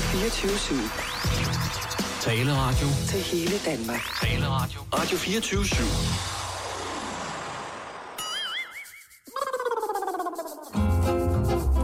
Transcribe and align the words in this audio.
Radio 0.00 0.30
24 0.30 0.56
/7. 0.56 0.74
Taleradio. 2.22 2.86
Til 3.08 3.20
hele 3.20 3.58
Danmark. 3.64 4.00
Taleradio. 4.22 4.80
Radio 4.94 5.16
24 5.16 5.64
/7. 5.64 5.82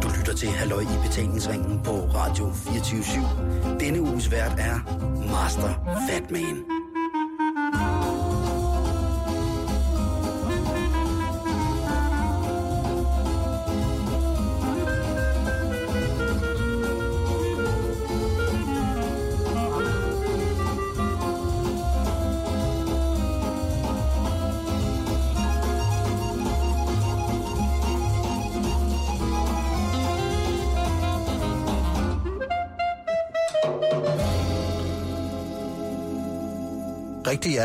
Du 0.03 0.09
lytter 0.19 0.35
til 0.35 0.49
Halløj 0.49 0.81
i 0.81 0.99
betalingsringen 1.09 1.81
på 1.85 1.91
Radio 1.91 2.53
24 2.55 3.03
/7. 3.03 3.21
Denne 3.81 4.01
uges 4.01 4.31
vært 4.31 4.53
er 4.59 4.81
Master 5.33 5.75
Fatman. 6.09 6.76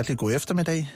Hjertelig 0.02 0.18
god 0.18 0.32
eftermiddag. 0.34 0.90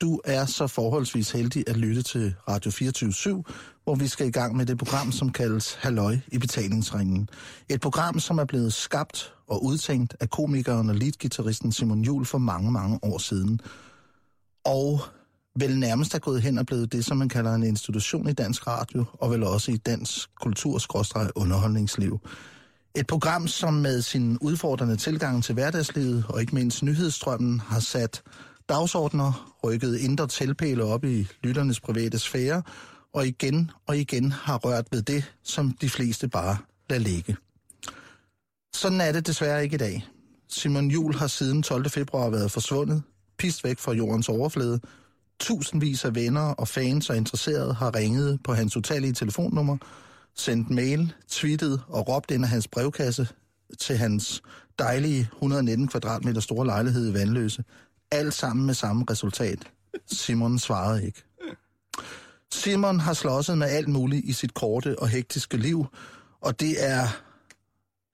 Du 0.00 0.20
er 0.24 0.46
så 0.46 0.66
forholdsvis 0.66 1.30
heldig 1.30 1.64
at 1.66 1.76
lytte 1.76 2.02
til 2.02 2.34
Radio 2.48 2.70
24 2.70 3.44
hvor 3.84 3.94
vi 3.94 4.06
skal 4.06 4.26
i 4.26 4.30
gang 4.30 4.56
med 4.56 4.66
det 4.66 4.78
program, 4.78 5.12
som 5.12 5.32
kaldes 5.32 5.74
Halløj 5.74 6.18
i 6.28 6.38
betalingsringen. 6.38 7.28
Et 7.68 7.80
program, 7.80 8.18
som 8.18 8.38
er 8.38 8.44
blevet 8.44 8.72
skabt 8.72 9.34
og 9.46 9.64
udtænkt 9.64 10.16
af 10.20 10.30
komikeren 10.30 10.88
og 10.88 10.94
leadgitarristen 10.94 11.72
Simon 11.72 12.02
Jul 12.02 12.24
for 12.24 12.38
mange, 12.38 12.72
mange 12.72 12.98
år 13.02 13.18
siden. 13.18 13.60
Og 14.64 15.00
vel 15.58 15.78
nærmest 15.78 16.14
er 16.14 16.18
gået 16.18 16.42
hen 16.42 16.58
og 16.58 16.66
blevet 16.66 16.92
det, 16.92 17.04
som 17.04 17.16
man 17.16 17.28
kalder 17.28 17.54
en 17.54 17.62
institution 17.62 18.28
i 18.28 18.32
dansk 18.32 18.66
radio, 18.66 19.04
og 19.12 19.30
vel 19.30 19.42
også 19.42 19.72
i 19.72 19.76
dansk 19.76 20.30
kultur 20.40 20.78
underholdningsliv. 21.36 22.20
Et 22.94 23.06
program, 23.06 23.48
som 23.48 23.74
med 23.74 24.02
sin 24.02 24.38
udfordrende 24.40 24.96
tilgang 24.96 25.44
til 25.44 25.54
hverdagslivet 25.54 26.24
og 26.28 26.40
ikke 26.40 26.54
mindst 26.54 26.82
nyhedsstrømmen 26.82 27.60
har 27.60 27.80
sat 27.80 28.22
dagsordner, 28.68 29.56
rykket 29.64 29.98
indre 29.98 30.26
tilpæle 30.26 30.84
op 30.84 31.04
i 31.04 31.28
lytternes 31.42 31.80
private 31.80 32.18
sfære, 32.18 32.62
og 33.14 33.26
igen 33.26 33.70
og 33.86 33.96
igen 33.96 34.32
har 34.32 34.58
rørt 34.58 34.86
ved 34.90 35.02
det, 35.02 35.32
som 35.42 35.72
de 35.80 35.90
fleste 35.90 36.28
bare 36.28 36.56
lader 36.90 37.02
ligge. 37.02 37.36
Sådan 38.74 39.00
er 39.00 39.12
det 39.12 39.26
desværre 39.26 39.64
ikke 39.64 39.74
i 39.74 39.78
dag. 39.78 40.08
Simon 40.48 40.90
Jul 40.90 41.14
har 41.14 41.26
siden 41.26 41.62
12. 41.62 41.90
februar 41.90 42.30
været 42.30 42.50
forsvundet, 42.50 43.02
pist 43.38 43.64
væk 43.64 43.78
fra 43.78 43.92
jordens 43.92 44.28
overflade. 44.28 44.80
Tusindvis 45.40 46.04
af 46.04 46.14
venner 46.14 46.48
og 46.48 46.68
fans 46.68 47.10
og 47.10 47.16
interesserede 47.16 47.74
har 47.74 47.94
ringet 47.94 48.40
på 48.44 48.54
hans 48.54 48.76
utallige 48.76 49.12
telefonnummer, 49.12 49.76
sendt 50.36 50.70
mail, 50.70 51.14
tweetet 51.28 51.82
og 51.88 52.08
råbt 52.08 52.30
ind 52.30 52.44
af 52.44 52.50
hans 52.50 52.68
brevkasse 52.68 53.28
til 53.80 53.96
hans 53.96 54.42
dejlige 54.78 55.28
119 55.32 55.88
kvadratmeter 55.88 56.40
store 56.40 56.66
lejlighed 56.66 57.10
i 57.10 57.14
Vandløse. 57.14 57.64
Alt 58.10 58.34
sammen 58.34 58.66
med 58.66 58.74
samme 58.74 59.04
resultat. 59.10 59.70
Simon 60.06 60.58
svarede 60.58 61.06
ikke. 61.06 61.22
Simon 62.52 63.00
har 63.00 63.12
slåsset 63.12 63.58
med 63.58 63.66
alt 63.66 63.88
muligt 63.88 64.24
i 64.24 64.32
sit 64.32 64.54
korte 64.54 64.98
og 64.98 65.08
hektiske 65.08 65.56
liv, 65.56 65.86
og 66.40 66.60
det 66.60 66.84
er 66.84 67.06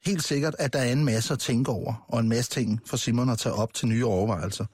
helt 0.04 0.24
sikkert, 0.24 0.54
at 0.58 0.72
der 0.72 0.78
er 0.78 0.92
en 0.92 1.04
masse 1.04 1.32
at 1.32 1.38
tænke 1.38 1.70
over, 1.70 2.06
og 2.08 2.20
en 2.20 2.28
masse 2.28 2.50
ting 2.50 2.80
for 2.86 2.96
Simon 2.96 3.28
at 3.28 3.38
tage 3.38 3.52
op 3.52 3.74
til 3.74 3.88
nye 3.88 4.06
overvejelser. 4.06 4.66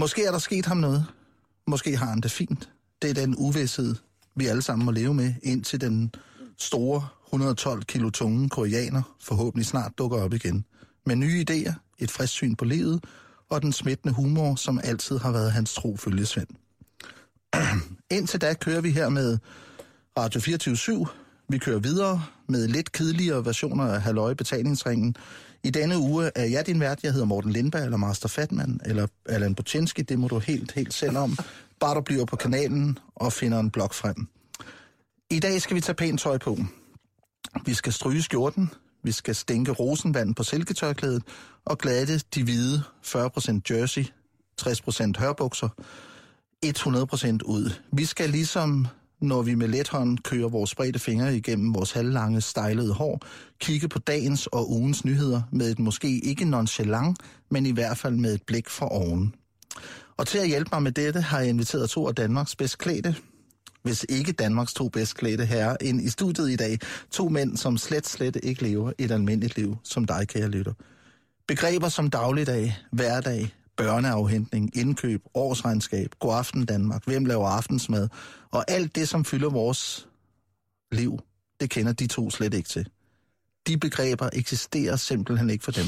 Måske 0.00 0.24
er 0.24 0.30
der 0.30 0.38
sket 0.38 0.66
ham 0.66 0.76
noget. 0.76 1.06
Måske 1.66 1.96
har 1.96 2.06
han 2.06 2.20
det 2.20 2.30
fint. 2.30 2.70
Det 3.02 3.10
er 3.10 3.14
den 3.14 3.36
uvidshed, 3.38 3.94
vi 4.38 4.46
alle 4.46 4.62
sammen 4.62 4.84
må 4.84 4.90
leve 4.90 5.14
med, 5.14 5.34
indtil 5.42 5.80
den 5.80 6.14
store 6.56 7.08
112 7.26 7.82
kilo 7.82 8.10
tunge 8.10 8.48
koreaner 8.48 9.02
forhåbentlig 9.20 9.66
snart 9.66 9.92
dukker 9.98 10.22
op 10.22 10.34
igen. 10.34 10.64
Med 11.06 11.16
nye 11.16 11.44
idéer, 11.50 11.72
et 11.98 12.10
frisk 12.10 12.32
syn 12.32 12.54
på 12.54 12.64
livet 12.64 13.04
og 13.50 13.62
den 13.62 13.72
smittende 13.72 14.14
humor, 14.14 14.54
som 14.54 14.80
altid 14.84 15.18
har 15.18 15.32
været 15.32 15.52
hans 15.52 15.74
tro 15.74 15.96
følgesvend. 15.96 16.48
Indtil 18.10 18.40
da 18.40 18.54
kører 18.54 18.80
vi 18.80 18.90
her 18.90 19.08
med 19.08 19.38
Radio 20.18 20.40
24 20.40 21.06
Vi 21.48 21.58
kører 21.58 21.78
videre 21.78 22.22
med 22.48 22.68
lidt 22.68 22.92
kedeligere 22.92 23.44
versioner 23.44 23.84
af 23.84 24.02
Halløj 24.02 24.34
Betalingsringen. 24.34 25.16
I 25.64 25.70
denne 25.70 25.98
uge 25.98 26.30
er 26.34 26.44
jeg 26.44 26.66
din 26.66 26.80
vært. 26.80 27.02
Jeg 27.02 27.12
hedder 27.12 27.26
Morten 27.26 27.52
Lindberg, 27.52 27.84
eller 27.84 27.96
Master 27.96 28.28
Fatman, 28.28 28.80
eller 28.84 29.06
Allan 29.26 29.54
Botinski. 29.54 30.02
Det 30.02 30.18
må 30.18 30.28
du 30.28 30.38
helt, 30.38 30.72
helt 30.72 30.94
selv 30.94 31.16
om. 31.18 31.38
Bare 31.80 31.94
du 31.94 32.00
bliver 32.00 32.24
på 32.24 32.36
kanalen 32.36 32.98
og 33.14 33.32
finder 33.32 33.60
en 33.60 33.70
blog 33.70 33.94
frem. 33.94 34.26
I 35.30 35.38
dag 35.40 35.62
skal 35.62 35.76
vi 35.76 35.80
tage 35.80 35.96
pænt 35.96 36.20
tøj 36.20 36.38
på. 36.38 36.58
Vi 37.66 37.74
skal 37.74 37.92
stryge 37.92 38.22
skjorten, 38.22 38.70
vi 39.02 39.12
skal 39.12 39.34
stænke 39.34 39.72
rosenvand 39.72 40.34
på 40.34 40.42
silketørklædet 40.42 41.22
og 41.64 41.78
glatte 41.78 42.18
de 42.34 42.44
hvide 42.44 42.82
40% 43.06 43.60
jersey, 43.70 44.04
60% 44.60 45.12
hørbukser, 45.18 45.68
100% 46.66 47.38
ud. 47.44 47.72
Vi 47.92 48.04
skal 48.04 48.30
ligesom, 48.30 48.86
når 49.20 49.42
vi 49.42 49.54
med 49.54 49.68
let 49.68 49.88
hånd 49.88 50.18
kører 50.18 50.48
vores 50.48 50.70
spredte 50.70 50.98
fingre 50.98 51.36
igennem 51.36 51.74
vores 51.74 51.92
halvlange, 51.92 52.40
stejlede 52.40 52.94
hår, 52.94 53.20
kigge 53.60 53.88
på 53.88 53.98
dagens 53.98 54.46
og 54.46 54.70
ugens 54.70 55.04
nyheder 55.04 55.42
med 55.52 55.70
et 55.70 55.78
måske 55.78 56.20
ikke 56.20 56.44
nonchalant, 56.44 57.18
men 57.50 57.66
i 57.66 57.70
hvert 57.70 57.98
fald 57.98 58.16
med 58.16 58.34
et 58.34 58.42
blik 58.42 58.68
for 58.68 58.86
oven. 58.86 59.34
Og 60.18 60.26
til 60.26 60.38
at 60.38 60.48
hjælpe 60.48 60.70
mig 60.72 60.82
med 60.82 60.92
dette 60.92 61.20
har 61.20 61.40
jeg 61.40 61.48
inviteret 61.48 61.90
to 61.90 62.08
af 62.08 62.14
Danmarks 62.14 62.56
bedst 62.56 62.78
klædte, 62.78 63.16
hvis 63.82 64.06
ikke 64.08 64.32
Danmarks 64.32 64.74
to 64.74 64.88
bedst 64.88 65.16
klædte 65.16 65.44
herrer, 65.44 65.76
ind 65.80 66.00
i 66.00 66.08
studiet 66.08 66.50
i 66.50 66.56
dag. 66.56 66.78
To 67.10 67.28
mænd, 67.28 67.56
som 67.56 67.78
slet, 67.78 68.06
slet 68.06 68.36
ikke 68.42 68.62
lever 68.62 68.92
et 68.98 69.10
almindeligt 69.10 69.56
liv, 69.56 69.76
som 69.84 70.04
dig, 70.04 70.28
kære 70.28 70.48
lytter. 70.48 70.72
Begreber 71.48 71.88
som 71.88 72.10
dagligdag, 72.10 72.76
hverdag, 72.92 73.54
børneafhentning, 73.76 74.76
indkøb, 74.76 75.22
årsregnskab, 75.34 76.14
god 76.18 76.34
aften 76.34 76.66
Danmark, 76.66 77.04
hvem 77.04 77.24
laver 77.24 77.48
aftensmad, 77.48 78.08
og 78.50 78.70
alt 78.70 78.94
det, 78.94 79.08
som 79.08 79.24
fylder 79.24 79.50
vores 79.50 80.08
liv, 80.92 81.18
det 81.60 81.70
kender 81.70 81.92
de 81.92 82.06
to 82.06 82.30
slet 82.30 82.54
ikke 82.54 82.68
til. 82.68 82.88
De 83.66 83.78
begreber 83.78 84.30
eksisterer 84.32 84.96
simpelthen 84.96 85.50
ikke 85.50 85.64
for 85.64 85.72
dem. 85.72 85.86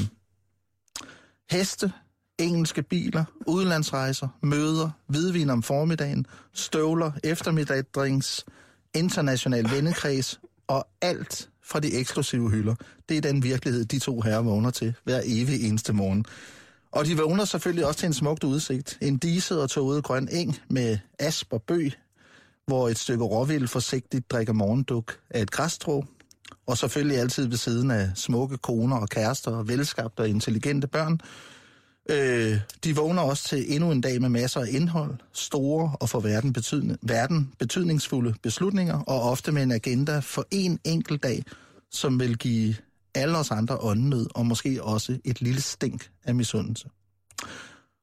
Heste, 1.51 1.91
engelske 2.41 2.81
biler, 2.81 3.23
udlandsrejser, 3.47 4.27
møder, 4.41 4.89
hvidvin 5.07 5.49
om 5.49 5.63
formiddagen, 5.63 6.25
støvler, 6.53 7.11
eftermiddagdrinks, 7.23 8.45
international 8.95 9.71
vennekreds 9.71 10.39
og 10.67 10.87
alt 11.01 11.49
fra 11.63 11.79
de 11.79 11.93
eksklusive 11.93 12.49
hylder. 12.49 12.75
Det 13.09 13.17
er 13.17 13.21
den 13.21 13.43
virkelighed, 13.43 13.85
de 13.85 13.99
to 13.99 14.21
herrer 14.21 14.41
vågner 14.41 14.69
til 14.69 14.93
hver 15.03 15.21
evig 15.25 15.67
eneste 15.67 15.93
morgen. 15.93 16.25
Og 16.91 17.05
de 17.05 17.17
vågner 17.17 17.45
selvfølgelig 17.45 17.85
også 17.85 17.99
til 17.99 18.07
en 18.07 18.13
smukt 18.13 18.43
udsigt. 18.43 18.97
En 19.01 19.17
diset 19.17 19.61
og 19.61 19.69
tåget 19.69 20.03
grøn 20.03 20.27
eng 20.31 20.57
med 20.69 20.97
asp 21.19 21.53
og 21.53 21.61
bøg, 21.61 21.93
hvor 22.65 22.89
et 22.89 22.97
stykke 22.97 23.23
råvild 23.23 23.67
forsigtigt 23.67 24.31
drikker 24.31 24.53
morgenduk 24.53 25.17
af 25.29 25.41
et 25.41 25.51
græstrå. 25.51 26.05
Og 26.67 26.77
selvfølgelig 26.77 27.17
altid 27.17 27.47
ved 27.47 27.57
siden 27.57 27.91
af 27.91 28.09
smukke 28.15 28.57
koner 28.57 28.97
og 28.97 29.09
kærester 29.09 29.51
og 29.51 29.67
velskabte 29.67 30.21
og 30.21 30.29
intelligente 30.29 30.87
børn, 30.87 31.19
Øh, 32.11 32.59
de 32.83 32.95
vågner 32.95 33.21
også 33.21 33.43
til 33.43 33.75
endnu 33.75 33.91
en 33.91 34.01
dag 34.01 34.21
med 34.21 34.29
masser 34.29 34.61
af 34.61 34.67
indhold, 34.69 35.15
store 35.33 35.95
og 35.99 36.09
for 36.09 36.19
verden, 36.19 36.53
betydning, 36.53 36.99
verden 37.01 37.51
betydningsfulde 37.59 38.33
beslutninger, 38.43 38.99
og 38.99 39.21
ofte 39.21 39.51
med 39.51 39.63
en 39.63 39.71
agenda 39.71 40.19
for 40.19 40.45
en 40.51 40.79
enkelt 40.83 41.23
dag, 41.23 41.43
som 41.91 42.19
vil 42.19 42.37
give 42.37 42.75
alle 43.15 43.37
os 43.37 43.51
andre 43.51 43.77
åndenød, 43.77 44.27
og 44.35 44.45
måske 44.45 44.83
også 44.83 45.17
et 45.25 45.41
lille 45.41 45.61
stink 45.61 46.09
af 46.23 46.35
misundelse. 46.35 46.89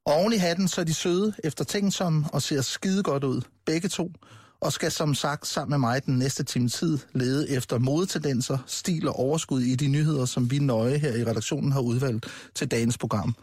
Og 0.06 0.14
oven 0.14 0.32
i 0.32 0.37
hatten, 0.37 0.69
så 0.69 0.81
er 0.81 0.84
de 0.84 0.94
søde, 0.94 1.32
eftertænksomme 1.44 2.26
og 2.32 2.43
ser 2.43 2.62
skide 2.62 3.02
godt 3.02 3.25
ud, 3.25 3.40
begge 3.66 3.88
to, 3.88 4.12
og 4.61 4.72
skal 4.72 4.93
som 4.93 5.14
sagt 5.14 5.46
sammen 5.46 5.70
med 5.70 5.78
mig 5.78 6.06
den 6.06 6.19
næste 6.19 6.43
time 6.43 6.69
tid 6.69 6.99
lede 7.12 7.50
efter 7.50 7.78
modetendenser, 7.78 8.58
stil 8.66 9.08
og 9.08 9.19
overskud 9.19 9.61
i 9.61 9.75
de 9.75 9.88
nyheder, 9.88 10.25
som 10.25 10.50
vi 10.50 10.58
nøje 10.58 10.99
her 10.99 11.14
i 11.14 11.25
redaktionen 11.25 11.72
har 11.72 11.81
udvalgt 11.81 12.26
til 12.54 12.70
dagens 12.70 12.99
program. 12.99 13.34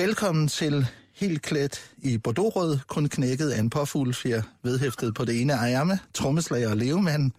Velkommen 0.00 0.48
til 0.48 0.86
helt 1.14 1.42
klædt 1.42 1.92
i 1.98 2.18
Bordeaux-rød, 2.18 2.78
kun 2.88 3.08
knækket 3.08 3.50
af 3.50 3.60
en 3.60 3.70
påfuglefjer, 3.70 4.42
vedhæftet 4.62 5.14
på 5.14 5.24
det 5.24 5.40
ene 5.40 5.52
ærme, 5.52 5.98
trommeslager 6.14 6.70
og 6.70 6.76
levemand 6.76 7.32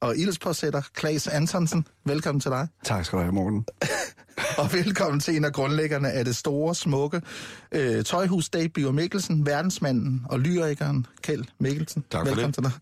og 0.00 0.16
ildspåsætter, 0.16 0.82
Klaas 0.94 1.26
Antonsen. 1.26 1.86
Velkommen 2.04 2.40
til 2.40 2.50
dig. 2.50 2.68
Tak 2.84 3.04
skal 3.04 3.16
du 3.16 3.22
have, 3.22 3.32
Morten. 3.32 3.66
og 4.60 4.72
velkommen 4.72 5.20
til 5.20 5.36
en 5.36 5.44
af 5.44 5.52
grundlæggerne 5.52 6.10
af 6.10 6.24
det 6.24 6.36
store, 6.36 6.74
smukke 6.74 7.22
øh, 7.72 8.04
tøjhus 8.04 8.48
Dave 8.48 8.68
Biver 8.68 8.92
Mikkelsen, 8.92 9.46
verdensmanden 9.46 10.22
og 10.28 10.40
lyrikeren 10.40 11.06
Kjeld 11.22 11.44
Mikkelsen. 11.60 12.04
Tak 12.10 12.26
for 12.26 12.34
velkommen 12.34 12.64
det. 12.64 12.72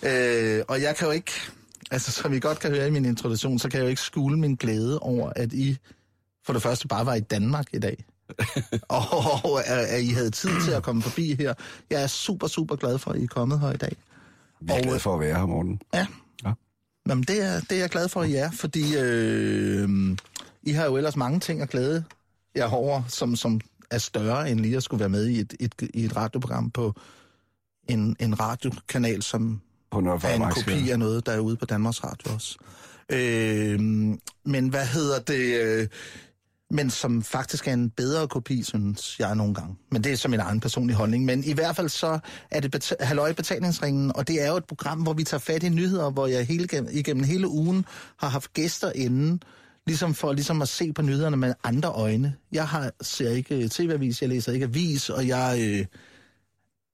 til 0.00 0.02
dig. 0.02 0.58
Øh, 0.58 0.64
og 0.68 0.82
jeg 0.82 0.96
kan 0.96 1.06
jo 1.06 1.12
ikke 1.12 1.32
Altså, 1.90 2.12
som 2.12 2.32
I 2.32 2.38
godt 2.38 2.58
kan 2.58 2.70
høre 2.70 2.86
i 2.86 2.90
min 2.90 3.04
introduktion, 3.04 3.58
så 3.58 3.68
kan 3.68 3.78
jeg 3.78 3.84
jo 3.84 3.88
ikke 3.88 4.02
skule 4.02 4.38
min 4.38 4.54
glæde 4.54 4.98
over, 4.98 5.32
at 5.36 5.52
I 5.52 5.78
for 6.46 6.52
det 6.52 6.62
første 6.62 6.88
bare 6.88 7.06
var 7.06 7.14
i 7.14 7.20
Danmark 7.20 7.66
i 7.72 7.78
dag. 7.78 8.04
og 8.88 9.66
at, 9.66 9.86
at 9.86 10.02
I 10.02 10.08
havde 10.08 10.30
tid 10.30 10.50
til 10.64 10.70
at 10.70 10.82
komme 10.82 11.02
forbi 11.02 11.34
her. 11.34 11.54
Jeg 11.90 12.02
er 12.02 12.06
super, 12.06 12.46
super 12.46 12.76
glad 12.76 12.98
for, 12.98 13.10
at 13.10 13.20
I 13.20 13.24
er 13.24 13.28
kommet 13.28 13.60
her 13.60 13.72
i 13.72 13.76
dag. 13.76 13.96
Vi 14.60 14.72
er 14.72 14.82
glade 14.82 15.00
for 15.00 15.14
at 15.14 15.20
være 15.20 15.38
her, 15.38 15.46
Morten. 15.46 15.80
Ja. 15.94 16.06
Ja. 16.44 16.52
Jamen, 17.08 17.24
det 17.24 17.42
er, 17.42 17.60
det 17.60 17.72
er 17.72 17.80
jeg 17.80 17.90
glad 17.90 18.08
for, 18.08 18.20
at 18.20 18.28
I 18.28 18.34
er, 18.34 18.50
fordi 18.50 18.96
øh, 18.96 19.88
I 20.62 20.72
har 20.72 20.84
jo 20.84 20.96
ellers 20.96 21.16
mange 21.16 21.40
ting 21.40 21.62
at 21.62 21.70
glæde 21.70 22.04
jer 22.56 22.70
over, 22.70 23.02
som, 23.08 23.36
som 23.36 23.60
er 23.90 23.98
større 23.98 24.50
end 24.50 24.60
lige 24.60 24.76
at 24.76 24.82
skulle 24.82 25.00
være 25.00 25.08
med 25.08 25.26
i 25.26 25.40
et, 25.40 25.54
et, 25.60 25.74
i 25.94 26.04
et 26.04 26.16
radioprogram 26.16 26.70
på 26.70 26.94
en, 27.88 28.16
en 28.20 28.40
radiokanal, 28.40 29.22
som 29.22 29.60
På 29.90 29.98
er 29.98 30.34
en 30.34 30.50
kopi 30.50 30.90
af 30.90 30.98
noget, 30.98 31.26
der 31.26 31.32
er 31.32 31.38
ude 31.38 31.56
på 31.56 31.64
Danmarks 31.64 32.04
Radio 32.04 32.34
også. 32.34 32.58
Øh, 33.08 33.80
men 34.44 34.68
hvad 34.68 34.86
hedder 34.86 35.18
det? 35.20 35.90
Men 36.70 36.90
som 36.90 37.22
faktisk 37.22 37.68
er 37.68 37.72
en 37.72 37.90
bedre 37.90 38.28
kopi, 38.28 38.62
synes 38.62 39.20
jeg 39.20 39.34
nogle 39.34 39.54
gange. 39.54 39.76
Men 39.90 40.04
det 40.04 40.12
er 40.12 40.16
som 40.16 40.30
min 40.30 40.40
egen 40.40 40.60
personlige 40.60 40.96
holdning. 40.96 41.24
Men 41.24 41.44
i 41.44 41.52
hvert 41.52 41.76
fald 41.76 41.88
så 41.88 42.18
er 42.50 42.60
det 42.60 42.74
bet- 42.76 42.92
Halløj 43.00 43.32
betalingsringen, 43.32 44.16
og 44.16 44.28
det 44.28 44.42
er 44.42 44.48
jo 44.48 44.56
et 44.56 44.64
program, 44.64 44.98
hvor 45.02 45.12
vi 45.12 45.24
tager 45.24 45.38
fat 45.38 45.62
i 45.62 45.68
nyheder, 45.68 46.10
hvor 46.10 46.26
jeg 46.26 46.46
hele, 46.46 46.68
igennem 46.92 47.24
hele 47.24 47.48
ugen 47.48 47.84
har 48.18 48.28
haft 48.28 48.52
gæster 48.52 48.92
inden, 48.94 49.42
ligesom 49.86 50.14
for 50.14 50.32
ligesom 50.32 50.62
at 50.62 50.68
se 50.68 50.92
på 50.92 51.02
nyhederne 51.02 51.36
med 51.36 51.54
andre 51.64 51.88
øjne. 51.88 52.34
Jeg 52.52 52.68
har, 52.68 52.90
ser 53.02 53.30
ikke 53.30 53.54
øh, 53.64 53.68
tv-avis, 53.68 54.20
jeg 54.22 54.28
læser 54.28 54.52
ikke 54.52 54.64
avis, 54.64 55.10
og 55.10 55.28
jeg 55.28 55.58
øh, 55.60 55.86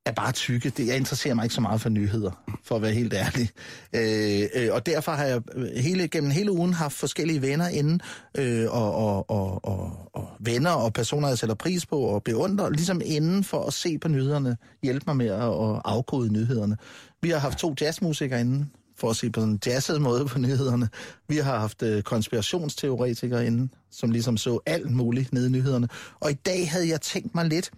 er 0.06 0.12
bare 0.12 0.32
tykke. 0.32 0.70
Det, 0.70 0.86
jeg 0.86 0.96
interesserer 0.96 1.34
mig 1.34 1.44
ikke 1.44 1.54
så 1.54 1.60
meget 1.60 1.80
for 1.80 1.88
nyheder, 1.88 2.30
for 2.64 2.76
at 2.76 2.82
være 2.82 2.92
helt 2.92 3.14
ærlig. 3.14 3.48
Øh, 3.92 4.48
øh, 4.54 4.74
og 4.74 4.86
derfor 4.86 5.12
har 5.12 5.24
jeg 5.24 5.42
øh, 5.54 5.66
hele, 5.76 6.08
gennem 6.08 6.30
hele 6.30 6.52
ugen 6.52 6.72
haft 6.72 6.94
forskellige 6.94 7.42
venner 7.42 7.68
inde, 7.68 7.98
øh, 8.38 8.66
og, 8.70 8.94
og, 8.94 9.30
og, 9.30 9.64
og, 9.64 10.10
og 10.12 10.28
venner 10.40 10.70
og 10.70 10.92
personer, 10.92 11.28
jeg 11.28 11.38
sætter 11.38 11.54
pris 11.54 11.86
på 11.86 12.00
og 12.00 12.22
beundrer, 12.22 12.70
ligesom 12.70 13.00
inden 13.04 13.44
for 13.44 13.66
at 13.66 13.72
se 13.72 13.98
på 13.98 14.08
nyhederne, 14.08 14.56
hjælpe 14.82 15.04
mig 15.06 15.16
med 15.16 15.26
at, 15.26 15.42
at 15.42 15.82
afkode 15.84 16.32
nyhederne. 16.32 16.76
Vi 17.22 17.30
har 17.30 17.38
haft 17.38 17.58
to 17.58 17.74
jazzmusikere 17.80 18.40
inde, 18.40 18.66
for 18.98 19.10
at 19.10 19.16
se 19.16 19.30
på 19.30 19.40
sådan 19.40 19.52
en 19.52 19.60
jazzet 19.66 20.02
måde 20.02 20.26
på 20.26 20.38
nyhederne. 20.38 20.88
Vi 21.28 21.36
har 21.36 21.58
haft 21.58 21.82
øh, 21.82 22.02
konspirationsteoretikere 22.02 23.46
inde, 23.46 23.68
som 23.90 24.10
ligesom 24.10 24.36
så 24.36 24.60
alt 24.66 24.90
muligt 24.90 25.32
nede 25.32 25.46
i 25.46 25.50
nyhederne. 25.50 25.88
Og 26.20 26.30
i 26.30 26.34
dag 26.34 26.70
havde 26.70 26.88
jeg 26.88 27.00
tænkt 27.00 27.34
mig 27.34 27.44
lidt, 27.44 27.70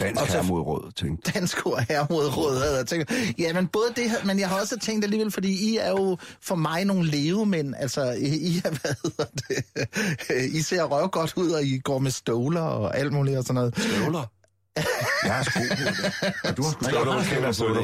Dansk 0.00 0.20
Og 0.22 0.26
så- 0.28 0.32
her 0.34 0.42
mod 0.42 0.60
råd, 0.60 0.92
tænkte 0.96 1.32
dansk 1.32 1.66
ord 1.66 1.84
her 1.88 2.06
mod 2.10 2.36
råd, 2.36 2.58
havde 2.62 2.76
jeg 2.76 2.86
tænkt. 2.86 3.12
Ja, 3.38 3.52
men 3.52 3.66
både 3.66 3.84
det 3.96 4.10
her, 4.10 4.24
men 4.24 4.38
jeg 4.40 4.48
har 4.48 4.60
også 4.60 4.78
tænkt 4.78 5.04
alligevel, 5.04 5.30
fordi 5.30 5.70
I 5.72 5.76
er 5.76 5.90
jo 5.90 6.16
for 6.42 6.54
mig 6.54 6.84
nogle 6.84 7.10
levemænd. 7.10 7.74
Altså, 7.78 8.10
I, 8.10 8.24
I 8.26 8.56
er, 8.64 8.70
hvad 8.70 8.94
hedder 9.02 9.24
det? 10.28 10.54
I 10.58 10.62
ser 10.62 10.82
røv 10.84 11.08
godt 11.08 11.32
ud, 11.36 11.50
og 11.50 11.62
I 11.64 11.78
går 11.78 11.98
med 11.98 12.10
støvler 12.10 12.60
og 12.60 12.98
alt 12.98 13.12
muligt 13.12 13.38
og 13.38 13.44
sådan 13.44 13.54
noget. 13.54 13.78
Støvler. 13.78 14.30
Jeg 15.24 15.34
har 15.34 15.42
sko 15.42 15.60
på 15.60 15.82
det. 15.82 16.50
Og 16.50 16.56
du 16.56 16.62
har 16.62 16.72
sko 16.72 17.64
på. 17.64 17.80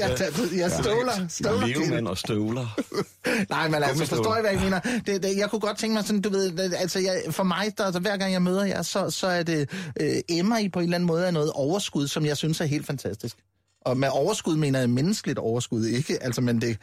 jeg, 0.00 0.16
jeg, 0.20 0.58
jeg 0.58 0.70
støvler, 0.70 1.28
støvler. 1.28 1.66
Levemand 1.66 2.08
og 2.08 2.18
støvler. 2.18 2.80
Nej, 3.50 3.68
men 3.68 3.82
altså, 3.82 4.06
forstår 4.06 4.36
I, 4.36 4.40
hvad 4.40 4.50
jeg 4.50 4.60
mener? 4.60 4.80
Det, 4.80 5.22
det, 5.22 5.36
jeg 5.36 5.50
kunne 5.50 5.60
godt 5.60 5.78
tænke 5.78 5.94
mig 5.94 6.04
sådan, 6.04 6.20
du 6.20 6.28
ved, 6.28 6.52
det, 6.52 6.74
altså 6.78 6.98
jeg, 6.98 7.22
for 7.30 7.44
mig, 7.44 7.72
der, 7.78 7.84
altså, 7.84 8.00
hver 8.00 8.16
gang 8.16 8.32
jeg 8.32 8.42
møder 8.42 8.64
jer, 8.64 8.82
så, 8.82 9.10
så 9.10 9.26
er 9.26 9.42
det, 9.42 9.70
øh, 10.00 10.16
emmer 10.28 10.58
I 10.58 10.68
på 10.68 10.78
en 10.78 10.84
eller 10.84 10.94
anden 10.94 11.06
måde 11.06 11.26
af 11.26 11.32
noget 11.32 11.52
overskud, 11.52 12.08
som 12.08 12.26
jeg 12.26 12.36
synes 12.36 12.60
er 12.60 12.64
helt 12.64 12.86
fantastisk. 12.86 13.36
Og 13.80 13.96
med 13.96 14.08
overskud 14.12 14.56
mener 14.56 14.78
jeg 14.78 14.90
menneskeligt 14.90 15.38
overskud, 15.38 15.84
ikke? 15.86 16.22
Altså, 16.22 16.40
men 16.40 16.60
det, 16.60 16.78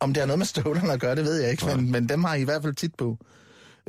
om 0.00 0.14
det 0.14 0.20
har 0.20 0.26
noget 0.26 0.38
med 0.38 0.46
støvlerne 0.46 0.92
at 0.92 1.00
gøre, 1.00 1.16
det 1.16 1.24
ved 1.24 1.40
jeg 1.40 1.50
ikke, 1.50 1.66
men, 1.66 1.90
men 1.92 2.08
dem 2.08 2.24
har 2.24 2.34
I 2.34 2.40
i 2.40 2.44
hvert 2.44 2.62
fald 2.62 2.74
tit 2.74 2.94
på. 2.98 3.18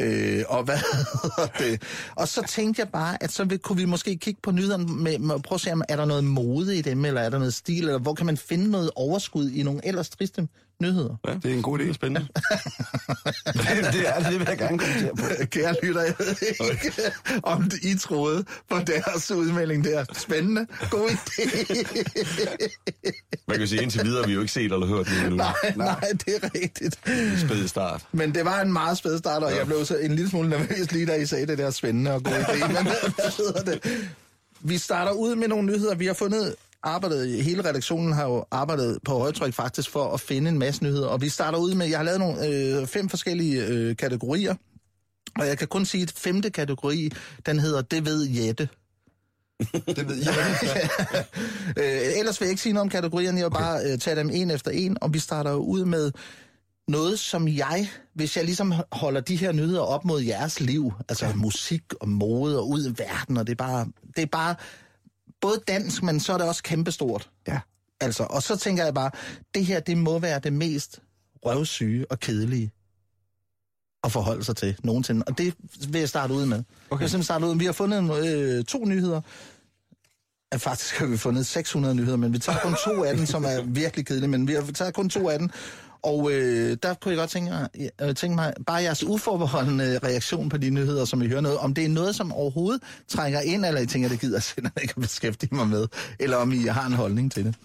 Øh, 0.01 0.43
og 0.47 0.63
hvad 0.63 0.77
det? 1.59 1.81
Og 2.15 2.27
så 2.27 2.43
tænkte 2.47 2.79
jeg 2.79 2.89
bare, 2.89 3.23
at 3.23 3.31
så 3.31 3.57
kunne 3.63 3.77
vi 3.77 3.85
måske 3.85 4.17
kigge 4.17 4.39
på 4.43 4.51
nyhederne 4.51 4.85
med, 4.85 5.19
med 5.19 5.39
prøve 5.39 5.57
at 5.57 5.61
se, 5.61 5.71
om 5.71 5.81
er 5.89 5.95
der 5.95 6.05
noget 6.05 6.23
mode 6.23 6.77
i 6.77 6.81
dem, 6.81 7.05
eller 7.05 7.21
er 7.21 7.29
der 7.29 7.37
noget 7.37 7.53
stil, 7.53 7.83
eller 7.83 7.99
hvor 7.99 8.13
kan 8.13 8.25
man 8.25 8.37
finde 8.37 8.71
noget 8.71 8.91
overskud 8.95 9.49
i 9.49 9.63
nogle 9.63 9.87
ellers 9.87 10.09
triste 10.09 10.47
nyheder? 10.81 11.15
Ja, 11.27 11.33
Det 11.33 11.45
er 11.51 11.53
en 11.55 11.61
god 11.61 11.79
idé. 11.79 11.93
spændende. 11.93 12.27
det 13.53 14.07
er 14.07 14.15
det, 14.19 14.25
det 14.31 14.39
vil 14.39 14.47
jeg 14.49 14.57
gerne 14.57 14.77
kommentere 14.77 15.15
på. 15.15 15.23
Kære 15.45 15.75
lytter, 15.83 16.01
jeg 16.01 16.13
ved 16.19 16.35
ikke, 16.49 16.91
om 17.43 17.63
det, 17.63 17.79
I 17.83 17.97
troede 17.97 18.45
på 18.69 18.77
deres 18.87 19.31
udmelding 19.31 19.83
der. 19.83 20.05
Spændende. 20.13 20.67
God 20.89 21.09
idé. 21.09 21.45
Man 23.47 23.57
kan 23.57 23.67
sige, 23.67 23.81
indtil 23.81 24.03
videre 24.05 24.21
har 24.21 24.27
vi 24.27 24.33
jo 24.33 24.41
ikke 24.41 24.53
set 24.53 24.71
eller 24.71 24.87
hørt 24.87 25.05
det 25.05 25.19
endnu. 25.21 25.35
nej, 25.35 25.53
nej, 25.75 25.99
det 26.25 26.35
er 26.43 26.49
rigtigt. 26.55 26.99
Spæd 27.39 27.67
start. 27.67 28.05
Men 28.11 28.33
det 28.35 28.45
var 28.45 28.61
en 28.61 28.73
meget 28.73 28.97
spæd 28.97 29.17
start, 29.17 29.43
og 29.43 29.55
jeg 29.55 29.65
blev 29.65 29.85
så 29.85 29.97
en 29.97 30.15
lille 30.15 30.29
smule 30.29 30.49
nervøs 30.49 30.91
lige 30.91 31.05
da 31.05 31.15
I 31.15 31.25
sagde 31.25 31.47
det 31.47 31.57
der 31.57 31.71
spændende 31.71 32.11
og 32.13 32.23
gode 32.23 32.35
idé. 32.45 32.67
Men 32.67 32.83
hvad 32.83 33.37
hedder 33.37 33.63
det? 33.63 34.07
Vi 34.59 34.77
starter 34.77 35.11
ud 35.11 35.35
med 35.35 35.47
nogle 35.47 35.65
nyheder. 35.67 35.95
Vi 35.95 36.05
har 36.05 36.13
fundet 36.13 36.55
arbejdet, 36.85 37.43
hele 37.43 37.69
redaktionen 37.69 38.13
har 38.13 38.25
jo 38.25 38.45
arbejdet 38.51 38.99
på 39.05 39.19
højtryk 39.19 39.53
faktisk 39.53 39.89
for 39.89 40.13
at 40.13 40.19
finde 40.19 40.49
en 40.49 40.59
masse 40.59 40.83
nyheder. 40.83 41.07
Og 41.07 41.21
vi 41.21 41.29
starter 41.29 41.57
ud 41.57 41.73
med, 41.73 41.87
jeg 41.87 41.97
har 41.99 42.03
lavet 42.03 42.19
nogle 42.19 42.47
øh, 42.47 42.87
fem 42.87 43.09
forskellige 43.09 43.65
øh, 43.65 43.95
kategorier. 43.95 44.55
Og 45.39 45.47
jeg 45.47 45.57
kan 45.57 45.67
kun 45.67 45.85
sige, 45.85 46.03
at 46.03 46.11
femte 46.11 46.49
kategori, 46.49 47.11
den 47.45 47.59
hedder 47.59 47.81
Det 47.81 48.05
ved 48.05 48.27
Jette. 48.29 48.69
Det 49.87 50.09
ved 50.09 50.15
jeg. 50.15 50.49
øh, 51.79 52.19
ellers 52.19 52.41
vil 52.41 52.45
jeg 52.45 52.51
ikke 52.51 52.61
sige 52.61 52.73
noget 52.73 52.81
om 52.81 52.89
kategorierne, 52.89 53.37
jeg 53.37 53.45
vil 53.45 53.51
bare 53.51 53.79
øh, 53.85 53.97
tage 53.99 54.15
dem 54.15 54.29
en 54.33 54.51
efter 54.51 54.71
en, 54.71 54.97
og 55.01 55.13
vi 55.13 55.19
starter 55.19 55.51
jo 55.51 55.57
ud 55.57 55.85
med 55.85 56.11
noget, 56.87 57.19
som 57.19 57.47
jeg, 57.47 57.89
hvis 58.13 58.37
jeg 58.37 58.45
ligesom 58.45 58.73
holder 58.91 59.21
de 59.21 59.35
her 59.35 59.51
nyheder 59.51 59.81
op 59.81 60.05
mod 60.05 60.21
jeres 60.21 60.59
liv, 60.59 60.93
altså 61.09 61.31
musik 61.35 61.83
og 62.01 62.09
mode 62.09 62.59
og 62.59 62.69
ud 62.69 62.87
i 62.87 62.93
verden, 62.97 63.37
og 63.37 63.47
det 63.47 63.51
er 63.51 63.63
bare, 63.65 63.87
det 64.15 64.21
er 64.21 64.27
bare 64.31 64.55
både 65.41 65.61
dansk, 65.67 66.03
men 66.03 66.19
så 66.19 66.33
er 66.33 66.37
det 66.37 66.47
også 66.47 66.63
kæmpestort. 66.63 67.29
Ja. 67.47 67.59
Altså, 67.99 68.23
og 68.29 68.43
så 68.43 68.57
tænker 68.57 68.83
jeg 68.83 68.93
bare, 68.93 69.11
det 69.53 69.65
her, 69.65 69.79
det 69.79 69.97
må 69.97 70.19
være 70.19 70.39
det 70.39 70.53
mest 70.53 70.99
røvsyge 71.45 72.11
og 72.11 72.19
kedelige 72.19 72.71
at 74.03 74.11
forholde 74.11 74.43
sig 74.43 74.55
til 74.55 74.75
nogensinde. 74.83 75.23
Og 75.27 75.37
det 75.37 75.53
vil 75.89 75.99
jeg 75.99 76.09
starte 76.09 76.33
ud 76.33 76.45
med. 76.45 76.57
Okay. 76.57 76.65
Jeg 76.91 76.99
vil 76.99 77.09
simpelthen 77.09 77.23
starte 77.23 77.45
ud 77.45 77.49
med, 77.49 77.59
vi 77.59 77.65
har 77.65 77.71
fundet 77.71 78.27
øh, 78.27 78.63
to 78.63 78.85
nyheder. 78.85 79.21
Ja, 80.53 80.57
faktisk 80.57 80.95
har 80.95 81.05
vi 81.05 81.17
fundet 81.17 81.45
600 81.45 81.95
nyheder, 81.95 82.17
men 82.17 82.33
vi 82.33 82.39
tager 82.39 82.59
kun 82.59 82.75
to 82.85 83.03
af 83.03 83.17
dem, 83.17 83.25
som 83.25 83.45
er 83.45 83.61
virkelig 83.61 84.05
kedelige, 84.05 84.29
men 84.29 84.47
vi 84.47 84.53
har 84.53 84.61
taget 84.61 84.93
kun 84.93 85.09
to 85.09 85.29
af 85.29 85.39
dem. 85.39 85.49
Og 86.05 86.31
øh, 86.31 86.77
der 86.83 86.93
kunne 86.93 87.11
jeg 87.11 87.17
godt 87.17 87.29
tænke, 87.29 87.51
mig- 87.51 87.69
øh, 88.01 88.15
tænke 88.15 88.35
mig, 88.35 88.53
bare 88.67 88.81
jeres 88.81 89.03
uforbeholdende 89.03 89.85
øh, 89.85 89.99
reaktion 90.03 90.49
på 90.49 90.57
de 90.57 90.69
nyheder, 90.69 91.05
som 91.05 91.21
I 91.21 91.27
hører 91.27 91.41
noget, 91.41 91.57
om 91.57 91.73
det 91.73 91.85
er 91.85 91.89
noget, 91.89 92.15
som 92.15 92.31
overhovedet 92.31 92.81
trænger 93.07 93.39
ind, 93.41 93.65
eller 93.65 93.81
I 93.81 93.85
tænker, 93.85 94.09
det 94.09 94.19
gider 94.19 94.35
jeg 94.35 94.43
simpelthen 94.43 94.81
ikke 94.83 94.93
at 94.97 95.01
beskæftige 95.01 95.55
mig 95.55 95.67
med, 95.67 95.87
eller 96.19 96.37
om 96.37 96.51
I 96.51 96.57
har 96.65 96.85
en 96.87 96.93
holdning 96.93 97.31
til 97.31 97.45
det. 97.45 97.55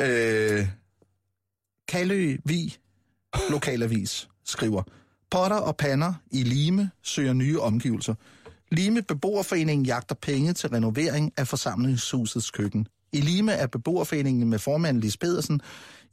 Øh, 0.00 0.66
Kalø 1.88 2.36
Vi, 2.44 2.76
lokalavis, 3.50 4.28
skriver, 4.44 4.82
Potter 5.30 5.56
og 5.56 5.76
pander 5.76 6.12
i 6.30 6.42
Lime 6.42 6.90
søger 7.02 7.32
nye 7.32 7.60
omgivelser. 7.60 8.14
Lime 8.72 9.02
Beboerforeningen 9.02 9.86
jagter 9.86 10.14
penge 10.14 10.52
til 10.52 10.68
renovering 10.68 11.32
af 11.36 11.48
forsamlingshusets 11.48 12.50
køkken. 12.50 12.86
I 13.12 13.20
Lime 13.20 13.52
er 13.52 13.66
beboerforeningen 13.66 14.48
med 14.50 14.58
formand 14.58 15.00
Lis 15.00 15.16
Pedersen 15.16 15.60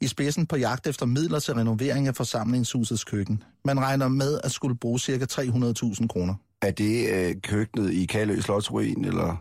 i 0.00 0.06
spidsen 0.06 0.46
på 0.46 0.56
jagt 0.56 0.86
efter 0.86 1.06
midler 1.06 1.38
til 1.38 1.54
renovering 1.54 2.08
af 2.08 2.16
forsamlingshusets 2.16 3.04
køkken. 3.04 3.42
Man 3.64 3.80
regner 3.80 4.08
med 4.08 4.40
at 4.44 4.52
skulle 4.52 4.76
bruge 4.76 4.98
ca. 4.98 5.26
300.000 5.32 6.06
kroner. 6.06 6.34
Er 6.62 6.70
det 6.70 7.10
øh, 7.12 7.34
køkkenet 7.42 7.92
i 7.92 8.06
Kalø 8.06 8.40
Slotsruin, 8.40 9.04
eller? 9.04 9.36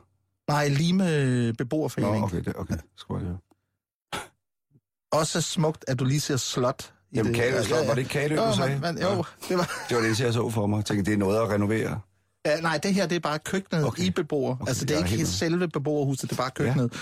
Nej, 0.48 0.68
Lime 0.68 1.04
Nå, 1.48 1.54
Beboerforening. 1.58 2.24
okay, 2.24 2.42
det, 2.44 2.54
okay. 2.56 2.78
Jeg 3.10 3.18
høre. 3.18 3.38
Også 5.12 5.42
smukt, 5.42 5.86
at 5.88 6.00
du 6.00 6.06
lige 6.06 6.20
siger 6.20 6.38
slot. 6.38 6.94
i 7.12 7.16
Jamen, 7.18 7.34
det. 7.34 7.42
Kalø 7.42 7.64
Slot, 7.64 7.88
var 7.88 7.94
det 7.94 8.02
ikke 8.02 8.12
Kalø, 8.12 8.36
du 8.36 8.44
jo, 8.44 8.56
sagde? 8.56 8.72
Men, 8.72 8.82
men, 8.82 9.04
jo, 9.04 9.24
det 9.50 9.58
var... 9.58 9.86
Det 9.90 9.98
var 9.98 10.04
det, 10.04 10.20
jeg 10.20 10.34
så 10.34 10.50
for 10.50 10.68
mig. 10.68 10.78
Jeg 10.78 10.86
tænkte, 10.86 11.12
det 11.12 11.14
er 11.14 11.18
noget 11.18 11.38
at 11.42 11.50
renovere. 11.50 12.00
Ja, 12.46 12.62
nej, 12.62 12.78
det 12.78 12.94
her 12.94 13.08
det 13.08 13.16
er 13.16 13.20
bare 13.20 13.40
køkkenet 13.40 13.86
okay. 13.86 14.04
I 14.04 14.10
beboer. 14.10 14.52
Okay, 14.52 14.68
altså, 14.68 14.86
det 14.86 14.94
er 14.94 14.98
ikke 14.98 15.10
helt 15.10 15.28
selve 15.28 15.68
beboerhuset, 15.68 16.30
det 16.30 16.36
er 16.38 16.42
bare 16.42 16.52
køkkenet. 16.52 16.94
Ja. 16.94 17.00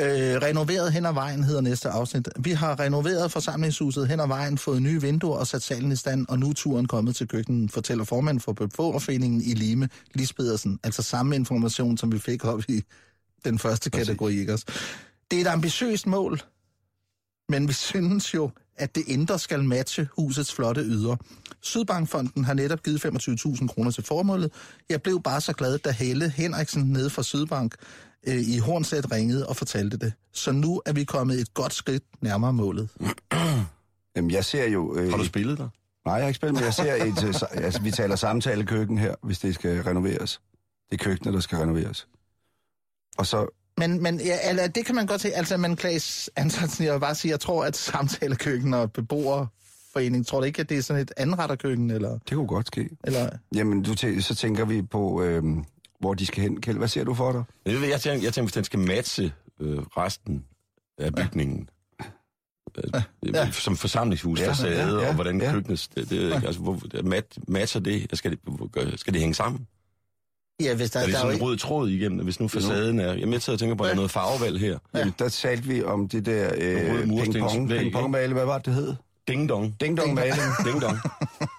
Øh, 0.00 0.06
renoveret 0.42 0.92
hen 0.92 1.06
ad 1.06 1.12
vejen 1.12 1.44
hedder 1.44 1.60
næste 1.60 1.88
afsnit. 1.88 2.28
Vi 2.38 2.50
har 2.50 2.80
renoveret 2.80 3.32
forsamlingshuset 3.32 4.08
hen 4.08 4.20
ad 4.20 4.26
vejen, 4.26 4.58
fået 4.58 4.82
nye 4.82 5.00
vinduer 5.00 5.36
og 5.36 5.46
sat 5.46 5.62
salen 5.62 5.92
i 5.92 5.96
stand, 5.96 6.26
og 6.28 6.38
nu 6.38 6.48
er 6.48 6.52
turen 6.52 6.86
kommet 6.86 7.16
til 7.16 7.28
køkkenet, 7.28 7.70
fortæller 7.70 8.04
formand 8.04 8.40
for 8.40 8.52
beboerforeningen 8.52 9.40
i 9.40 9.54
Lime, 9.54 9.88
Lis 10.14 10.32
Pedersen. 10.32 10.78
Altså 10.82 11.02
samme 11.02 11.36
information, 11.36 11.98
som 11.98 12.12
vi 12.12 12.18
fik 12.18 12.44
op 12.44 12.62
i 12.68 12.82
den 13.44 13.58
første 13.58 13.90
kategori, 13.90 14.38
ikke 14.38 14.52
også? 14.52 14.66
Det 15.30 15.36
er 15.36 15.40
et 15.40 15.46
ambitiøst 15.46 16.06
mål, 16.06 16.40
men 17.48 17.68
vi 17.68 17.72
synes 17.90 18.34
jo, 18.34 18.50
at 18.82 18.94
det 18.94 19.04
indre 19.06 19.38
skal 19.38 19.64
matche 19.64 20.08
husets 20.18 20.54
flotte 20.54 20.80
yder. 20.80 21.16
Sydbankfonden 21.60 22.44
har 22.44 22.54
netop 22.54 22.82
givet 22.82 23.04
25.000 23.04 23.66
kroner 23.66 23.90
til 23.90 24.04
formålet. 24.04 24.52
Jeg 24.88 25.02
blev 25.02 25.22
bare 25.22 25.40
så 25.40 25.52
glad, 25.52 25.78
da 25.78 25.90
Helle 25.90 26.30
Henriksen 26.30 26.82
nede 26.82 27.10
fra 27.10 27.22
Sydbank 27.22 27.74
øh, 28.26 28.40
i 28.40 28.58
Hornslet 28.58 29.12
ringede 29.12 29.48
og 29.48 29.56
fortalte 29.56 29.96
det. 29.96 30.12
Så 30.32 30.52
nu 30.52 30.82
er 30.86 30.92
vi 30.92 31.04
kommet 31.04 31.40
et 31.40 31.54
godt 31.54 31.74
skridt 31.74 32.02
nærmere 32.20 32.52
målet. 32.52 32.88
Jamen, 34.16 34.30
jeg 34.30 34.44
ser 34.44 34.68
jo... 34.68 34.96
Øh, 34.96 35.10
Har 35.10 35.16
du 35.16 35.24
spillet 35.24 35.58
der? 35.58 35.68
Nej, 36.06 36.14
jeg 36.14 36.22
har 36.22 36.28
ikke 36.28 36.36
spillet, 36.36 36.54
men 36.54 36.64
jeg 36.64 36.74
ser 36.74 36.94
et... 36.94 37.24
øh, 37.24 37.64
altså, 37.64 37.82
vi 37.82 37.90
taler 37.90 38.16
samtalekøkken 38.16 38.98
her, 38.98 39.14
hvis 39.22 39.38
det 39.38 39.54
skal 39.54 39.82
renoveres. 39.82 40.40
Det 40.90 41.00
er 41.00 41.04
køkkenet, 41.04 41.34
der 41.34 41.40
skal 41.40 41.58
renoveres. 41.58 42.08
Og 43.18 43.26
så... 43.26 43.58
Men, 43.78 44.02
men 44.02 44.20
ja, 44.20 44.48
eller, 44.50 44.66
det 44.68 44.86
kan 44.86 44.94
man 44.94 45.06
godt 45.06 45.20
se. 45.20 45.32
Altså, 45.34 45.56
man 45.56 45.76
Klaas 45.76 46.30
Antonsen, 46.36 46.84
jeg 46.84 46.94
vil 46.94 47.00
bare 47.00 47.14
sige, 47.14 47.32
jeg 47.32 47.40
tror, 47.40 47.64
at 47.64 47.76
samtalekøkken 47.76 48.74
og 48.74 48.92
beboerforening, 48.92 50.26
tror 50.26 50.38
du 50.40 50.44
ikke, 50.44 50.60
at 50.60 50.68
det 50.68 50.78
er 50.78 50.82
sådan 50.82 51.02
et 51.02 51.10
anretterkøkken, 51.16 51.90
eller... 51.90 52.10
Det 52.28 52.36
kunne 52.36 52.46
godt 52.46 52.66
ske. 52.66 52.88
eller 53.04 53.30
Jamen, 53.54 53.82
du 53.82 53.92
tæ- 53.92 54.20
så 54.20 54.34
tænker 54.34 54.64
vi 54.64 54.82
på, 54.82 55.22
øh, 55.22 55.42
hvor 56.00 56.14
de 56.14 56.26
skal 56.26 56.42
hen. 56.42 56.60
Kjeld, 56.60 56.78
hvad 56.78 56.88
ser 56.88 57.04
du 57.04 57.14
for 57.14 57.32
dig? 57.32 57.42
Jeg, 57.66 57.80
ved, 57.80 57.88
jeg, 57.88 58.00
tænker, 58.00 58.22
jeg 58.22 58.32
tænker, 58.34 58.46
hvis 58.46 58.52
den 58.52 58.64
skal 58.64 58.78
matche 58.78 59.32
øh, 59.60 59.78
resten 59.78 60.44
af 60.98 61.14
bygningen. 61.14 61.68
Øh, 62.78 63.02
Ja. 63.34 63.50
Som 63.50 63.76
forsamlingshus, 63.76 64.40
Ja, 64.40 64.48
facade, 64.48 64.74
ja, 64.94 65.00
ja, 65.00 65.08
og 65.08 65.14
hvordan 65.14 65.40
ja. 65.40 65.52
køkkenet... 65.52 65.88
Det, 65.96 66.10
det, 66.10 66.32
altså, 66.32 66.60
hvor, 66.60 67.02
mat, 67.04 67.24
matcher 67.48 67.80
det? 67.80 68.06
Skal 68.12 68.30
det, 68.30 69.00
skal 69.00 69.12
det 69.12 69.20
hænge 69.20 69.34
sammen? 69.34 69.66
Ja, 70.62 70.74
hvis 70.74 70.90
der, 70.90 71.00
Er 71.00 71.04
det 71.04 71.12
der 71.12 71.18
er 71.18 71.20
sådan 71.20 71.30
en 71.30 71.34
ikke... 71.34 71.44
rød 71.46 71.56
tråd 71.56 71.88
igennem, 71.88 72.24
hvis 72.24 72.40
nu 72.40 72.48
facaden 72.48 73.00
er... 73.00 73.12
Jeg 73.12 73.42
sidder 73.42 73.52
og 73.52 73.58
tænker 73.58 73.74
på, 73.76 73.84
at 73.84 73.86
der 73.86 73.92
er 73.92 73.96
noget 73.96 74.10
farvevalg 74.10 74.60
her. 74.60 74.78
Ja. 74.94 74.98
Jamen, 74.98 75.14
der 75.18 75.28
talte 75.28 75.64
vi 75.64 75.82
om 75.82 76.08
det 76.08 76.26
der 76.26 76.50
øh, 76.58 77.02
ping-pong. 77.02 78.08
Hvad 78.32 78.44
var 78.44 78.56
det, 78.58 78.66
det 78.66 78.74
hed? 78.74 78.94
Ding 79.28 79.48
dong. 79.48 79.74
Ding 79.80 79.96
dong 79.98 80.14
maling. 80.14 80.36
Ding 80.66 80.82
dong. 80.82 80.98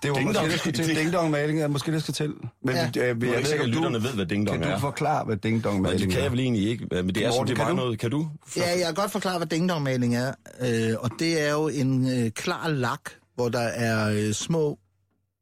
Det 0.03 0.09
var 0.11 0.15
Ding 0.15 0.25
måske, 0.27 0.39
dong. 0.39 0.51
det 0.51 0.59
skulle 0.59 0.83
til. 0.83 0.95
Ding 0.95 1.13
dong 1.13 1.31
maling 1.31 1.61
er 1.61 1.67
måske, 1.67 1.91
det 1.91 2.01
skal 2.01 2.13
til. 2.13 2.33
Men 2.63 2.75
Ja. 2.75 2.85
øh, 3.13 3.23
Jeg 3.23 3.29
er 3.33 3.37
ikke 3.37 3.49
sikker, 3.49 3.63
at 3.63 3.69
lytterne 3.69 4.03
ved, 4.03 4.09
hvad 4.13 4.25
ding 4.25 4.47
dong 4.47 4.59
Kan 4.61 4.69
er. 4.69 4.73
du 4.75 4.79
forklare, 4.79 5.25
hvad 5.25 5.37
ding 5.37 5.63
dong 5.63 5.81
maling 5.81 6.01
det 6.01 6.09
kan 6.09 6.19
er? 6.19 6.23
jeg 6.23 6.31
vel 6.31 6.39
egentlig 6.39 6.67
ikke. 6.69 6.87
Men 6.91 7.07
det 7.15 7.25
er, 7.25 7.29
Morten, 7.29 7.47
det 7.47 7.51
er 7.51 7.55
kan 7.55 7.63
bare 7.65 7.71
du? 7.71 7.75
noget... 7.75 7.99
Kan 7.99 8.11
du? 8.11 8.27
Ja, 8.57 8.69
jeg 8.77 8.85
kan 8.85 8.93
godt 8.93 9.11
forklare, 9.11 9.37
hvad 9.37 9.47
dingdongmaling 9.47 10.15
er. 10.15 10.33
Øh, 10.61 10.93
og 10.99 11.09
det 11.19 11.47
er 11.47 11.51
jo 11.51 11.67
en 11.67 12.19
øh, 12.23 12.31
klar 12.31 12.67
lak, 12.69 13.01
hvor 13.35 13.49
der 13.49 13.59
er 13.59 14.09
øh, 14.27 14.33
små, 14.33 14.79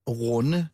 runde... 0.10 0.68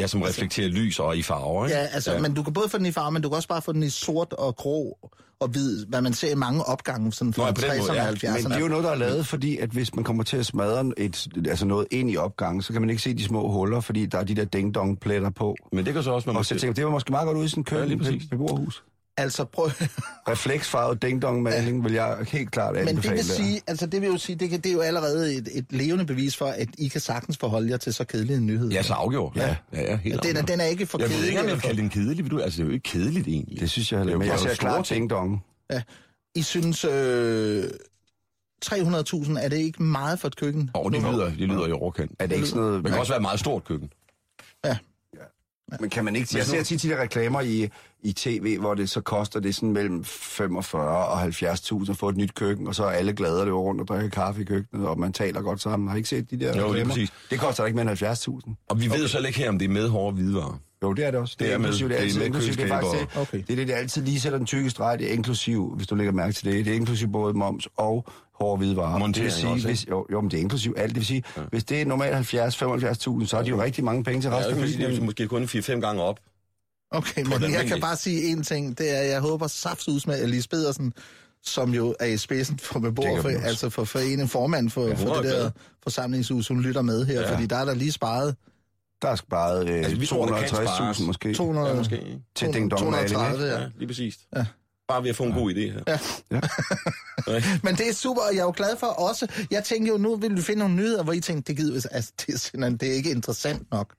Ja, 0.00 0.06
som 0.06 0.22
reflekterer 0.22 0.68
lys 0.68 0.98
og 0.98 1.16
i 1.16 1.22
farver, 1.22 1.66
ikke? 1.66 1.78
Ja, 1.78 1.86
altså, 1.86 2.12
ja. 2.12 2.20
men 2.20 2.34
du 2.34 2.42
kan 2.42 2.52
både 2.52 2.68
få 2.68 2.78
den 2.78 2.86
i 2.86 2.92
farve, 2.92 3.12
men 3.12 3.22
du 3.22 3.28
kan 3.28 3.36
også 3.36 3.48
bare 3.48 3.62
få 3.62 3.72
den 3.72 3.82
i 3.82 3.90
sort 3.90 4.32
og 4.32 4.56
grå 4.56 4.98
og 5.40 5.48
hvid, 5.48 5.86
hvad 5.86 6.02
man 6.02 6.12
ser 6.12 6.32
i 6.32 6.34
mange 6.34 6.64
opgange, 6.64 7.12
sådan 7.12 7.32
fra 7.32 7.42
Nå, 7.42 7.46
ja, 7.46 7.52
på 7.52 7.60
den 7.60 7.70
60'erne 7.70 7.78
måde, 7.78 7.90
og 7.90 7.96
ja. 7.96 8.10
70'erne. 8.10 8.42
Men 8.42 8.44
det 8.44 8.56
er 8.56 8.60
jo 8.60 8.68
noget, 8.68 8.84
der 8.84 8.90
er 8.90 8.94
lavet, 8.94 9.26
fordi 9.26 9.58
at 9.58 9.70
hvis 9.70 9.94
man 9.94 10.04
kommer 10.04 10.24
til 10.24 10.36
at 10.36 10.46
smadre 10.46 10.92
et, 10.96 11.28
altså 11.48 11.66
noget 11.66 11.86
ind 11.90 12.10
i 12.10 12.16
opgangen, 12.16 12.62
så 12.62 12.72
kan 12.72 12.82
man 12.82 12.90
ikke 12.90 13.02
se 13.02 13.14
de 13.14 13.24
små 13.24 13.50
huller, 13.50 13.80
fordi 13.80 14.06
der 14.06 14.18
er 14.18 14.24
de 14.24 14.34
der 14.34 14.44
ding-dong-pletter 14.44 15.30
på. 15.30 15.56
Men 15.72 15.86
det 15.86 15.94
kan 15.94 16.02
så 16.02 16.10
også... 16.10 16.28
Man 16.28 16.36
Og 16.36 16.44
så 16.44 16.58
tænker 16.58 16.74
det 16.74 16.84
var 16.84 16.90
måske 16.90 17.12
meget 17.12 17.26
godt 17.26 17.38
ud 17.38 17.44
i 17.44 17.48
sådan 17.48 17.64
en 17.72 17.78
Ja, 17.78 17.84
lige 17.84 17.98
køkken 17.98 17.98
præcis. 17.98 18.22
ja, 18.22 18.36
beboerhus. 18.36 18.84
Altså, 19.18 19.44
prøv... 19.44 19.70
Refleksfarvet 20.28 21.02
ding-dong-maling 21.02 21.84
vil 21.84 21.92
jeg 21.92 22.16
helt 22.28 22.50
klart 22.50 22.74
Men 22.74 22.88
anbefale. 22.88 23.16
det 23.16 23.26
vil 23.26 23.34
sige, 23.34 23.60
altså 23.66 23.86
det 23.86 24.00
vil 24.00 24.08
jo 24.08 24.18
sige, 24.18 24.36
det, 24.36 24.50
kan, 24.50 24.60
det 24.60 24.68
er 24.68 24.72
jo 24.72 24.80
allerede 24.80 25.34
et, 25.34 25.48
et 25.52 25.66
levende 25.70 26.06
bevis 26.06 26.36
for, 26.36 26.46
at 26.46 26.68
I 26.78 26.88
kan 26.88 27.00
sagtens 27.00 27.38
forholde 27.38 27.70
jer 27.70 27.76
til 27.76 27.94
så 27.94 28.04
kedelig 28.04 28.36
en 28.36 28.46
nyhed. 28.46 28.70
Ja, 28.70 28.82
så 28.82 28.94
afgjort. 28.94 29.36
Ja, 29.36 29.56
ja, 29.72 29.82
ja 29.82 29.96
helt 29.96 30.22
den, 30.22 30.36
er, 30.36 30.42
den 30.42 30.60
er 30.60 30.64
ikke 30.64 30.86
for 30.86 30.98
Jeg 30.98 31.08
ved 31.08 31.14
kedelig. 31.14 31.28
ikke, 31.28 31.40
om 31.40 31.46
jeg 31.46 31.54
vil 31.54 31.62
kalde 31.62 31.80
den 31.80 31.90
kedelig. 31.90 32.30
Du, 32.30 32.40
altså, 32.40 32.56
det 32.56 32.62
er 32.62 32.66
jo 32.66 32.72
ikke 32.72 32.90
kedeligt 32.90 33.28
egentlig. 33.28 33.60
Det 33.60 33.70
synes 33.70 33.92
jeg 33.92 33.98
er 33.98 34.00
heller 34.00 34.12
jo 34.12 34.18
Men 34.18 34.28
jeg 34.28 34.38
ser 34.38 34.54
store 34.54 34.72
klart 34.72 34.90
ding-dong. 34.90 35.44
I 36.34 36.42
synes, 36.42 36.84
øh, 36.84 37.64
300.000, 38.64 39.38
er 39.38 39.48
det 39.48 39.56
ikke 39.56 39.82
meget 39.82 40.20
for 40.20 40.28
et 40.28 40.36
køkken? 40.36 40.70
Og 40.74 40.92
det 40.92 41.02
lyder, 41.02 41.24
det 41.24 41.38
lyder 41.38 41.66
i 41.66 41.72
overkant. 41.72 42.12
Er 42.18 42.26
det 42.26 42.34
ikke 42.34 42.48
sådan 42.48 42.62
noget... 42.62 42.84
Det 42.84 42.92
kan 42.92 43.00
også 43.00 43.12
være 43.12 43.18
et 43.18 43.22
meget 43.22 43.40
stort 43.40 43.64
køkken. 43.64 43.90
Men 45.80 45.90
kan 45.90 46.04
man 46.04 46.16
ikke... 46.16 46.28
Jeg 46.36 46.46
ser 46.46 46.62
tit 46.62 46.82
de 46.82 47.02
reklamer 47.02 47.40
i, 47.40 47.68
i 48.02 48.12
tv, 48.12 48.58
hvor 48.58 48.74
det 48.74 48.90
så 48.90 49.00
koster 49.00 49.40
det 49.40 49.54
sådan 49.54 49.72
mellem 49.72 50.04
45 50.04 51.06
og 51.06 51.22
70.000 51.24 51.90
at 51.90 51.96
få 51.96 52.08
et 52.08 52.16
nyt 52.16 52.34
køkken, 52.34 52.66
og 52.66 52.74
så 52.74 52.84
er 52.84 52.90
alle 52.90 53.12
glade 53.12 53.40
og 53.40 53.46
løber 53.46 53.58
rundt 53.58 53.80
og 53.80 53.88
drikker 53.88 54.08
kaffe 54.08 54.42
i 54.42 54.44
køkkenet, 54.44 54.86
og 54.86 54.98
man 54.98 55.12
taler 55.12 55.40
godt 55.42 55.62
sammen. 55.62 55.88
Har 55.88 55.96
I 55.96 55.98
ikke 55.98 56.08
set 56.08 56.30
de 56.30 56.40
der 56.40 56.52
lige 56.52 56.64
reklamer? 56.64 56.94
præcis. 56.94 57.12
Det 57.30 57.40
koster 57.40 57.62
da 57.62 57.66
ikke 57.66 57.84
mere 57.84 57.90
end 57.90 58.48
70.000. 58.48 58.66
Og 58.68 58.80
vi 58.80 58.90
ved 58.90 59.02
jo 59.02 59.08
så 59.08 59.16
heller 59.16 59.28
ikke 59.28 59.38
her, 59.38 59.48
om 59.48 59.58
det 59.58 59.64
er 59.64 59.68
med 59.72 59.88
hårde 59.88 60.14
hvidevarer. 60.14 60.58
Jo, 60.82 60.92
det 60.92 61.06
er 61.06 61.10
det 61.10 61.20
også. 61.20 61.36
Det 61.38 61.52
er 61.52 61.58
med- 61.58 61.66
inklusiv, 61.66 61.88
det 61.88 61.96
er 61.98 62.00
altid 62.02 62.18
med 62.18 62.26
inklusiv. 62.26 62.52
Det 62.54 62.64
er 62.64 62.68
faktisk 62.68 63.02
det, 63.14 63.20
Okay. 63.20 63.38
det, 63.38 63.50
er 63.50 63.56
det, 63.56 63.68
det 63.68 63.74
altid 63.74 64.02
lige 64.02 64.20
sætter 64.20 64.38
den 64.38 64.46
tykke 64.46 64.70
streg. 64.70 64.98
Det 64.98 65.08
er 65.08 65.12
inklusiv, 65.12 65.72
hvis 65.76 65.86
du 65.86 65.94
lægger 65.94 66.12
mærke 66.12 66.32
til 66.32 66.44
det. 66.52 66.64
Det 66.64 66.70
er 66.70 66.76
inklusiv 66.76 67.08
både 67.12 67.34
moms 67.34 67.68
og 67.76 68.04
hårde 68.34 68.58
hvidevarer. 68.58 68.98
Montering 68.98 69.14
det 69.14 69.22
vil 69.24 69.32
sige, 69.32 69.50
også, 69.50 69.66
hvis, 69.68 69.86
jo, 69.90 70.06
jo, 70.12 70.20
men 70.20 70.30
det 70.30 70.36
er 70.36 70.40
inklusiv 70.40 70.74
alt. 70.76 70.88
Det 70.88 70.96
vil 70.96 71.06
sige, 71.06 71.22
ja. 71.36 71.42
hvis 71.50 71.64
det 71.64 71.80
er 71.80 71.86
normalt 71.86 72.14
70-75.000, 72.16 73.26
så 73.26 73.36
er 73.38 73.42
det 73.42 73.50
jo 73.50 73.62
rigtig 73.62 73.84
mange 73.84 74.04
penge 74.04 74.20
til 74.20 74.28
Ja, 74.28 74.36
resten 74.38 74.54
det 74.54 74.60
af 74.60 74.62
kan 74.62 74.68
sige, 74.68 74.78
det 74.78 74.84
er 74.84 74.88
familien. 74.88 75.04
måske 75.06 75.28
kun 75.28 75.44
4-5 75.44 75.80
gange 75.80 76.02
op. 76.02 76.18
Okay, 76.90 77.22
men 77.22 77.52
jeg 77.52 77.66
kan 77.66 77.80
bare 77.80 77.96
sige 77.96 78.32
én 78.34 78.42
ting. 78.42 78.78
Det 78.78 78.96
er, 78.98 79.02
jeg 79.02 79.20
håber 79.20 79.46
saftus 79.46 80.06
med 80.06 80.14
Alice 80.14 80.48
Pedersen, 80.48 80.92
som 81.42 81.74
jo 81.74 81.94
er 82.00 82.06
i 82.06 82.16
spidsen 82.16 82.58
for 82.58 82.78
beboer, 82.78 83.22
for, 83.22 83.28
altså 83.28 83.70
for 83.70 83.84
foreningen 83.84 84.28
formand 84.28 84.70
for, 84.70 84.82
Ja, 84.82 84.88
ja, 84.88 84.94
for 84.94 85.08
er 85.10 85.14
det 85.22 85.24
der 85.24 85.38
glad. 85.40 85.50
forsamlingshus, 85.82 86.48
hun 86.48 86.60
lytter 86.62 86.82
med 86.82 87.06
her, 87.06 87.14
Ja. 87.14 87.20
ja. 87.28 87.34
fordi 87.34 87.46
der 87.46 87.56
er 87.56 87.64
der 87.64 87.74
lige 87.74 87.92
sparet 87.92 88.36
Der 89.02 89.08
er 89.08 89.16
sparet 89.16 89.68
øh, 89.68 89.76
Altså, 89.76 89.96
vi 89.96 90.06
tror, 90.06 90.26
der 90.26 90.38
kan 90.38 90.48
250.000 90.48 90.64
spares. 90.76 91.00
måske 91.00 91.34
200, 91.34 91.68
Ja, 91.68 91.74
måske. 91.74 91.96
ikke? 91.96 92.18
til 92.34 92.52
ding 92.54 92.70
dong 92.70 92.80
230, 92.82 93.44
ja. 93.46 93.60
Ja, 93.60 93.66
lige 93.78 93.86
præcis. 93.88 94.18
Ja. 94.36 94.46
Bare 94.88 95.02
ved 95.02 95.10
at 95.10 95.16
få 95.16 95.24
en 95.24 95.32
god 95.32 95.52
idé 95.54 95.58
her. 95.60 95.80
Ja. 95.86 95.98
Ja. 96.30 96.40
Men 97.64 97.74
det 97.76 97.88
er 97.88 97.92
super, 97.94 98.22
og 98.22 98.34
jeg 98.34 98.40
er 98.40 98.44
jo 98.44 98.52
glad 98.56 98.76
for 98.76 98.86
også. 98.86 99.26
Jeg 99.50 99.64
tænkte 99.64 99.88
jo, 99.92 99.98
nu 99.98 100.16
vil 100.16 100.36
vi 100.36 100.42
finde 100.42 100.58
nogle 100.58 100.74
nyheder, 100.74 101.02
hvor 101.02 101.12
I 101.12 101.20
tænkte, 101.20 101.48
det 101.52 101.56
gider 101.56 101.88
altså, 101.92 102.12
det, 102.26 102.34
er 102.34 102.38
simpelthen, 102.38 102.76
det 102.76 102.88
er 102.90 102.92
ikke 102.94 103.10
interessant 103.10 103.70
nok. 103.70 103.94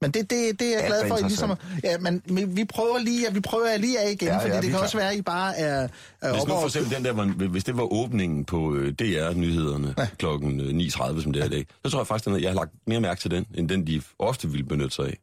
Men 0.00 0.10
det, 0.10 0.30
det, 0.30 0.60
det 0.60 0.66
er 0.66 0.70
jeg 0.70 0.78
Alt 0.80 0.86
glad 0.86 1.08
for, 1.08 1.14
at 1.14 1.20
I 1.20 1.24
ligesom... 1.24 1.52
Ja, 1.84 1.98
men 1.98 2.56
vi- 2.56 2.64
prøver 2.64 2.98
lige, 2.98 3.22
ja, 3.22 3.30
vi 3.30 3.40
prøver 3.40 3.76
lige 3.76 4.00
af 4.00 4.10
igen, 4.12 4.28
Ja, 4.28 4.34
ja, 4.34 4.40
ja, 4.40 4.44
fordi 4.44 4.56
vi 4.56 4.62
det 4.62 4.70
kan 4.70 4.74
er 4.78 4.82
også 4.82 4.96
være, 4.96 5.10
at 5.10 5.16
I 5.16 5.22
bare 5.22 5.58
er, 5.58 5.88
er 6.20 6.32
Hvis 6.32 6.46
nu 6.46 6.54
for 6.54 6.64
eksempel 6.64 6.94
den 6.96 7.04
der, 7.04 7.12
var, 7.12 7.24
hvis 7.48 7.64
det 7.64 7.76
var 7.76 7.92
åbningen 7.92 8.44
på 8.44 8.74
øh, 8.74 8.92
DR-nyhederne 8.92 9.94
ja. 9.98 10.08
klokken 10.18 10.60
øh, 10.60 10.86
9.30, 10.86 11.22
som 11.22 11.32
det 11.32 11.42
er 11.42 11.46
i 11.46 11.48
dag, 11.48 11.66
så 11.84 11.90
tror 11.90 12.00
jeg 12.00 12.06
faktisk, 12.06 12.36
at 12.36 12.42
jeg 12.42 12.50
har 12.50 12.54
lagt 12.54 12.70
mere 12.86 13.00
mærke 13.00 13.20
til 13.20 13.30
den, 13.30 13.46
end 13.54 13.68
den, 13.68 13.86
de 13.86 14.02
ofte 14.18 14.48
ville 14.48 14.64
benytte 14.66 14.90
sig 14.96 15.06
af. 15.06 15.18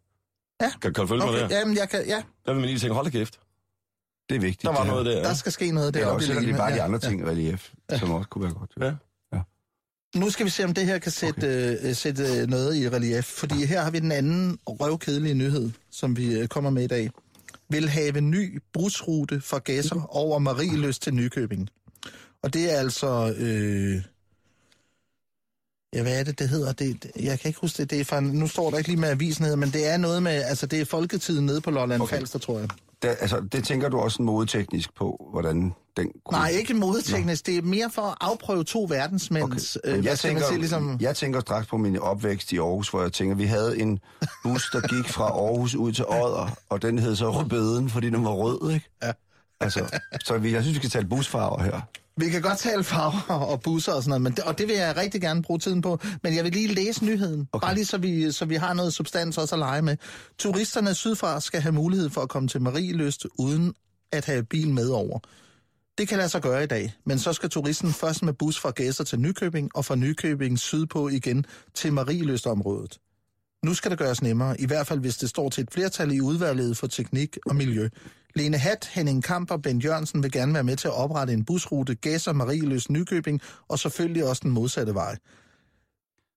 Ja. 0.62 0.72
Kan, 0.82 0.94
kan 0.94 1.01
du 1.01 1.08
følge 1.08 1.20
mig 1.25 1.29
Okay, 1.29 1.50
der? 1.50 1.58
jamen, 1.60 1.77
jeg 1.77 1.89
kan, 1.89 2.05
ja, 2.08 2.22
Der 2.46 2.51
vil 2.51 2.60
man 2.60 2.65
lige 2.70 2.79
tænke, 2.79 2.94
hold 2.96 3.05
da 3.05 3.12
kæft. 3.12 3.39
Det 4.29 4.36
er 4.36 4.39
vigtigt. 4.39 4.62
Der 4.63 4.72
var 4.74 4.84
noget 4.86 5.05
der. 5.05 5.24
der 5.24 5.34
skal 5.34 5.51
ske 5.51 5.72
noget 5.72 5.96
Ja, 5.96 6.00
deroppe 6.00 6.17
og 6.17 6.22
i 6.24 6.25
så 6.25 6.32
er 6.34 6.39
livet. 6.39 6.48
det 6.53 6.58
bare 6.58 6.72
de 6.72 6.75
Ja, 6.75 6.84
andre 6.86 7.00
ja. 7.03 7.10
ting 7.10 7.22
i 7.22 7.25
relief, 7.25 7.70
som 8.00 8.12
også 8.12 8.29
kunne 8.29 8.44
være 8.44 8.53
godt. 8.53 8.72
Ja. 8.82 8.91
Nu 10.15 10.29
skal 10.29 10.45
vi 10.45 10.50
se, 10.50 10.63
om 10.63 10.74
det 10.74 10.86
her 10.86 11.00
kan 11.00 11.12
sætte, 11.12 11.38
okay. 11.38 11.89
øh, 11.89 11.95
sætte 11.95 12.24
øh, 12.24 12.48
noget 12.48 12.75
i 12.75 12.89
relief, 12.89 13.25
fordi 13.25 13.65
her 13.65 13.81
har 13.81 13.91
vi 13.91 14.00
den 14.00 14.12
anden 14.12 14.60
røvkedelige 14.67 15.34
nyhed, 15.34 15.72
som 15.91 16.17
vi 16.17 16.34
øh, 16.34 16.48
kommer 16.48 16.69
med 16.69 16.84
i 16.84 16.88
dag. 16.88 17.10
Vil 17.69 17.89
have 17.89 18.22
ny 18.22 18.62
busrute 18.74 19.41
fra 19.41 19.60
Gæsser 19.60 20.15
over 20.15 20.39
Marieløs 20.39 21.00
til 21.00 21.13
Nykøbing. 21.13 21.69
Og 22.43 22.53
det 22.53 22.74
er 22.74 22.77
altså... 22.77 23.36
Øh, 23.38 24.01
ja, 25.93 26.01
hvad 26.01 26.19
er 26.19 26.24
det, 26.24 26.39
det 26.39 26.50
hedder? 26.50 26.72
Det, 26.74 27.12
jeg 27.19 27.39
kan 27.39 27.50
ikke 27.50 27.60
huske 27.60 27.77
det. 27.77 27.89
det 27.89 28.00
er 28.00 28.03
fra, 28.03 28.19
nu 28.19 28.48
står 28.48 28.72
der 28.72 28.77
ikke 28.77 28.89
lige 28.89 29.00
med 29.00 29.10
avisen, 29.10 29.60
men 29.60 29.69
det 29.69 29.88
er 29.88 29.98
noget 29.98 30.24
med... 30.24 30.31
Altså, 30.31 30.65
det 30.65 30.81
er 30.81 30.86
Folketiden 30.86 31.45
nede 31.45 31.62
på 31.62 31.72
Lolland 31.72 32.01
okay. 32.01 32.17
Falster, 32.17 32.39
tror 32.39 32.60
jeg. 32.60 32.69
Der, 33.02 33.10
altså, 33.10 33.40
det 33.52 33.64
tænker 33.64 33.90
du 33.90 33.98
også 33.98 34.22
modeteknisk 34.22 34.96
på, 34.96 35.28
hvordan 35.32 35.74
den 35.98 36.12
kunne... 36.25 36.38
Nej, 36.38 36.50
ikke 36.50 36.74
modeteknisk. 36.74 37.46
Det 37.46 37.58
er 37.58 37.62
mere 37.62 37.90
for 37.90 38.02
at 38.02 38.18
afprøve 38.22 38.64
to 38.64 38.86
verdensmænds... 38.90 39.75
Okay. 39.75 39.98
Øh, 39.98 40.06
jeg, 40.06 40.20
tænker, 40.20 40.44
sige, 40.48 40.58
ligesom... 40.58 40.98
jeg 41.02 41.16
tænker 41.16 41.40
straks 41.40 41.68
på 41.68 41.78
min 41.78 42.00
opvækst 42.00 42.52
i 42.52 42.58
Aarhus, 42.58 42.90
hvor 42.90 43.02
jeg 43.02 43.14
tænker, 43.14 43.36
vi 43.36 43.46
havde 43.46 43.80
en 43.80 44.00
bus, 44.44 44.70
der 44.74 44.82
gik 44.82 45.10
fra 45.10 45.24
Aarhus 45.24 45.75
ud 45.75 45.92
til 45.92 46.06
Odder, 46.08 46.58
og 46.70 46.82
den 46.82 47.00
hed 47.00 47.16
så 47.16 47.32
Rødbeden, 47.32 47.90
fordi 47.90 48.10
den 48.10 48.24
var 48.24 48.32
rød, 48.32 48.72
ikke? 48.72 48.90
Ja. 49.04 49.12
Altså, 49.60 50.00
så 50.24 50.38
vi, 50.38 50.54
jeg 50.54 50.62
synes, 50.64 50.75
vi 50.75 50.80
skal 50.80 50.90
tale 50.90 51.08
busfarver 51.08 51.64
her. 51.64 51.82
Vi 52.17 52.29
kan 52.29 52.41
godt 52.41 52.57
tale 52.57 52.84
farver 52.84 53.34
og 53.51 53.62
busser 53.62 53.93
og 53.93 54.03
sådan 54.03 54.10
noget, 54.10 54.22
men 54.22 54.31
det, 54.31 54.43
og 54.43 54.57
det 54.57 54.67
vil 54.67 54.75
jeg 54.75 54.98
rigtig 54.98 55.22
gerne 55.22 55.41
bruge 55.41 55.60
tiden 55.60 55.81
på. 55.81 56.00
Men 56.24 56.36
jeg 56.36 56.43
vil 56.43 56.51
lige 56.51 56.74
læse 56.74 57.05
nyheden, 57.05 57.48
okay. 57.51 57.67
bare 57.67 57.75
lige 57.75 57.86
så 57.86 57.98
vi, 57.98 58.31
så 58.31 58.45
vi 58.45 58.55
har 58.55 58.74
noget 58.74 58.93
substans 58.93 59.38
også 59.38 59.55
at 59.55 59.60
lege 59.60 59.81
med. 59.81 59.98
Turisterne 60.38 60.93
sydfra 60.93 61.39
skal 61.39 61.62
have 61.62 61.72
mulighed 61.72 62.10
for 62.10 62.22
at 62.22 62.29
komme 62.29 62.50
til 62.50 62.62
Marieløst 62.62 63.25
uden 63.38 63.74
at 64.12 64.25
have 64.25 64.43
bil 64.43 64.69
med 64.69 64.89
over. 64.89 65.19
Det 65.98 66.07
kan 66.07 66.17
lade 66.17 66.29
sig 66.29 66.41
gøre 66.41 66.63
i 66.63 66.67
dag, 66.67 66.93
men 67.05 67.19
så 67.19 67.34
skal 67.34 67.50
turisten 67.50 67.93
først 67.93 68.24
med 68.24 68.34
bus 68.34 68.60
fra 68.60 68.72
Gæsser 68.72 69.03
til 69.03 69.19
Nykøbing 69.19 69.72
og 69.75 69.86
fra 69.86 69.95
Nykøbing 69.95 70.60
sydpå 70.60 71.07
igen 71.07 71.45
til 71.74 71.93
Marieløstområdet. 71.93 72.98
Nu 73.65 73.74
skal 73.74 73.91
det 73.91 74.00
gøres 74.00 74.22
nemmere, 74.22 74.62
i 74.62 74.65
hvert 74.65 74.88
fald 74.88 75.00
hvis 75.00 75.17
det 75.17 75.29
står 75.29 75.50
til 75.50 75.62
et 75.62 75.72
flertal 75.72 76.12
i 76.12 76.22
udvalget 76.22 76.77
for 76.77 76.88
teknik 76.88 77.38
og 77.45 77.55
miljø. 77.55 77.89
Lene 78.38 78.58
Hat, 78.58 78.89
Henning 78.94 79.24
Kamp 79.24 79.51
og 79.51 79.62
Bent 79.62 79.84
Jørgensen 79.84 80.24
vil 80.24 80.32
gerne 80.32 80.54
være 80.54 80.63
med 80.63 80.75
til 80.75 80.88
at 80.88 80.94
oprette 80.94 81.34
en 81.34 81.46
busrute 81.46 81.96
Gæsser, 81.96 82.34
Marieløs, 82.34 82.89
Nykøbing 82.89 83.42
og 83.68 83.80
selvfølgelig 83.80 84.25
også 84.25 84.42
den 84.44 84.51
modsatte 84.51 84.94
vej. 84.94 85.18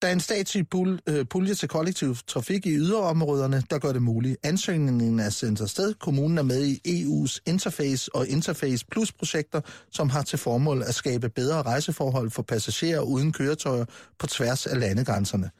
Der 0.02 0.09
er 0.09 0.12
en 0.12 0.21
statslig 0.21 0.67
pul- 0.75 0.99
øh, 1.07 1.26
pulje 1.26 1.55
til 1.55 1.69
kollektiv 1.69 2.17
trafik 2.26 2.67
i 2.67 2.76
yderområderne, 2.76 3.62
der 3.71 3.78
gør 3.78 3.93
det 3.93 4.02
muligt. 4.02 4.37
Ansøgningen 4.43 5.21
er 5.21 5.31
sendt 5.31 5.61
afsted. 5.61 5.95
Kommunen 5.95 6.38
er 6.38 6.43
med 6.43 6.64
i 6.64 7.05
EU's 7.05 7.38
Interface 7.47 8.14
og 8.14 8.28
Interface 8.28 8.87
Plus 8.90 9.12
projekter, 9.12 9.61
som 9.93 10.09
har 10.09 10.23
til 10.23 10.38
formål 10.38 10.83
at 10.83 10.95
skabe 10.95 11.28
bedre 11.28 11.62
rejseforhold 11.62 12.31
for 12.31 12.43
passagerer 12.43 13.00
uden 13.00 13.33
køretøjer 13.33 13.85
på 14.19 14.26
tværs 14.26 14.67
af 14.67 14.81
landegrænserne. 14.81 15.50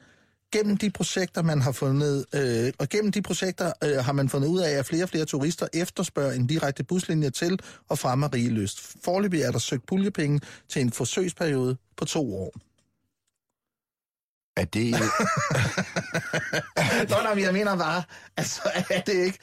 Gennem 0.51 0.77
de 0.77 0.89
projekter, 0.89 1.41
man 1.41 1.61
har 1.61 1.71
fundet, 1.71 2.25
øh, 2.35 2.73
og 2.79 2.89
gennem 2.89 3.11
de 3.11 3.21
projekter 3.21 3.71
øh, 3.83 4.05
har 4.05 4.11
man 4.11 4.29
fundet 4.29 4.47
ud 4.47 4.59
af, 4.59 4.71
at 4.71 4.85
flere 4.85 5.03
og 5.03 5.09
flere 5.09 5.25
turister 5.25 5.67
efterspørger 5.73 6.31
en 6.31 6.47
direkte 6.47 6.83
buslinje 6.83 7.29
til 7.29 7.59
og 7.89 7.99
fra 7.99 8.15
Marieløst. 8.15 9.03
Forløbig 9.03 9.41
er 9.41 9.51
der 9.51 9.59
søgt 9.59 9.85
puljepenge 9.85 10.39
til 10.69 10.81
en 10.81 10.91
forsøgsperiode 10.91 11.77
på 11.97 12.05
to 12.05 12.35
år. 12.35 12.53
Er 14.57 14.65
det... 14.65 14.91
Nå, 17.09 17.15
nej, 17.23 17.43
jeg 17.43 17.53
mener 17.53 17.77
bare, 17.77 18.03
altså 18.37 18.61
er 18.89 19.01
det 19.01 19.13
ikke... 19.13 19.39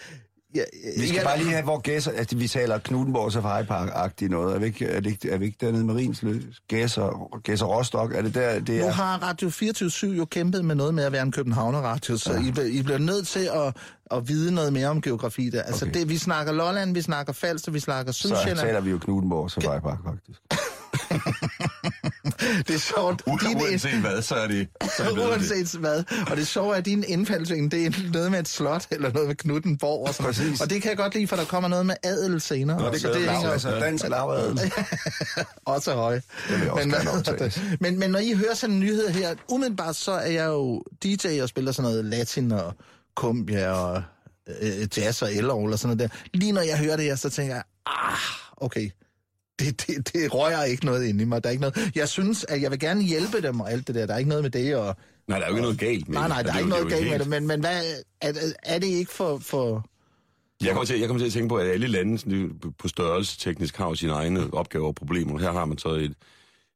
Ja, 0.56 0.62
Vi 1.00 1.06
skal 1.06 1.18
ja, 1.18 1.24
bare 1.24 1.38
lige 1.38 1.50
have, 1.50 1.62
hvor 1.62 1.78
gæsser... 1.80 2.10
Altså, 2.12 2.36
vi 2.36 2.48
taler 2.48 2.78
Knuttenborg 2.78 3.32
Safari 3.32 3.64
Park-agtigt 3.64 4.28
noget. 4.30 4.54
Er 4.54 4.58
vi 4.58 4.66
ikke, 4.66 4.86
er 4.86 5.00
det 5.00 5.10
ikke, 5.10 5.30
er 5.30 5.38
vi 5.38 5.44
ikke 5.44 5.56
dernede 5.60 5.84
med 5.84 5.94
Rinsløs? 5.94 6.42
Gæsser, 6.68 7.38
Gæsser 7.42 7.66
Rostock? 7.66 8.14
Er 8.14 8.22
det 8.22 8.34
der, 8.34 8.60
det 8.60 8.80
Nu 8.80 8.86
er... 8.86 8.90
har 8.90 9.22
Radio 9.22 9.50
24 9.50 10.14
jo 10.14 10.24
kæmpet 10.24 10.64
med 10.64 10.74
noget 10.74 10.94
med 10.94 11.04
at 11.04 11.12
være 11.12 11.22
en 11.22 11.32
Københavner-radio, 11.32 12.16
så 12.16 12.32
ja. 12.32 12.40
I, 12.48 12.50
bliver- 12.50 12.66
I 12.68 12.82
bliver 12.82 12.98
nødt 12.98 13.26
til 13.26 13.48
at, 13.54 13.76
at 14.10 14.28
vide 14.28 14.54
noget 14.54 14.72
mere 14.72 14.88
om 14.88 15.00
geografi 15.02 15.50
der. 15.50 15.62
Altså, 15.62 15.84
Okay. 15.84 15.94
det, 16.00 16.08
vi 16.08 16.18
snakker 16.18 16.52
Lolland, 16.52 16.94
vi 16.94 17.02
snakker 17.02 17.32
Falster, 17.32 17.72
vi 17.72 17.80
snakker 17.80 18.12
Så 18.12 18.18
Sydsjælland. 18.18 18.58
taler 18.58 18.80
vi 18.80 18.90
jo 18.90 18.98
Knuttenborg 18.98 19.50
Safari 19.50 19.80
Park, 19.80 19.98
faktisk. 20.04 20.40
Det 22.68 22.74
er 22.74 22.78
sjovt. 22.78 23.22
Din, 23.26 23.56
Uanset 23.56 24.00
hvad, 24.00 24.22
så 24.22 24.34
er 24.34 24.46
det... 24.48 24.68
Så 24.96 25.02
er 25.02 25.08
det, 25.08 25.16
det. 25.16 25.28
uanset 25.28 25.80
hvad. 25.80 26.04
Og 26.30 26.36
det 26.36 26.46
sjove 26.46 26.74
er, 26.74 26.78
at 26.78 26.84
din 26.84 27.04
indfaldsvinkel, 27.08 27.78
det 27.78 27.86
er 27.86 28.12
noget 28.12 28.30
med 28.30 28.40
et 28.40 28.48
slot, 28.48 28.86
eller 28.90 29.12
noget 29.12 29.28
med 29.28 29.36
Knuttenborg 29.36 30.08
og 30.08 30.14
sådan. 30.14 30.56
Og 30.60 30.70
det 30.70 30.82
kan 30.82 30.88
jeg 30.88 30.96
godt 30.96 31.14
lide, 31.14 31.26
for 31.26 31.36
der 31.36 31.44
kommer 31.44 31.68
noget 31.68 31.86
med 31.86 31.94
adel 32.02 32.40
senere. 32.40 32.78
Nå, 32.78 32.86
og 32.86 32.92
det 32.92 33.00
så 33.00 33.08
det 33.08 33.14
der. 33.14 33.30
hænger 33.30 33.50
Altså, 33.50 33.70
dansk 33.70 34.08
lavadel. 34.08 34.60
også 35.64 35.86
også 35.86 35.92
men, 37.80 37.80
men, 37.80 37.98
men 37.98 38.10
når 38.10 38.18
I 38.18 38.32
hører 38.32 38.54
sådan 38.54 38.74
en 38.74 38.80
nyhed 38.80 39.08
her, 39.08 39.34
umiddelbart 39.48 39.96
så 39.96 40.12
er 40.12 40.30
jeg 40.30 40.46
jo 40.46 40.82
DJ 41.04 41.40
og 41.42 41.48
spiller 41.48 41.72
sådan 41.72 41.90
noget 41.90 42.04
latin 42.04 42.52
og 42.52 42.74
kumbia 43.14 43.70
og 43.70 44.02
øh, 44.62 44.88
jazz 44.96 45.22
og 45.22 45.34
elov 45.34 45.68
og 45.68 45.78
sådan 45.78 45.96
noget 45.96 46.10
der. 46.12 46.18
Lige 46.38 46.52
når 46.52 46.62
jeg 46.62 46.78
hører 46.78 46.96
det 46.96 47.04
her, 47.04 47.16
så 47.16 47.30
tænker 47.30 47.54
jeg, 47.54 47.62
ah, 47.86 48.18
okay, 48.56 48.90
det, 49.58 49.86
det, 49.86 50.12
det 50.14 50.34
rører 50.34 50.64
ikke 50.64 50.84
noget 50.86 51.06
ind 51.06 51.20
i 51.20 51.24
mig. 51.24 51.42
Der 51.44 51.48
er 51.48 51.50
ikke 51.52 51.60
noget. 51.60 51.90
Jeg 51.94 52.08
synes, 52.08 52.44
at 52.48 52.62
jeg 52.62 52.70
vil 52.70 52.78
gerne 52.78 53.02
hjælpe 53.02 53.42
dem 53.42 53.60
og 53.60 53.72
alt 53.72 53.86
det 53.86 53.94
der. 53.94 54.06
Der 54.06 54.14
er 54.14 54.18
ikke 54.18 54.28
noget 54.28 54.42
med 54.44 54.50
det. 54.50 54.76
Og... 54.76 54.96
Nej, 55.28 55.38
der 55.38 55.44
er 55.46 55.50
jo 55.50 55.54
ikke 55.54 55.62
noget 55.62 55.78
galt 55.78 56.08
med 56.08 56.14
Nej, 56.18 56.22
det. 56.26 56.28
nej, 56.28 56.42
der 56.42 56.48
Og 56.50 56.52
er 56.52 56.52
det 56.52 56.60
ikke 56.60 56.70
noget 56.70 56.84
er 56.84 56.88
galt 56.88 57.02
med 57.02 57.10
helt- 57.10 57.22
det. 57.22 57.30
Men, 57.30 57.46
men 57.46 57.60
hvad, 57.60 57.82
er, 58.20 58.32
er 58.62 58.78
det 58.78 58.86
ikke 58.86 59.12
for... 59.12 59.38
for... 59.38 59.86
Jeg 60.60 60.68
kommer, 60.72 60.84
til, 60.84 60.98
jeg 60.98 61.08
kommer 61.08 61.18
til 61.20 61.26
at 61.26 61.32
tænke 61.32 61.48
på, 61.48 61.56
at 61.56 61.66
alle 61.68 61.86
lande 61.86 62.18
sådan, 62.18 62.52
på 62.78 62.88
størrelse 62.88 63.38
teknisk 63.38 63.76
har 63.76 63.94
sine 63.94 64.12
egne 64.12 64.54
opgaver 64.54 64.86
og 64.86 64.94
problemer. 64.94 65.38
Her 65.38 65.52
har 65.52 65.64
man 65.64 65.78
så 65.78 65.88
et, 65.88 66.14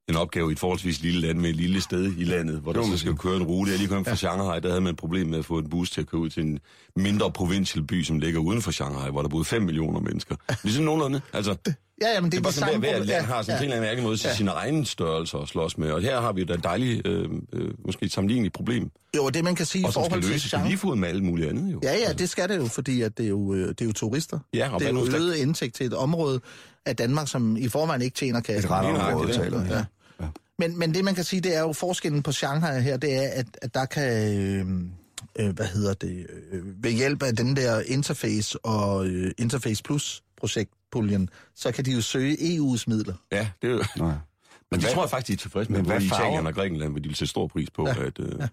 en 0.09 0.15
opgave 0.15 0.49
i 0.49 0.51
et 0.51 0.59
forholdsvis 0.59 1.01
lille 1.01 1.21
land 1.21 1.39
med 1.39 1.49
et 1.49 1.55
lille 1.55 1.81
sted 1.81 2.13
i 2.17 2.23
landet, 2.23 2.59
hvor 2.59 2.73
der 2.73 2.83
så 2.85 2.97
skal 2.97 3.15
køre 3.17 3.35
en 3.37 3.43
rute. 3.43 3.69
Jeg 3.69 3.75
er 3.75 3.77
lige 3.77 3.87
kommet 3.89 4.07
fra 4.07 4.15
Shanghai, 4.15 4.59
der 4.59 4.67
havde 4.69 4.81
man 4.81 4.91
et 4.93 4.97
problem 4.99 5.27
med 5.27 5.39
at 5.39 5.45
få 5.45 5.57
en 5.57 5.69
bus 5.69 5.91
til 5.91 6.01
at 6.01 6.07
køre 6.07 6.21
ud 6.21 6.29
til 6.29 6.43
en 6.43 6.59
mindre 6.95 7.31
provincial 7.31 7.83
by, 7.83 8.03
som 8.03 8.19
ligger 8.19 8.39
uden 8.39 8.61
for 8.61 8.71
Shanghai, 8.71 9.11
hvor 9.11 9.21
der 9.21 9.29
boede 9.29 9.45
5 9.45 9.61
millioner 9.61 9.99
mennesker. 9.99 10.35
Ligesom 10.63 10.85
nogenlunde. 10.85 11.21
Altså, 11.33 11.55
det 12.01 12.07
Ja, 12.07 12.13
jamen, 12.13 12.31
det, 12.31 12.37
er 12.37 12.41
er 12.41 12.43
bare 12.43 12.53
sådan, 12.53 12.73
at 12.73 12.79
hver 12.79 12.93
proble- 12.99 13.05
land 13.05 13.25
har 13.25 13.41
sådan 13.41 13.47
ja, 13.47 13.53
ja. 13.53 13.57
en 13.59 13.63
eller 13.63 13.75
anden 13.75 13.87
mærkelig 13.87 14.03
måde 14.03 14.17
til 14.17 14.29
sine 14.37 14.51
egne 14.51 14.85
størrelser 14.85 15.37
at 15.37 15.47
slås 15.47 15.77
med. 15.77 15.91
Og 15.91 16.01
her 16.01 16.21
har 16.21 16.33
vi 16.33 16.43
da 16.43 16.53
et 16.53 16.63
dejligt, 16.63 17.07
øh, 17.07 17.29
øh, 17.53 17.71
måske 17.85 18.05
et 18.05 18.11
sammenligneligt 18.11 18.53
problem. 18.53 18.91
Jo, 19.15 19.29
det 19.29 19.43
man 19.43 19.55
kan 19.55 19.65
sige 19.65 19.81
i 19.89 19.91
forhold 19.93 20.21
til 20.23 20.41
Shanghai... 20.41 20.69
lige 20.69 20.77
fod 20.77 20.95
med 20.95 21.09
alle 21.09 21.23
mulige 21.23 21.49
andet, 21.49 21.73
jo. 21.73 21.79
Ja, 21.83 21.93
ja, 22.07 22.13
det 22.13 22.29
skal 22.29 22.49
det 22.49 22.57
jo, 22.57 22.65
fordi 22.65 23.01
at 23.01 23.17
det, 23.17 23.25
er 23.25 23.29
jo, 23.29 23.53
øh, 23.53 23.69
det 23.69 23.81
er 23.81 23.85
jo 23.85 23.91
turister. 23.93 24.39
Ja, 24.53 24.69
og 24.73 24.79
det 24.79 24.87
er 24.87 24.91
jo 24.91 24.97
nu, 24.99 25.05
der- 25.07 25.15
øget 25.17 25.35
indtægt 25.35 25.75
til 25.75 25.85
et 25.85 25.93
område 25.93 26.39
af 26.85 26.95
Danmark, 26.95 27.27
som 27.27 27.57
i 27.57 27.67
forvejen 27.69 28.01
ikke 28.01 28.15
tjener 28.15 28.39
kassen. 28.41 28.65
Et 28.65 28.71
ret 28.71 28.85
område, 29.11 29.33
taler. 29.33 29.65
Ja. 29.65 29.83
Men, 30.59 30.79
men 30.79 30.93
det, 30.93 31.03
man 31.05 31.15
kan 31.15 31.23
sige, 31.23 31.41
det 31.41 31.55
er 31.55 31.61
jo 31.61 31.73
forskellen 31.73 32.23
på 32.23 32.31
Shanghai 32.31 32.81
her, 32.81 32.97
det 32.97 33.15
er, 33.15 33.27
at, 33.33 33.45
at 33.61 33.73
der 33.73 33.85
kan, 33.85 34.37
øh, 34.37 34.65
øh, 35.47 35.55
hvad 35.55 35.65
hedder 35.65 35.93
det, 35.93 36.27
øh, 36.51 36.83
ved 36.83 36.91
hjælp 36.91 37.23
af 37.23 37.35
den 37.35 37.55
der 37.55 37.81
Interface 37.85 38.65
og 38.65 39.07
øh, 39.07 39.31
Interface 39.37 39.83
Plus 39.83 40.23
projektpuljen, 40.91 41.29
så 41.55 41.71
kan 41.71 41.85
de 41.85 41.91
jo 41.91 42.01
søge 42.01 42.35
EU's 42.37 42.83
midler. 42.87 43.13
Ja, 43.31 43.49
det 43.61 43.67
er 43.69 43.73
jo... 43.73 43.83
Nå, 43.97 44.05
ja. 44.07 44.11
Men 44.71 44.79
det 44.79 44.85
hvad- 44.85 44.93
tror 44.93 45.03
jeg 45.03 45.09
faktisk, 45.09 45.27
de 45.27 45.33
er 45.33 45.37
tilfredse 45.37 45.71
med, 45.71 45.79
men 45.79 45.85
hvad 45.85 46.01
i 46.01 46.05
Italien 46.05 46.33
farver- 46.33 46.47
og 46.47 46.53
Grækenland, 46.53 46.91
hvor 46.91 46.99
de 46.99 47.09
vil 47.09 47.15
sætte 47.15 47.29
stor 47.29 47.47
pris 47.47 47.69
på, 47.71 47.87
ja. 47.87 48.03
at, 48.05 48.19
øh, 48.19 48.31
ja. 48.39 48.47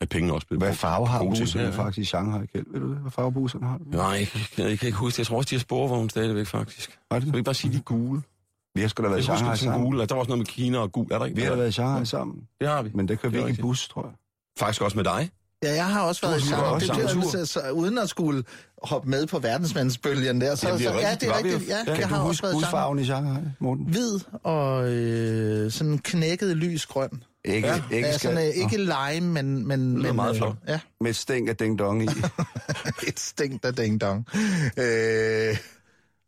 at 0.00 0.08
pengene 0.08 0.32
også 0.34 0.46
bliver 0.46 0.58
Hvad 0.60 0.74
farve 0.74 1.06
har 1.06 1.18
busserne 1.24 1.64
Ja, 1.64 1.70
ja. 1.70 1.76
faktisk 1.84 1.98
i 1.98 2.04
Shanghai, 2.04 2.46
Kjeld? 2.46 2.66
Ved 2.72 2.80
du 2.80 2.90
det? 2.90 2.98
Hvad 2.98 3.10
farve 3.10 3.32
busserne 3.32 3.66
har? 3.66 3.80
Nej, 3.86 4.02
jeg, 4.06 4.26
kan- 4.56 4.68
jeg 4.68 4.78
kan 4.78 4.86
ikke 4.86 4.98
huske 4.98 5.14
det. 5.14 5.18
Jeg 5.18 5.26
tror 5.26 5.36
også, 5.36 5.48
de 5.50 5.54
har 5.54 5.60
sporvogne 5.60 6.10
stadigvæk, 6.10 6.46
faktisk. 6.46 6.98
Var 7.10 7.18
det 7.18 7.28
det? 7.28 7.34
ikke 7.34 7.44
bare 7.44 7.54
sige, 7.54 7.72
de 7.72 7.76
er 7.78 7.82
gule? 7.82 8.22
Vi 8.74 8.80
har 8.80 8.88
sgu 8.88 9.02
da 9.02 9.08
været 9.08 9.26
i 9.26 9.30
Jeg 9.30 9.38
Shanghai 9.38 9.56
sammen. 9.58 9.82
gule. 9.82 10.02
og 10.02 10.08
Der 10.08 10.14
var 10.14 10.20
også 10.20 10.28
noget 10.28 10.38
med 10.38 10.46
Kina 10.46 10.78
og 10.78 10.92
gul. 10.92 11.06
Er 11.12 11.18
der 11.18 11.24
ikke? 11.26 11.36
Vi 11.36 11.42
har 11.42 11.50
da 11.50 11.56
været 11.56 11.68
i 11.68 11.72
Shanghai 11.72 12.06
sammen. 12.06 12.42
Det 12.60 12.68
har 12.68 12.82
vi. 12.82 12.90
Men 12.94 13.08
det 13.08 13.20
kører 13.20 13.30
vi 13.32 13.38
er 13.38 13.46
ikke 13.46 13.58
i 13.58 13.62
bus, 13.62 13.88
tror 13.88 14.02
jeg. 14.06 14.12
Faktisk 14.58 14.82
også 14.82 14.96
med 14.96 15.04
dig. 15.04 15.30
Ja, 15.66 15.74
jeg 15.74 15.86
har 15.86 16.00
også 16.02 16.26
været 16.26 16.42
i 16.42 16.46
samme 16.46 17.46
så, 17.46 17.70
uden 17.72 17.98
at 17.98 18.08
skulle 18.08 18.44
hoppe 18.82 19.10
med 19.10 19.26
på 19.26 19.38
verdensmandsbølgen 19.38 20.40
der. 20.40 20.54
Så, 20.54 20.66
Jamen, 20.66 20.80
det 20.80 20.86
er 20.88 20.92
så, 20.92 20.98
ja, 20.98 21.14
det 21.14 21.28
er 21.28 21.36
rigtigt. 21.36 21.68
Ja, 21.68 21.78
Ja, 21.86 21.98
jeg 21.98 22.08
har 22.08 22.20
også 22.20 22.42
været 22.42 22.54
busfarven 22.54 22.98
i 22.98 23.04
Shanghai, 23.04 23.42
Morten? 23.58 23.84
Hvid 23.86 24.20
og 24.42 24.92
øh, 24.92 25.70
sådan 25.70 25.98
knækket 25.98 26.56
lys 26.56 26.86
grøn. 26.86 27.22
Ikke, 27.44 27.68
Ja, 27.68 27.82
ikke, 27.90 28.08
Ja, 28.08 28.18
sådan, 28.18 28.38
øh, 28.38 28.44
ikke 28.44 28.76
lime, 28.76 29.32
men... 29.32 29.68
men, 29.68 30.02
men 30.02 30.16
meget 30.16 30.30
øh, 30.30 30.36
flot. 30.36 30.54
Ja, 30.68 30.80
med 31.00 31.10
et 31.10 31.16
stænk 31.16 31.48
af 31.48 31.56
ding 31.56 31.78
dong 31.78 32.02
i. 32.02 32.08
et 33.08 33.20
stænk 33.20 33.60
af 33.64 33.74
ding 33.74 34.00
dong. 34.00 34.26
Øh, 34.76 35.56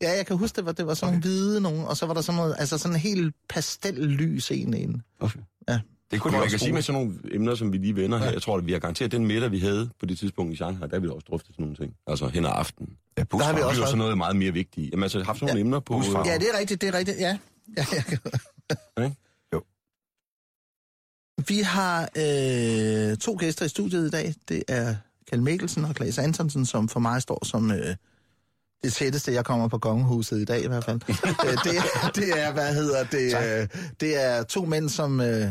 ja, 0.03 0.17
jeg 0.17 0.27
kan 0.27 0.37
huske, 0.37 0.57
det 0.57 0.67
var, 0.67 0.73
det 0.73 0.87
var 0.87 0.95
sådan 0.95 1.13
nogle 1.13 1.21
hvide 1.21 1.61
nogen, 1.61 1.85
og 1.85 1.97
så 1.97 2.07
var 2.07 2.15
der 2.15 2.21
sådan 2.21 2.37
noget, 2.37 2.57
altså 2.59 2.79
sådan 2.79 2.95
en 2.95 3.01
helt 3.01 3.35
pastellys 3.49 4.51
en 4.51 4.75
en. 4.75 5.03
Okay. 5.21 5.41
Ja. 5.69 5.79
Det 6.11 6.21
kunne 6.21 6.39
man 6.39 6.49
kan 6.49 6.59
sige 6.59 6.73
med 6.73 6.83
sådan 6.83 7.03
nogle 7.03 7.19
emner, 7.31 7.55
som 7.55 7.73
vi 7.73 7.79
lige 7.79 7.97
vender 7.97 8.19
her. 8.19 8.31
Jeg 8.31 8.43
tror, 8.43 8.57
at 8.57 8.67
vi 8.67 8.73
har 8.73 8.79
garanteret 8.79 9.13
den 9.13 9.27
middag, 9.27 9.51
vi 9.51 9.59
havde 9.59 9.91
på 10.01 10.07
det 10.07 10.19
tidspunkt 10.19 10.53
i 10.53 10.57
Shanghai, 10.57 10.89
der 10.89 10.95
har 10.97 11.01
vi 11.01 11.09
også 11.09 11.27
drøftet 11.31 11.55
sådan 11.55 11.63
nogle 11.63 11.77
ting. 11.77 11.95
Altså 12.07 12.29
hen 12.29 12.45
ad 12.45 12.51
aftenen. 12.55 12.93
Ja, 13.19 13.23
Der 13.23 13.45
har 13.45 13.53
vi 13.55 13.61
også 13.61 13.83
sådan 13.83 13.99
noget 13.99 14.17
meget 14.19 14.37
mere 14.37 14.53
vigtigt. 14.53 14.91
Jamen 14.93 15.03
altså, 15.03 15.23
haft 15.23 15.39
sådan 15.39 15.49
nogle 15.49 15.61
emner 15.61 15.81
på... 15.81 15.93
busfarver. 15.97 16.21
Øh, 16.21 16.27
Ja, 16.27 16.39
det 16.39 16.47
er 16.55 16.59
rigtigt, 16.59 16.81
det 16.81 16.89
er 16.95 16.99
rigtigt, 16.99 17.19
ja. 17.19 17.39
ja, 17.77 17.85
ja. 17.93 19.03
Ikke? 19.05 19.17
Jo. 19.55 19.63
Vi 21.49 21.61
har 21.61 22.03
øh, 22.03 23.17
to 23.17 23.37
gæster 23.41 23.65
i 23.65 23.69
studiet 23.69 24.07
i 24.07 24.11
dag. 24.11 24.35
Det 24.49 24.63
er 24.69 24.95
Kjell 25.31 25.43
Mikkelsen 25.43 25.85
og 25.85 25.95
Klaas 25.95 26.19
Antonsen, 26.19 26.67
som 26.67 26.89
for 26.89 27.01
mig 27.01 27.23
står 27.23 27.45
som 27.45 27.71
øh, 27.71 27.95
det 28.85 28.93
tætteste, 28.93 29.33
jeg 29.33 29.45
kommer 29.45 29.69
på 29.69 29.79
kongehuset 29.79 30.41
i 30.41 30.45
dag 30.45 30.65
i 30.65 30.67
hvert 30.67 30.85
fald. 30.85 31.01
øh, 31.47 31.53
det, 31.53 31.83
det 32.15 32.41
er, 32.43 32.53
hvad 32.53 32.75
hedder 32.75 33.05
det, 33.05 33.61
øh, 33.63 33.69
det 34.01 34.25
er 34.25 34.43
to 34.43 34.65
mænd, 34.65 34.89
som 34.89 35.21
øh, 35.21 35.47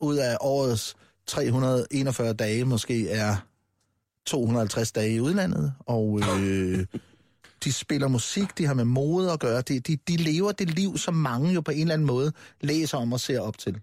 ud 0.00 0.16
af 0.16 0.36
årets 0.40 0.96
341 1.26 2.32
dage 2.32 2.64
måske 2.64 3.10
er 3.10 3.36
250 4.26 4.92
dage 4.92 5.14
i 5.14 5.20
udlandet, 5.20 5.74
og 5.80 6.20
øh, 6.40 6.86
de 7.64 7.72
spiller 7.72 8.08
musik, 8.08 8.58
de 8.58 8.66
har 8.66 8.74
med 8.74 8.84
mode 8.84 9.32
at 9.32 9.40
gøre, 9.40 9.60
de, 9.60 9.80
de, 9.80 9.96
de 9.96 10.16
lever 10.16 10.52
det 10.52 10.70
liv, 10.70 10.98
som 10.98 11.14
mange 11.14 11.52
jo 11.52 11.60
på 11.60 11.70
en 11.70 11.80
eller 11.80 11.94
anden 11.94 12.06
måde 12.06 12.32
læser 12.60 12.98
om 12.98 13.12
og 13.12 13.20
ser 13.20 13.40
op 13.40 13.58
til. 13.58 13.80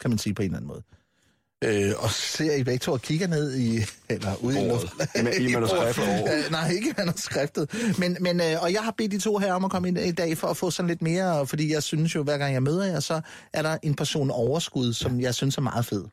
Kan 0.00 0.10
man 0.10 0.18
sige 0.18 0.34
på 0.34 0.42
en 0.42 0.46
eller 0.46 0.56
anden 0.56 0.68
måde. 0.68 0.82
Øh, 1.64 1.92
og 1.98 2.10
ser 2.10 2.54
I 2.54 2.64
begge 2.64 2.78
to 2.78 2.92
og 2.92 3.02
kigger 3.02 3.26
ned 3.26 3.54
i, 3.56 3.78
eller 4.08 4.34
ude 4.40 4.54
i 4.66 4.68
Bordet. 4.68 4.90
luften. 4.98 5.24
Med- 5.24 5.32
i 5.48 5.52
manuskriptet. 5.54 6.04
Øh, 6.44 6.50
nej, 6.50 6.70
ikke 6.70 6.88
i 6.90 6.92
manuskriptet. 6.98 7.74
Men, 7.98 8.16
men, 8.20 8.40
øh, 8.40 8.62
og 8.62 8.72
jeg 8.72 8.80
har 8.82 8.94
bedt 8.98 9.12
de 9.12 9.18
to 9.18 9.38
her 9.38 9.52
om 9.52 9.64
at 9.64 9.70
komme 9.70 9.88
ind 9.88 9.98
i 9.98 10.12
dag 10.12 10.38
for 10.38 10.48
at 10.48 10.56
få 10.56 10.70
sådan 10.70 10.88
lidt 10.88 11.02
mere, 11.02 11.46
fordi 11.46 11.72
jeg 11.72 11.82
synes 11.82 12.14
jo, 12.14 12.22
hver 12.22 12.38
gang 12.38 12.54
jeg 12.54 12.62
møder 12.62 12.84
jer, 12.86 13.00
så 13.00 13.20
er 13.52 13.62
der 13.62 13.76
en 13.82 13.94
person 13.94 14.30
overskud, 14.30 14.92
som 14.92 15.20
jeg 15.20 15.34
synes 15.34 15.56
er 15.56 15.60
meget 15.62 15.86
fed. 15.86 16.04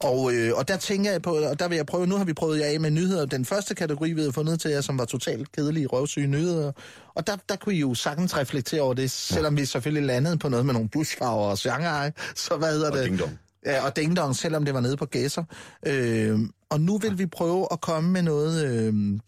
Og, 0.00 0.32
øh, 0.34 0.52
og 0.56 0.68
der 0.68 0.76
tænker 0.76 1.10
jeg 1.12 1.22
på, 1.22 1.30
og 1.36 1.58
der 1.58 1.68
vil 1.68 1.76
jeg 1.76 1.86
prøve, 1.86 2.06
nu 2.06 2.16
har 2.16 2.24
vi 2.24 2.32
prøvet 2.32 2.58
jer 2.60 2.64
af 2.66 2.80
med 2.80 2.90
nyheder. 2.90 3.26
Den 3.26 3.44
første 3.44 3.74
kategori, 3.74 4.12
vi 4.12 4.20
havde 4.20 4.32
fundet 4.32 4.60
til 4.60 4.70
jer, 4.70 4.80
som 4.80 4.98
var 4.98 5.04
totalt 5.04 5.52
kedelige, 5.52 5.86
røvsyge 5.86 6.26
nyheder. 6.26 6.72
Og 7.14 7.26
der, 7.26 7.36
der 7.48 7.56
kunne 7.56 7.74
I 7.74 7.78
jo 7.78 7.94
sagtens 7.94 8.36
reflektere 8.36 8.80
over 8.80 8.94
det, 8.94 9.10
selvom 9.10 9.56
vi 9.56 9.64
selvfølgelig 9.64 10.06
landede 10.06 10.38
på 10.38 10.48
noget 10.48 10.66
med 10.66 10.72
nogle 10.74 10.88
busfarver 10.88 11.46
og 11.46 11.58
Shanghai. 11.58 12.10
Så 12.36 12.56
hvad 12.56 12.72
hedder 12.72 12.90
Og 12.90 12.96
det? 12.96 13.04
ding 13.04 13.18
dong. 13.18 13.38
Ja, 13.66 13.84
og 13.86 13.96
Ding 13.96 14.16
Dong, 14.16 14.36
selvom 14.36 14.64
det 14.64 14.74
var 14.74 14.80
nede 14.80 14.96
på 14.96 15.06
Gæsser. 15.06 15.44
Øh, 15.86 16.38
og 16.70 16.80
nu 16.80 16.98
vil 16.98 17.18
vi 17.18 17.26
prøve 17.26 17.68
at 17.72 17.80
komme 17.80 18.10
med 18.10 18.22
noget, 18.22 18.66
øh, 18.66 19.18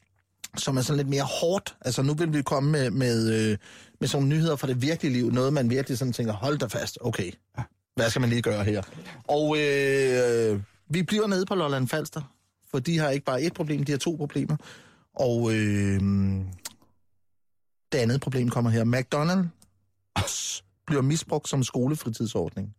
som 0.56 0.76
er 0.76 0.80
sådan 0.80 0.96
lidt 0.96 1.08
mere 1.08 1.22
hårdt. 1.40 1.76
Altså 1.80 2.02
nu 2.02 2.14
vil 2.14 2.32
vi 2.32 2.42
komme 2.42 2.70
med, 2.70 2.90
med, 2.90 3.32
øh, 3.32 3.58
med 4.00 4.08
sådan 4.08 4.22
nogle 4.22 4.36
nyheder 4.36 4.56
fra 4.56 4.66
det 4.66 4.82
virkelige 4.82 5.12
liv. 5.12 5.30
Noget, 5.30 5.52
man 5.52 5.70
virkelig 5.70 5.98
sådan 5.98 6.12
tænker, 6.12 6.32
hold 6.32 6.58
da 6.58 6.66
fast, 6.66 6.98
okay. 7.00 7.30
Hvad 7.94 8.10
skal 8.10 8.20
man 8.20 8.30
lige 8.30 8.42
gøre 8.42 8.64
her? 8.64 8.82
Og 9.28 9.56
øh, 9.58 10.60
vi 10.88 11.02
bliver 11.02 11.26
nede 11.26 11.46
på 11.46 11.54
Lolland 11.54 11.88
Falster, 11.88 12.34
for 12.70 12.78
de 12.78 12.98
har 12.98 13.10
ikke 13.10 13.24
bare 13.24 13.42
et 13.42 13.54
problem, 13.54 13.84
de 13.84 13.92
har 13.92 13.98
to 13.98 14.14
problemer. 14.16 14.56
Og 15.14 15.52
øh, 15.54 16.00
det 17.92 17.98
andet 17.98 18.20
problem 18.20 18.48
kommer 18.48 18.70
her. 18.70 18.84
McDonald's 18.84 20.62
bliver 20.86 21.02
misbrugt 21.02 21.48
som 21.48 21.62
skolefritidsordning. 21.62 22.74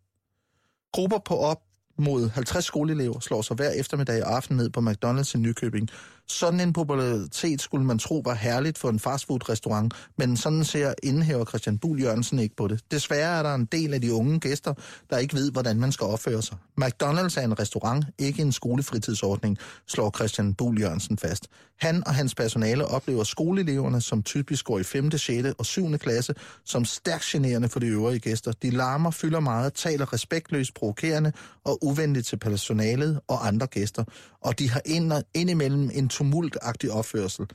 Grupper 0.93 1.17
på 1.25 1.37
op 1.37 1.61
mod 1.97 2.29
50 2.29 2.65
skoleelever 2.65 3.19
slår 3.19 3.41
sig 3.41 3.55
hver 3.55 3.69
eftermiddag 3.69 4.23
og 4.25 4.35
aften 4.35 4.57
ned 4.57 4.69
på 4.69 4.79
McDonald's 4.79 5.31
i 5.35 5.37
Nykøbing. 5.37 5.89
Sådan 6.27 6.59
en 6.59 6.73
popularitet 6.73 7.61
skulle 7.61 7.85
man 7.85 7.99
tro 7.99 8.21
var 8.25 8.33
herligt 8.33 8.77
for 8.77 8.89
en 8.89 8.99
fastfood-restaurant, 8.99 9.93
men 10.17 10.37
sådan 10.37 10.63
ser 10.63 10.93
indhæver 11.03 11.45
Christian 11.45 11.77
Buhl 11.77 12.01
Jørgensen 12.01 12.39
ikke 12.39 12.55
på 12.55 12.67
det. 12.67 12.81
Desværre 12.91 13.37
er 13.39 13.43
der 13.43 13.55
en 13.55 13.65
del 13.65 13.93
af 13.93 14.01
de 14.01 14.13
unge 14.13 14.39
gæster, 14.39 14.73
der 15.09 15.17
ikke 15.17 15.35
ved, 15.35 15.51
hvordan 15.51 15.79
man 15.79 15.91
skal 15.91 16.07
opføre 16.07 16.41
sig. 16.41 16.57
McDonald's 16.81 17.39
er 17.39 17.43
en 17.43 17.59
restaurant, 17.59 18.05
ikke 18.19 18.41
en 18.41 18.51
skolefritidsordning, 18.51 19.57
slår 19.87 20.11
Christian 20.15 20.53
Buhl 20.53 20.81
Jørgensen 20.81 21.17
fast. 21.17 21.47
Han 21.79 22.07
og 22.07 22.15
hans 22.15 22.35
personale 22.35 22.85
oplever 22.85 23.23
skoleeleverne, 23.23 24.01
som 24.01 24.23
typisk 24.23 24.65
går 24.65 24.79
i 24.79 24.83
5., 24.83 25.11
6. 25.11 25.47
og 25.57 25.65
7. 25.65 25.97
klasse, 25.97 26.33
som 26.65 26.85
stærkt 26.85 27.23
generende 27.23 27.69
for 27.69 27.79
de 27.79 27.85
øvrige 27.87 28.19
gæster. 28.19 28.51
De 28.51 28.69
larmer, 28.69 29.11
fylder 29.11 29.39
meget, 29.39 29.73
taler 29.73 30.13
respektløst, 30.13 30.73
provokerende 30.73 31.31
og 31.65 31.79
uvenligt 31.81 32.27
til 32.27 32.37
personalet 32.37 33.19
og 33.27 33.47
andre 33.47 33.67
gæster, 33.67 34.03
og 34.41 34.59
de 34.59 34.69
har 34.69 34.81
ind, 34.85 35.13
indimellem 35.33 35.89
en 35.93 36.09
tumultagtig 36.13 36.91
opførsel. 36.91 37.45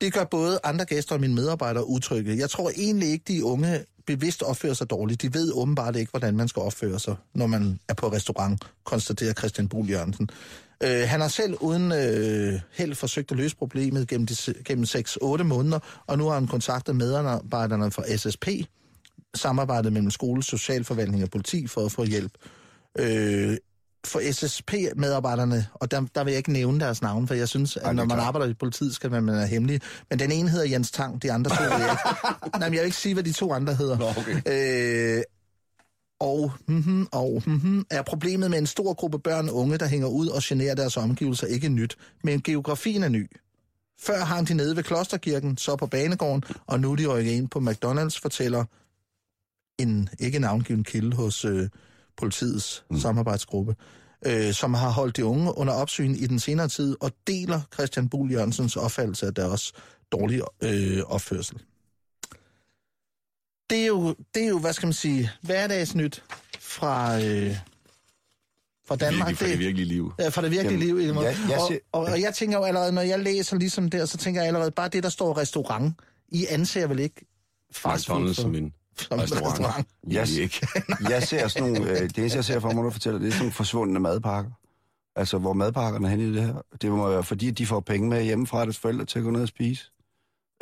Det 0.00 0.12
gør 0.12 0.24
både 0.24 0.58
andre 0.64 0.84
gæster 0.84 1.14
og 1.14 1.20
mine 1.20 1.34
medarbejdere 1.34 1.86
utrygge. 1.86 2.38
Jeg 2.38 2.50
tror 2.50 2.70
egentlig 2.76 3.08
ikke, 3.08 3.24
de 3.28 3.44
unge 3.44 3.84
bevidst 4.06 4.42
opfører 4.42 4.74
sig 4.74 4.90
dårligt. 4.90 5.22
De 5.22 5.34
ved 5.34 5.52
åbenbart 5.52 5.96
ikke, 5.96 6.10
hvordan 6.10 6.36
man 6.36 6.48
skal 6.48 6.62
opføre 6.62 6.98
sig, 6.98 7.16
når 7.34 7.46
man 7.46 7.80
er 7.88 7.94
på 7.94 8.12
restaurant, 8.12 8.64
konstaterer 8.84 9.32
Christian 9.32 9.68
Buhl 9.68 9.90
Jørgensen. 9.90 10.28
Øh, 10.82 11.08
han 11.08 11.20
har 11.20 11.28
selv 11.28 11.54
uden 11.60 11.92
øh, 11.92 12.60
held 12.72 12.94
forsøgt 12.94 13.30
at 13.30 13.36
løse 13.36 13.56
problemet 13.56 14.08
gennem, 14.08 14.26
de, 14.26 14.36
gennem 14.64 14.84
6-8 14.84 15.42
måneder, 15.42 15.78
og 16.06 16.18
nu 16.18 16.26
har 16.26 16.34
han 16.34 16.46
kontaktet 16.46 16.96
medarbejderne 16.96 17.90
fra 17.90 18.16
SSP, 18.16 18.48
samarbejdet 19.34 19.92
mellem 19.92 20.10
skole, 20.10 20.42
socialforvaltning 20.42 21.22
og 21.22 21.30
politi 21.30 21.66
for 21.66 21.84
at 21.84 21.92
få 21.92 22.04
hjælp. 22.04 22.32
Øh, 22.98 23.56
for 24.06 24.32
SSP-medarbejderne, 24.32 25.66
og 25.74 25.90
der, 25.90 26.06
der 26.14 26.24
vil 26.24 26.30
jeg 26.30 26.38
ikke 26.38 26.52
nævne 26.52 26.80
deres 26.80 27.02
navn, 27.02 27.28
for 27.28 27.34
jeg 27.34 27.48
synes, 27.48 27.76
at 27.76 27.82
Ej, 27.82 27.92
når 27.92 28.04
man 28.04 28.16
klart. 28.16 28.26
arbejder 28.26 28.48
i 28.48 28.54
politiet, 28.54 28.94
skal 28.94 29.10
man 29.10 29.26
være 29.26 29.46
hemmelig. 29.46 29.80
Men 30.10 30.18
den 30.18 30.32
ene 30.32 30.48
hedder 30.48 30.66
Jens 30.66 30.90
Tang, 30.90 31.22
de 31.22 31.32
andre 31.32 31.50
to 31.50 31.62
ved 31.62 31.70
jeg 31.70 31.90
ikke. 31.90 32.02
Nej, 32.58 32.68
men 32.68 32.74
jeg 32.74 32.80
vil 32.80 32.84
ikke 32.84 32.96
sige, 32.96 33.14
hvad 33.14 33.24
de 33.24 33.32
to 33.32 33.52
andre 33.52 33.74
hedder. 33.74 33.98
Nå, 33.98 34.08
okay. 34.08 35.16
Øh, 35.18 35.22
og, 36.20 36.52
mm-hmm, 36.68 37.06
og 37.12 37.42
mm-hmm, 37.46 37.86
er 37.90 38.02
problemet 38.02 38.50
med 38.50 38.58
en 38.58 38.66
stor 38.66 38.94
gruppe 38.94 39.18
børn 39.18 39.48
og 39.48 39.54
unge, 39.54 39.78
der 39.78 39.86
hænger 39.86 40.08
ud 40.08 40.28
og 40.28 40.42
generer 40.44 40.74
deres 40.74 40.96
omgivelser, 40.96 41.46
ikke 41.46 41.68
nyt. 41.68 41.96
Men 42.24 42.42
geografien 42.42 43.02
er 43.02 43.08
ny. 43.08 43.30
Før 44.00 44.24
hang 44.24 44.48
de 44.48 44.54
nede 44.54 44.76
ved 44.76 44.82
Klosterkirken, 44.82 45.56
så 45.56 45.76
på 45.76 45.86
banegården, 45.86 46.44
og 46.66 46.80
nu 46.80 46.92
er 46.92 46.96
de 46.96 47.06
rykket 47.06 47.32
ind 47.32 47.48
på 47.48 47.58
McDonald's, 47.58 48.20
fortæller 48.22 48.64
en 49.78 50.08
ikke 50.18 50.38
navngiven 50.38 50.84
kilde 50.84 51.16
hos 51.16 51.44
øh, 51.44 51.68
politiets 52.16 52.84
mm. 52.90 52.98
samarbejdsgruppe, 52.98 53.76
øh, 54.26 54.52
som 54.52 54.74
har 54.74 54.90
holdt 54.90 55.16
de 55.16 55.24
unge 55.24 55.58
under 55.58 55.72
opsyn 55.74 56.14
i 56.14 56.26
den 56.26 56.38
senere 56.38 56.68
tid, 56.68 56.96
og 57.00 57.12
deler 57.26 57.60
Christian 57.74 58.08
Buhl 58.08 58.32
Jørgensens 58.32 58.76
opfattelse 58.76 59.26
af 59.26 59.34
deres 59.34 59.72
dårlige 60.12 60.42
øh, 60.62 61.02
opførsel. 61.06 61.58
Det 63.70 63.82
er, 63.82 63.86
jo, 63.86 64.14
det 64.34 64.44
er 64.44 64.48
jo, 64.48 64.58
hvad 64.58 64.72
skal 64.72 64.86
man 64.86 64.92
sige, 64.92 65.30
hverdagsnyt 65.42 66.24
fra, 66.60 67.16
øh, 67.24 67.56
fra 68.88 68.96
Danmark. 68.96 69.28
Virkelig, 69.28 69.38
for 69.38 69.46
det 69.46 69.58
virkelige 69.58 69.86
liv. 69.88 70.12
Ja, 70.18 70.28
fra 70.28 70.42
det 70.42 70.50
virkelige 70.50 70.86
Jamen, 70.88 70.98
liv. 70.98 71.08
i 71.10 71.12
måde. 71.12 71.26
jeg- 71.26 71.36
jeg 71.50 71.58
og, 71.60 72.00
og, 72.00 72.12
og 72.12 72.20
jeg 72.20 72.34
tænker 72.34 72.58
jo 72.58 72.64
allerede, 72.64 72.92
når 72.92 73.02
jeg 73.02 73.18
læser 73.20 73.56
ligesom 73.56 73.90
der, 73.90 74.06
så 74.06 74.18
tænker 74.18 74.40
jeg 74.40 74.46
allerede, 74.48 74.70
bare 74.70 74.88
det, 74.88 75.02
der 75.02 75.08
står 75.08 75.36
restaurant, 75.38 75.94
I 76.28 76.46
anser 76.50 76.86
vel 76.86 76.98
ikke 76.98 77.26
fast 77.72 78.08
McDonald's 78.10 78.32
som 78.34 78.54
en 78.54 78.72
som 79.00 79.18
restaurant. 79.18 79.46
restaurant. 79.52 79.86
Jeg, 80.10 80.28
ikke. 80.28 80.66
jeg 81.10 81.22
ser 81.22 81.48
sådan 81.48 81.72
nogle, 81.72 81.90
øh, 81.90 82.00
det 82.00 82.18
eneste, 82.18 82.36
jeg 82.36 82.44
ser 82.44 82.60
for 82.60 82.68
mig, 82.68 82.76
når 82.76 82.82
du 82.82 82.90
fortæller, 82.90 83.18
det 83.18 83.26
er 83.26 83.30
sådan 83.30 83.42
nogle 83.42 83.52
forsvundne 83.52 84.00
madpakker. 84.00 84.50
Altså, 85.16 85.38
hvor 85.38 85.52
madpakkerne 85.52 86.06
er 86.06 86.10
henne 86.10 86.24
i 86.24 86.32
det 86.32 86.42
her. 86.42 86.54
Det 86.82 86.90
må 86.90 87.08
være, 87.08 87.24
fordi 87.24 87.50
de 87.50 87.66
får 87.66 87.80
penge 87.80 88.08
med 88.08 88.22
hjemmefra 88.24 88.64
deres 88.64 88.78
forældre 88.78 89.04
til 89.04 89.18
at 89.18 89.24
gå 89.24 89.30
ned 89.30 89.42
og 89.42 89.48
spise. 89.48 89.90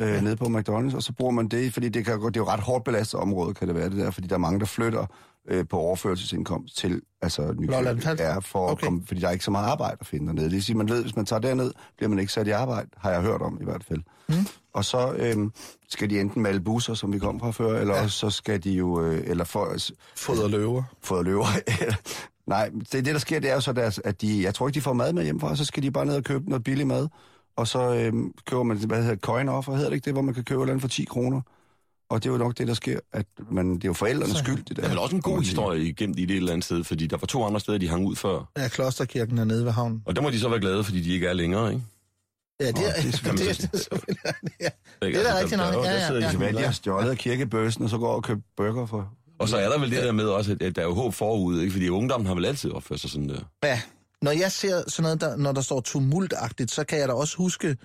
Øh, 0.01 0.07
ja. 0.09 0.21
Nede 0.21 0.35
på 0.35 0.45
McDonald's, 0.45 0.95
og 0.95 1.03
så 1.03 1.13
bruger 1.13 1.31
man 1.31 1.47
det, 1.47 1.73
fordi 1.73 1.89
det, 1.89 2.05
kan, 2.05 2.19
gå- 2.19 2.29
det 2.29 2.37
er 2.37 2.41
jo 2.41 2.47
ret 2.49 2.59
hårdt 2.59 2.83
belastet 2.83 3.19
område, 3.19 3.53
kan 3.53 3.67
det 3.67 3.75
være 3.75 3.89
det 3.89 3.97
der, 3.97 4.11
fordi 4.11 4.27
der 4.27 4.35
er 4.35 4.39
mange, 4.39 4.59
der 4.59 4.65
flytter 4.65 5.05
øh, 5.47 5.67
på 5.67 5.77
overførselsindkomst 5.77 6.77
til 6.77 7.01
altså, 7.21 7.41
Nykøbing, 7.41 7.71
er 8.19 8.39
for 8.39 8.59
Okay. 8.59 8.71
okay. 8.71 8.83
komme, 8.85 9.03
fordi 9.07 9.21
der 9.21 9.27
er 9.27 9.31
ikke 9.31 9.45
så 9.45 9.51
meget 9.51 9.67
arbejde 9.67 9.97
at 9.99 10.07
finde 10.07 10.27
dernede. 10.27 10.45
Det 10.45 10.53
vil 10.53 10.63
sige, 10.63 10.77
man 10.77 10.89
ved, 10.89 11.01
hvis 11.01 11.15
man 11.15 11.25
tager 11.25 11.39
derned, 11.39 11.71
bliver 11.97 12.09
man 12.09 12.19
ikke 12.19 12.33
sat 12.33 12.47
i 12.47 12.49
arbejde, 12.49 12.89
har 12.97 13.11
jeg 13.11 13.21
hørt 13.21 13.41
om 13.41 13.57
i 13.61 13.63
hvert 13.63 13.83
fald. 13.83 14.01
Mm. 14.29 14.35
Og 14.73 14.85
så 14.85 15.13
øh, 15.13 15.35
skal 15.89 16.09
de 16.09 16.19
enten 16.19 16.41
male 16.41 16.59
busser, 16.59 16.93
som 16.93 17.13
vi 17.13 17.19
kom 17.19 17.39
fra 17.39 17.51
før, 17.51 17.79
eller 17.79 17.95
ja. 17.95 18.03
også 18.03 18.17
så 18.17 18.29
skal 18.29 18.63
de 18.63 18.71
jo, 18.71 19.01
øh, 19.01 19.23
eller 19.25 19.43
for, 19.43 19.75
Foder 20.15 20.47
løver. 20.47 20.83
fået 21.03 21.25
løver. 21.25 21.45
Nej, 22.47 22.69
det, 22.69 22.91
det 22.91 23.05
der 23.05 23.17
sker, 23.17 23.39
det 23.39 23.49
er 23.49 23.53
jo 23.53 23.61
så, 23.61 23.73
deres, 23.73 24.01
at 24.03 24.21
de, 24.21 24.43
jeg 24.43 24.53
tror 24.53 24.67
ikke, 24.67 24.75
de 24.75 24.81
får 24.81 24.93
mad 24.93 25.13
med 25.13 25.23
hjemmefra, 25.23 25.55
så 25.55 25.65
skal 25.65 25.83
de 25.83 25.91
bare 25.91 26.05
ned 26.05 26.15
og 26.15 26.23
købe 26.23 26.49
noget 26.49 26.63
billig 26.63 26.87
mad. 26.87 27.07
Og 27.55 27.67
så 27.67 27.95
øhm, 27.95 28.33
køber 28.45 28.63
man, 28.63 28.77
hvad 28.77 29.01
hedder 29.03 29.15
coin 29.15 29.49
offer, 29.49 29.73
hedder 29.73 29.89
det 29.89 29.95
ikke 29.95 30.05
det, 30.05 30.13
hvor 30.13 30.21
man 30.21 30.33
kan 30.33 30.43
købe 30.43 30.59
et 30.59 30.63
eller 30.63 30.73
andet 30.73 30.81
for 30.81 30.87
10 30.87 31.03
kroner. 31.03 31.41
Og 32.09 32.23
det 32.23 32.29
er 32.29 32.33
jo 32.33 32.37
nok 32.37 32.57
det, 32.57 32.67
der 32.67 32.73
sker, 32.73 32.99
at 33.13 33.25
man, 33.51 33.75
det 33.75 33.83
er 33.83 33.87
jo 33.89 33.93
forældrenes 33.93 34.37
Så- 34.37 34.43
skyld, 34.43 34.63
det 34.63 34.67
der. 34.69 34.73
Der 34.75 34.83
er 34.83 34.89
vel 34.89 34.99
også 34.99 35.15
en 35.15 35.21
god 35.21 35.39
historie 35.41 35.93
gemt 35.93 36.19
i 36.19 36.25
det 36.25 36.31
et 36.31 36.37
eller 36.37 36.51
andet 36.51 36.65
sted, 36.65 36.83
fordi 36.83 37.07
der 37.07 37.17
var 37.17 37.27
to 37.27 37.43
andre 37.43 37.59
steder, 37.59 37.77
de 37.77 37.87
hang 37.89 38.05
ud 38.05 38.15
før. 38.15 38.51
Ja, 38.57 38.67
Klosterkirken 38.67 39.37
er 39.37 39.43
nede 39.43 39.65
ved 39.65 39.71
havnen. 39.71 40.01
Og 40.05 40.15
der 40.15 40.21
må 40.21 40.29
de 40.29 40.39
så 40.39 40.49
være 40.49 40.59
glade, 40.59 40.83
fordi 40.83 41.01
de 41.01 41.13
ikke 41.13 41.27
er 41.27 41.33
længere, 41.33 41.73
ikke? 41.73 41.83
Ja, 42.59 42.67
det 42.67 42.73
er, 42.77 42.81
det 42.81 42.87
er 42.97 43.01
det, 43.01 43.13
selvfølgelig- 43.15 43.57
det, 43.71 43.87
er? 44.59 44.69
Det 45.01 45.15
er 45.15 45.19
Altså, 45.19 45.33
rigtigt 45.39 45.59
der- 45.59 45.71
nok. 45.71 45.73
der- 45.83 45.89
Ja, 45.89 45.95
der 45.95 45.99
ja, 46.01 46.07
sidder 46.07 46.19
de 46.21 46.25
ja. 46.25 46.31
så 46.31 46.37
Hvad 46.37 46.47
de 46.47 46.51
glade. 46.51 46.65
har 46.65 46.73
stjålet 46.73 47.09
af 47.09 47.17
kirkebøssen, 47.17 47.83
og 47.83 47.89
så 47.89 47.97
går 47.97 48.15
og 48.15 48.23
køber 48.23 48.41
burger 48.57 48.85
for. 48.85 49.13
Og 49.39 49.49
så 49.49 49.57
er 49.57 49.69
der 49.69 49.79
vel 49.79 49.91
det 49.91 50.03
der 50.03 50.11
med 50.11 50.25
også, 50.25 50.51
at- 50.51 50.61
at 50.61 50.75
der 50.75 50.81
er 50.81 50.85
jo 50.85 50.93
håb 50.93 51.13
forud, 51.13 51.59
ikke? 51.59 51.71
Fordi 51.71 51.89
ungdommen 51.89 52.27
har 52.27 52.33
vel 52.35 52.45
altid 52.45 52.71
opført 52.71 52.99
sig 52.99 53.09
sådan 53.09 53.29
der. 53.29 53.39
Ja, 53.63 53.81
når 54.21 54.31
jeg 54.31 54.51
ser 54.51 54.83
sådan 54.89 55.03
noget, 55.03 55.21
der, 55.21 55.35
når 55.37 55.51
der 55.51 55.61
står 55.61 55.81
tumultagtigt, 55.81 56.71
så 56.71 56.83
kan 56.83 56.99
jeg 56.99 57.07
da 57.07 57.13
også 57.13 57.37
huske, 57.37 57.77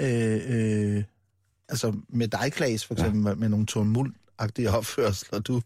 øh, 0.00 0.40
øh, 0.48 1.02
altså 1.68 1.92
med 2.08 2.28
dig, 2.28 2.52
Klaas, 2.52 2.84
for 2.84 2.94
eksempel, 2.94 3.28
ja. 3.28 3.34
med 3.34 3.48
nogle 3.48 3.66
tumultagtige 3.66 4.70
opførsler, 4.70 5.38
du... 5.38 5.60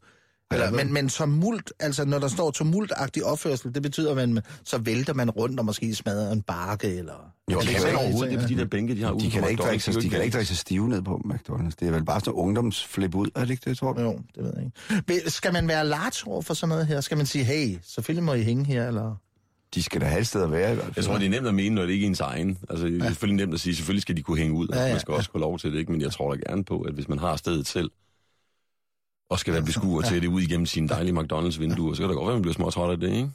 Eller, 0.53 0.71
men, 0.71 0.93
men 0.93 1.09
tumult, 1.09 1.73
altså 1.81 2.05
når 2.05 2.19
der 2.19 2.29
står 2.29 2.51
tumultagtig 2.51 3.25
opførsel, 3.25 3.75
det 3.75 3.83
betyder, 3.83 4.11
at 4.11 4.29
man, 4.29 4.43
så 4.65 4.79
vælter 4.79 5.15
man 5.15 5.31
rundt 5.31 5.59
og 5.59 5.65
måske 5.65 5.95
smadrer 5.95 6.33
en 6.33 6.43
barke, 6.43 6.89
eller... 6.97 7.33
Jo, 7.53 7.61
det 7.61 7.69
kan 7.69 7.83
man 7.83 7.95
overhovedet, 7.97 8.31
det 8.31 8.37
er 8.37 8.41
fordi, 8.41 8.55
de 8.55 8.61
der 8.61 8.67
bænke, 8.67 8.97
de 8.97 9.03
har 9.03 9.13
ude 9.13 9.25
De 9.25 9.31
kan 9.31 9.51
ikke 9.51 9.63
drikke 9.63 9.87
de 9.87 9.93
kan 9.93 10.03
ikke 10.03 10.25
ikke 10.25 10.35
drikke 10.35 10.49
sig 10.49 10.57
stive 10.57 10.89
ned 10.89 11.03
på 11.03 11.23
McDonald's. 11.25 11.75
Det 11.81 11.89
er 11.89 11.93
vel 11.93 12.05
bare 12.05 12.21
sådan 12.21 12.33
ungdomsflip 12.33 13.15
ud, 13.15 13.31
er 13.35 13.41
det 13.41 13.51
ikke 13.51 13.71
det, 13.71 13.79
tror 13.79 13.93
du? 13.93 14.01
Jo, 14.01 14.19
det 14.35 14.45
ved 14.45 14.53
jeg 14.57 15.13
ikke. 15.19 15.31
Skal 15.31 15.53
man 15.53 15.69
være 15.69 15.87
large 15.87 16.31
over 16.31 16.43
for 16.43 16.55
sådan 16.55 16.69
noget 16.69 16.87
her? 16.87 17.01
Skal 17.01 17.17
man 17.17 17.27
sige, 17.27 17.45
hey, 17.45 17.79
selvfølgelig 17.83 18.25
må 18.25 18.35
I 18.35 18.43
hænge 18.43 18.65
her, 18.65 18.89
eller... 18.89 19.17
De 19.75 19.83
skal 19.83 20.01
da 20.01 20.07
have 20.07 20.21
et 20.21 20.27
sted 20.27 20.43
at 20.43 20.51
være 20.51 20.73
i 20.73 20.75
hvert 20.75 20.85
fald. 20.85 20.95
Jeg 20.97 21.05
tror, 21.05 21.19
det 21.19 21.27
er 21.27 21.31
nemt 21.31 21.47
at 21.47 21.55
mene, 21.55 21.75
når 21.75 21.83
det 21.83 21.93
ikke 21.93 22.05
er 22.07 22.09
ens 22.09 22.21
egen. 22.21 22.59
Altså, 22.71 22.87
det 22.87 23.03
er 23.03 23.07
selvfølgelig 23.09 23.47
nemt 23.47 23.55
at 23.55 23.61
sige, 23.61 23.77
selvfølgelig 23.77 24.03
skal 24.03 24.17
de 24.17 24.23
kunne 24.23 24.39
hænge 24.39 24.55
ud, 24.55 24.69
og 24.69 24.75
Ja, 24.77 24.83
ja, 24.85 24.91
man 24.93 25.01
skal 25.01 25.13
ja. 25.13 25.17
også 25.17 25.31
få 25.33 25.39
lov 25.39 25.59
til 25.59 25.73
det, 25.73 25.79
ikke? 25.79 25.93
Men 25.93 26.01
jeg 26.01 26.13
tror 26.13 26.35
da 26.35 26.41
gerne 26.51 26.65
på, 26.65 26.81
at 26.81 26.95
hvis 26.95 27.09
man 27.09 27.19
har 27.19 27.37
stedet 27.37 27.67
selv, 27.67 27.91
og 29.31 29.39
skal 29.39 29.53
være 29.55 29.63
beskuer 29.63 30.03
til 30.03 30.23
det 30.23 30.29
ud 30.29 30.41
igennem 30.43 30.67
sine 30.67 30.89
dejlige 30.89 31.15
McDonald's-vinduer, 31.21 31.95
så 31.95 32.03
kan 32.03 32.09
det 32.09 32.17
godt 32.17 32.27
være, 32.27 32.29
at 32.29 32.35
man 32.35 32.43
bliver 32.43 32.55
småtræt 32.55 32.91
af 32.91 33.01
det, 33.01 33.11
ikke? 33.13 33.31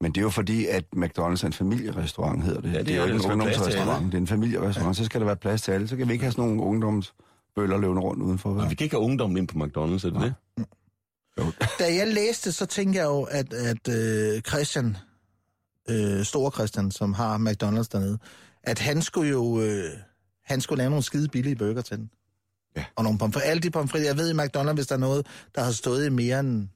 Men 0.00 0.12
det 0.12 0.18
er 0.18 0.22
jo 0.22 0.30
fordi, 0.30 0.66
at 0.66 0.84
McDonald's 0.96 1.42
er 1.42 1.44
en 1.46 1.52
familierestaurant, 1.52 2.44
hedder 2.44 2.60
det. 2.60 2.72
Ja, 2.72 2.78
det 2.78 2.86
det 2.86 2.94
er 2.94 2.98
jo 2.98 3.04
ikke 3.04 3.24
en 3.24 3.30
ungdomsrestaurant, 3.32 4.06
det 4.06 4.14
er 4.14 4.18
en 4.18 4.26
familierestaurant. 4.26 4.96
Så 4.96 5.04
skal 5.04 5.20
der 5.20 5.26
være 5.26 5.36
plads 5.36 5.62
til 5.62 5.72
alle. 5.72 5.88
Så 5.88 5.96
kan 5.96 6.08
vi 6.08 6.12
ikke 6.12 6.24
have 6.24 6.32
sådan 6.32 6.44
nogle 6.44 6.62
ungdomsbøller 6.62 7.78
løbende 7.78 8.02
rundt 8.02 8.22
udenfor. 8.22 8.50
Og 8.50 8.56
Vel? 8.56 8.70
vi 8.70 8.74
kan 8.74 8.84
ikke 8.84 8.96
have 8.96 9.04
ungdommen 9.04 9.36
ind 9.36 9.48
på 9.48 9.58
McDonald's, 9.58 9.92
er 9.92 9.98
det 9.98 10.12
Nej. 10.12 10.24
det? 10.24 10.34
Da 11.78 11.94
jeg 11.94 12.08
læste, 12.08 12.52
så 12.52 12.66
tænkte 12.66 12.98
jeg 12.98 13.04
jo, 13.04 13.22
at, 13.22 13.52
at 13.52 13.88
øh, 13.88 14.40
Christian, 14.40 14.96
øh, 15.88 16.24
Store 16.24 16.50
Christian, 16.50 16.90
som 16.90 17.12
har 17.14 17.38
McDonald's 17.38 17.88
dernede, 17.92 18.18
at 18.62 18.78
han 18.78 19.02
skulle 19.02 19.30
jo 19.30 19.60
øh, 19.60 19.90
han 20.44 20.60
skulle 20.60 20.78
lave 20.78 20.90
nogle 20.90 21.02
skide 21.02 21.28
billige 21.28 21.56
burger 21.56 21.82
til 21.82 21.96
den. 21.96 22.10
Ja. 22.76 22.84
Og 22.96 23.04
nogle 23.04 23.18
pomfritter. 23.18 23.50
Alle 23.50 23.60
de 23.60 23.70
pomfritter, 23.70 24.08
jeg 24.08 24.16
ved 24.18 24.30
i 24.30 24.38
McDonald's, 24.38 24.72
hvis 24.72 24.86
der 24.86 24.94
er 24.94 24.98
noget, 24.98 25.26
der 25.54 25.62
har 25.62 25.72
stået 25.72 26.06
i 26.06 26.08
mere 26.08 26.40
end 26.40 26.68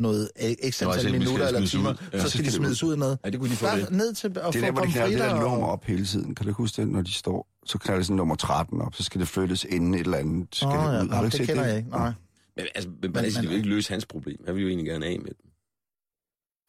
noget 0.00 0.30
Nå, 0.40 0.46
altså, 0.62 0.90
antal 0.90 1.12
minutter 1.12 1.46
eller 1.46 1.66
timer, 1.66 1.94
Ja, 2.12 2.20
så 2.20 2.30
skal 2.30 2.40
de 2.40 2.44
det 2.44 2.52
smides 2.54 2.82
ud 2.82 2.92
af 2.92 2.98
noget. 2.98 3.18
Ja, 3.24 3.30
det 3.30 3.40
kunne 3.40 3.50
de 3.50 3.56
få 3.56 3.66
det. 3.66 3.90
ned 3.90 4.14
til 4.14 4.28
at 4.28 4.34
Det 4.34 4.42
er 4.44 4.50
der, 4.50 4.70
hvor 4.70 4.82
de 4.82 4.92
knalder 4.92 5.24
det 5.24 5.34
der 5.34 5.40
nummer 5.40 5.66
op 5.66 5.84
hele 5.84 6.06
tiden. 6.06 6.34
Kan 6.34 6.46
du 6.46 6.52
huske 6.52 6.82
det, 6.82 6.90
når 6.90 7.02
de 7.02 7.12
står? 7.12 7.48
Så 7.66 7.78
knalder 7.78 8.02
sådan 8.02 8.16
nummer 8.16 8.34
13 8.34 8.80
op, 8.80 8.94
så 8.94 9.02
skal 9.02 9.20
det 9.20 9.28
flyttes 9.28 9.64
inden 9.64 9.94
et 9.94 10.00
eller 10.00 10.18
andet. 10.18 10.48
Skal 10.52 10.68
det 10.68 10.74
ja, 10.74 11.02
ud. 11.02 11.08
Har 11.08 11.18
du 11.20 11.24
ikke 11.24 11.24
det 11.24 11.32
set 11.32 11.46
kender 11.46 11.62
det? 11.62 11.68
jeg 11.68 11.78
ikke. 11.78 11.90
Nej. 11.90 12.12
Men 12.56 12.66
altså, 12.74 12.90
men, 12.90 13.12
men, 13.12 13.16
altså, 13.16 13.40
det 13.40 13.48
vil 13.48 13.56
ikke 13.56 13.68
løse 13.68 13.92
hans 13.92 14.06
problem. 14.06 14.44
Han 14.46 14.54
vil 14.54 14.62
jo 14.62 14.68
egentlig 14.68 14.86
gerne 14.86 15.06
af 15.06 15.18
med 15.20 15.30
det. 15.30 15.44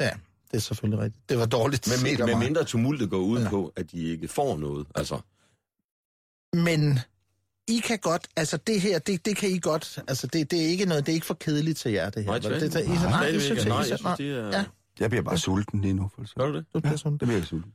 Ja, 0.01 0.09
det 0.51 0.57
er 0.57 0.61
selvfølgelig 0.61 0.99
rigtigt. 1.03 1.29
Det 1.29 1.37
var 1.37 1.45
dårligt. 1.45 1.87
Men, 2.03 2.17
med, 2.17 2.25
med 2.27 2.35
mindre 2.45 2.63
tumultet 2.63 3.09
går 3.09 3.17
ud 3.19 3.39
Ja. 3.41 3.49
på, 3.49 3.73
at 3.75 3.91
de 3.91 4.03
ikke 4.03 4.27
får 4.27 4.57
noget. 4.57 4.87
Altså, 4.95 5.19
Men 6.53 6.99
I 7.67 7.77
kan 7.85 7.99
godt, 7.99 8.27
altså 8.35 8.57
det 8.57 8.81
her, 8.81 8.99
det, 8.99 9.25
det 9.25 9.37
kan 9.37 9.49
I 9.49 9.59
godt, 9.59 9.99
altså 10.07 10.27
det, 10.27 10.51
det 10.51 10.61
er 10.65 10.67
ikke 10.67 10.85
noget, 10.85 11.05
det 11.05 11.11
er 11.11 11.13
ikke 11.13 11.25
for 11.25 11.33
kedeligt 11.33 11.77
til 11.77 11.91
jer, 11.91 12.09
det 12.09 12.23
her. 12.23 12.31
nej, 12.31 12.39
det, 12.39 12.43
tværtimod. 12.43 12.69
det, 12.69 12.85
I, 12.85 12.87
Nej, 13.09 13.29
det 13.29 13.41
synes, 13.41 13.49
ikke. 13.59 13.61
I 13.61 13.69
Nej, 13.69 13.83
synes- 13.83 13.89
jeg 13.91 13.99
synes, 13.99 14.17
det 14.17 14.29
er... 14.31 14.57
Ja. 14.59 14.65
Jeg 14.99 15.09
bliver 15.09 15.23
bare 15.23 15.37
sulten 15.37 15.81
lige 15.81 15.93
nu. 15.93 16.11
For 16.15 16.21
det. 16.21 16.33
Gør 16.35 16.47
du 16.47 16.57
det? 16.57 16.65
du 16.73 16.79
bliver 16.79 16.95
sådan. 16.95 17.11
Det 17.17 17.19
bliver 17.27 17.37
jeg 17.37 17.45
sulten. 17.47 17.73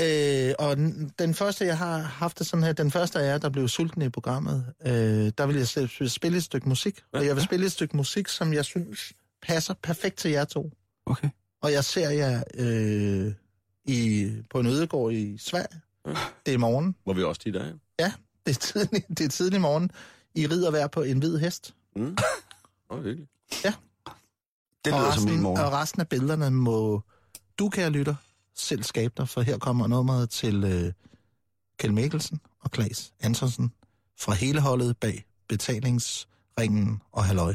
Øh, 0.00 0.54
og 0.58 0.76
den, 0.76 1.12
den 1.18 1.34
første, 1.34 1.64
jeg 1.64 1.78
har 1.78 1.98
haft 1.98 2.38
det 2.38 2.46
sådan 2.46 2.62
her, 2.62 2.72
den 2.72 2.90
første 2.90 3.18
af 3.18 3.26
jer, 3.26 3.38
der 3.38 3.48
blev 3.48 3.68
sulten 3.68 4.02
i 4.02 4.08
programmet, 4.08 4.74
øh, 4.86 5.32
der 5.38 5.46
vil 5.46 5.56
jeg 5.56 6.10
spille 6.10 6.38
et 6.38 6.44
stykke 6.44 6.68
musik. 6.68 7.00
Og 7.12 7.26
jeg 7.26 7.36
vil 7.36 7.44
spille 7.44 7.66
et 7.66 7.72
stykke 7.72 7.96
musik, 7.96 8.28
som 8.28 8.52
jeg 8.52 8.64
synes 8.64 9.12
passer 9.42 9.74
perfekt 9.82 10.16
til 10.16 10.30
jer 10.30 10.44
to. 10.44 10.70
Okay. 11.06 11.28
Og 11.62 11.72
jeg 11.72 11.84
ser 11.84 12.10
jer 12.10 12.42
øh, 12.54 13.32
i, 13.84 14.30
på 14.50 14.60
en 14.60 14.66
ødegård 14.66 15.12
i 15.12 15.38
Sverige. 15.38 15.80
Det 16.46 16.54
er 16.54 16.58
morgen. 16.58 16.94
Hvor 17.04 17.12
vi 17.12 17.22
også 17.22 17.40
tit 17.40 17.56
er. 17.56 17.72
Det 18.46 18.56
er 18.56 18.60
tidlig, 18.60 19.04
det 19.18 19.20
er 19.20 19.28
tidlig 19.28 19.60
morgen. 19.60 19.90
I 20.34 20.46
rider 20.46 20.70
hver 20.70 20.86
på 20.86 21.02
en 21.02 21.18
hvid 21.18 21.38
hest. 21.38 21.74
Mm. 21.96 22.16
Åh, 22.90 23.04
virkelig. 23.04 23.28
Det 24.84 24.92
og 24.92 25.00
lyder 25.00 25.10
som 25.10 25.18
resten, 25.18 25.32
min 25.32 25.42
morgen. 25.42 25.64
Og 25.64 25.72
resten 25.72 26.00
af 26.00 26.08
billederne 26.08 26.50
må 26.50 27.02
du, 27.58 27.68
kære 27.68 27.90
lytter, 27.90 28.14
selv 28.60 28.82
skabe 28.82 29.14
dig, 29.16 29.28
for 29.28 29.40
her 29.40 29.58
kommer 29.58 29.86
nummeret 29.86 30.30
til 30.30 30.64
øh, 30.64 30.92
Kjell 31.78 31.94
Mikkelsen 31.94 32.40
og 32.60 32.70
Klaas 32.70 33.12
Antonsen 33.20 33.72
fra 34.20 34.34
hele 34.34 34.60
holdet 34.60 34.96
bag 34.96 35.24
betalingsringen 35.48 37.02
og 37.12 37.24
halløj. 37.24 37.54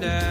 down. 0.00 0.29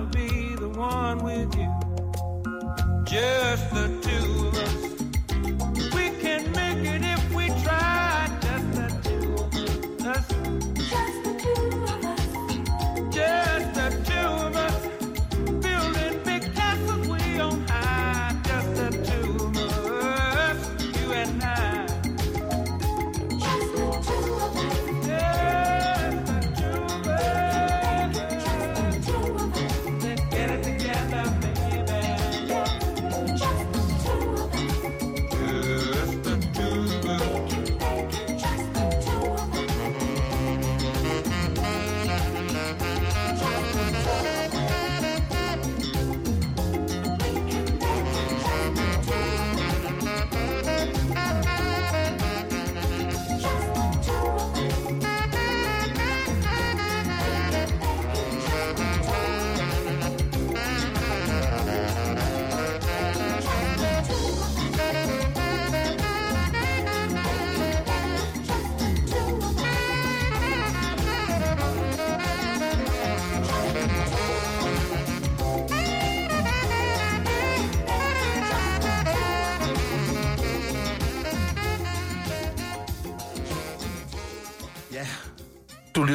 Wanna 0.00 0.10
be 0.12 0.54
the 0.56 0.68
one 0.68 1.18
with 1.18 1.54
you. 1.56 1.70
Just 3.04 3.70
the 3.74 3.99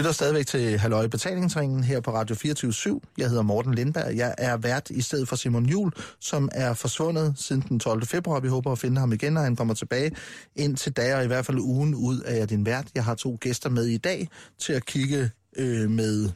lytter 0.06 0.14
stadigvæk 0.14 0.48
til 0.48 0.78
Halløj 0.78 1.08
Betalingsringen 1.08 1.84
her 1.84 2.00
på 2.00 2.14
Radio 2.14 2.36
24 2.36 3.02
Jeg 3.18 3.30
hedder 3.30 3.42
Morten 3.42 3.74
Lindberg. 3.74 4.16
Jeg 4.16 4.36
er 4.38 4.58
vært 4.58 4.90
i 4.90 5.02
stedet 5.02 5.28
for 5.28 5.36
Simon 5.36 5.66
Jul, 5.66 5.92
som 6.20 6.50
er 6.52 6.74
forsvundet 6.74 7.34
siden 7.38 7.62
den 7.70 7.80
12. 7.80 8.06
februar. 8.06 8.40
Vi 8.40 8.48
håber 8.48 8.72
at 8.72 8.80
finde 8.80 9.00
ham 9.00 9.12
igen, 9.14 9.34
når 9.34 9.42
han 9.42 9.56
kommer 9.56 9.74
tilbage. 9.74 10.12
Indtil 10.56 10.92
da, 10.92 11.18
og 11.18 11.24
i 11.24 11.28
hvert 11.28 11.46
fald 11.46 11.60
ugen 11.60 11.96
ud 11.96 12.20
af 12.20 12.38
jeg 12.38 12.50
din 12.50 12.66
vært. 12.66 12.88
Jeg 12.96 13.04
har 13.04 13.16
to 13.16 13.38
gæster 13.42 13.70
med 13.70 13.86
i 13.86 13.98
dag 13.98 14.28
til 14.60 14.74
at 14.74 14.86
kigge 14.86 15.32
øh, 15.58 15.90
med 15.90 16.30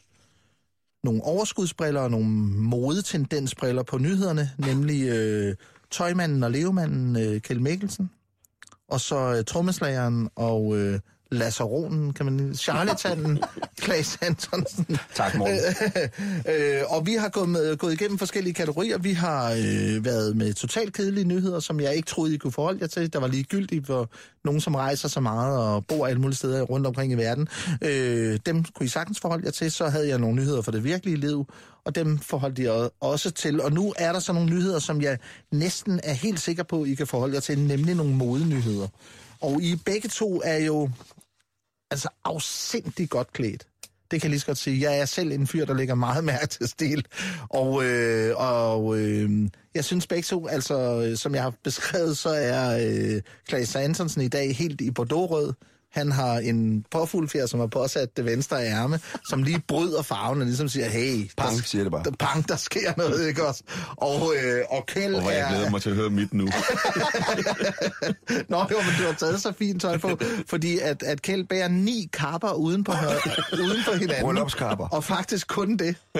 nogle 1.03 1.23
overskudsbriller 1.23 2.01
og 2.01 2.11
nogle 2.11 2.27
modetendensbriller 2.47 3.83
på 3.83 3.97
nyhederne, 3.97 4.49
nemlig 4.57 5.09
øh, 5.09 5.55
tøjmanden 5.91 6.43
og 6.43 6.51
levemanden 6.51 7.15
øh, 7.15 7.41
Kjeld 7.41 7.59
Mikkelsen, 7.59 8.09
og 8.87 9.01
så 9.01 9.35
øh, 9.35 9.43
trommeslageren 9.43 10.29
og 10.35 10.77
øh, 10.77 10.99
Lazaronen, 11.31 12.13
kan 12.13 12.25
man 12.25 12.55
charlatanen, 12.55 13.39
Klaas 13.81 14.17
Antonsen. 14.21 14.97
Tak, 15.15 15.35
Morten. 15.35 15.57
øh, 16.53 16.81
og 16.87 17.05
vi 17.05 17.13
har 17.13 17.29
gået, 17.29 17.49
med, 17.49 17.77
gået 17.77 17.93
igennem 17.93 18.17
forskellige 18.17 18.53
kategorier. 18.53 18.97
Vi 18.97 19.13
har 19.13 19.51
øh, 19.51 20.05
været 20.05 20.37
med 20.37 20.53
totalt 20.53 20.93
kedelige 20.93 21.25
nyheder, 21.25 21.59
som 21.59 21.79
jeg 21.79 21.95
ikke 21.95 22.05
troede, 22.05 22.33
I 22.33 22.37
kunne 22.37 22.51
forholde 22.51 22.79
jer 22.81 22.87
til. 22.87 23.13
Der 23.13 23.19
var 23.19 23.27
ligegyldigt 23.27 23.87
for 23.87 24.09
nogen, 24.43 24.61
som 24.61 24.75
rejser 24.75 25.07
så 25.07 25.19
meget 25.19 25.57
og 25.57 25.85
bor 25.85 26.07
alle 26.07 26.21
mulige 26.21 26.37
steder 26.37 26.61
rundt 26.61 26.87
omkring 26.87 27.11
i 27.11 27.15
verden. 27.15 27.47
Øh, 27.81 28.39
dem 28.45 28.63
kunne 28.63 28.85
I 28.85 28.89
sagtens 28.89 29.19
forholde 29.19 29.45
jer 29.45 29.51
til. 29.51 29.71
Så 29.71 29.89
havde 29.89 30.07
jeg 30.07 30.17
nogle 30.17 30.35
nyheder 30.35 30.61
for 30.61 30.71
det 30.71 30.83
virkelige 30.83 31.17
liv, 31.17 31.45
og 31.85 31.95
dem 31.95 32.19
forholdt 32.19 32.59
jeg 32.59 32.89
også 32.99 33.31
til. 33.31 33.61
Og 33.61 33.71
nu 33.71 33.93
er 33.97 34.11
der 34.11 34.19
så 34.19 34.33
nogle 34.33 34.49
nyheder, 34.49 34.79
som 34.79 35.01
jeg 35.01 35.17
næsten 35.51 35.99
er 36.03 36.13
helt 36.13 36.39
sikker 36.39 36.63
på, 36.63 36.85
I 36.85 36.93
kan 36.93 37.07
forholde 37.07 37.33
jer 37.33 37.41
til, 37.41 37.59
nemlig 37.59 37.95
nogle 37.95 38.13
modenyheder. 38.13 38.87
Og 39.41 39.61
I 39.61 39.75
begge 39.85 40.09
to 40.09 40.41
er 40.45 40.57
jo 40.57 40.89
altså 41.91 42.09
afsindig 42.25 43.09
godt 43.09 43.33
klædt. 43.33 43.67
Det 44.11 44.21
kan 44.21 44.27
jeg 44.27 44.29
lige 44.29 44.39
så 44.39 44.45
godt 44.45 44.57
sige. 44.57 44.91
Jeg 44.91 44.99
er 44.99 45.05
selv 45.05 45.31
en 45.31 45.47
fyr, 45.47 45.65
der 45.65 45.73
lægger 45.73 45.95
meget 45.95 46.23
mærke 46.23 46.47
til 46.47 46.67
stil. 46.67 47.05
Og, 47.49 47.85
øh, 47.85 48.33
og 48.37 48.99
øh, 48.99 49.49
jeg 49.75 49.85
synes 49.85 50.07
begge 50.07 50.23
to, 50.23 50.47
altså 50.47 51.05
øh, 51.05 51.17
som 51.17 51.35
jeg 51.35 51.43
har 51.43 51.53
beskrevet, 51.63 52.17
så 52.17 52.29
er 52.29 52.77
øh, 52.89 53.21
Klaas 53.47 53.75
Antonsen 53.75 54.21
i 54.21 54.27
dag 54.27 54.55
helt 54.55 54.81
i 54.81 54.91
bordeauxrød. 54.91 55.53
Han 55.91 56.11
har 56.11 56.37
en 56.37 56.85
påfuglfjer, 56.91 57.45
som 57.45 57.59
har 57.59 57.67
påsat 57.67 58.17
det 58.17 58.25
venstre 58.25 58.65
ærme, 58.65 58.99
som 59.29 59.43
lige 59.43 59.61
bryder 59.67 60.01
farven 60.01 60.39
og 60.41 60.45
ligesom 60.47 60.69
siger, 60.69 60.89
hey, 60.89 61.29
Pang, 61.37 61.57
der, 61.57 61.63
siger 61.63 61.83
det 61.83 61.91
bare. 61.91 62.03
der, 62.03 62.11
pang, 62.19 62.49
der 62.49 62.55
sker 62.55 62.93
noget, 62.97 63.27
ikke 63.27 63.47
også? 63.47 63.63
Og, 63.97 64.33
øh, 64.43 64.61
og 64.69 64.85
Kjeld 64.85 65.15
Og 65.15 65.21
hvor 65.21 65.31
jeg 65.31 65.47
glæder 65.49 65.65
er... 65.65 65.69
mig 65.69 65.81
til 65.81 65.89
at 65.89 65.95
høre 65.95 66.09
mit 66.09 66.33
nu. 66.33 66.43
Nå, 68.49 68.57
jo, 68.71 68.77
men 68.77 68.93
du 68.99 69.03
har 69.03 69.15
taget 69.19 69.41
så 69.41 69.53
fint 69.59 69.81
tøj 69.81 69.97
på, 69.97 70.19
fordi 70.47 70.79
at, 70.79 71.03
at 71.03 71.21
Kjeld 71.21 71.43
bærer 71.47 71.67
ni 71.67 72.09
kapper 72.13 72.53
uden 72.53 72.83
på, 72.83 72.91
uden 73.53 73.77
på 73.85 73.91
hinanden. 73.91 74.23
Bryllupskapper. 74.23 74.87
Og 74.87 75.03
faktisk 75.03 75.47
kun 75.47 75.77
det. 75.77 75.95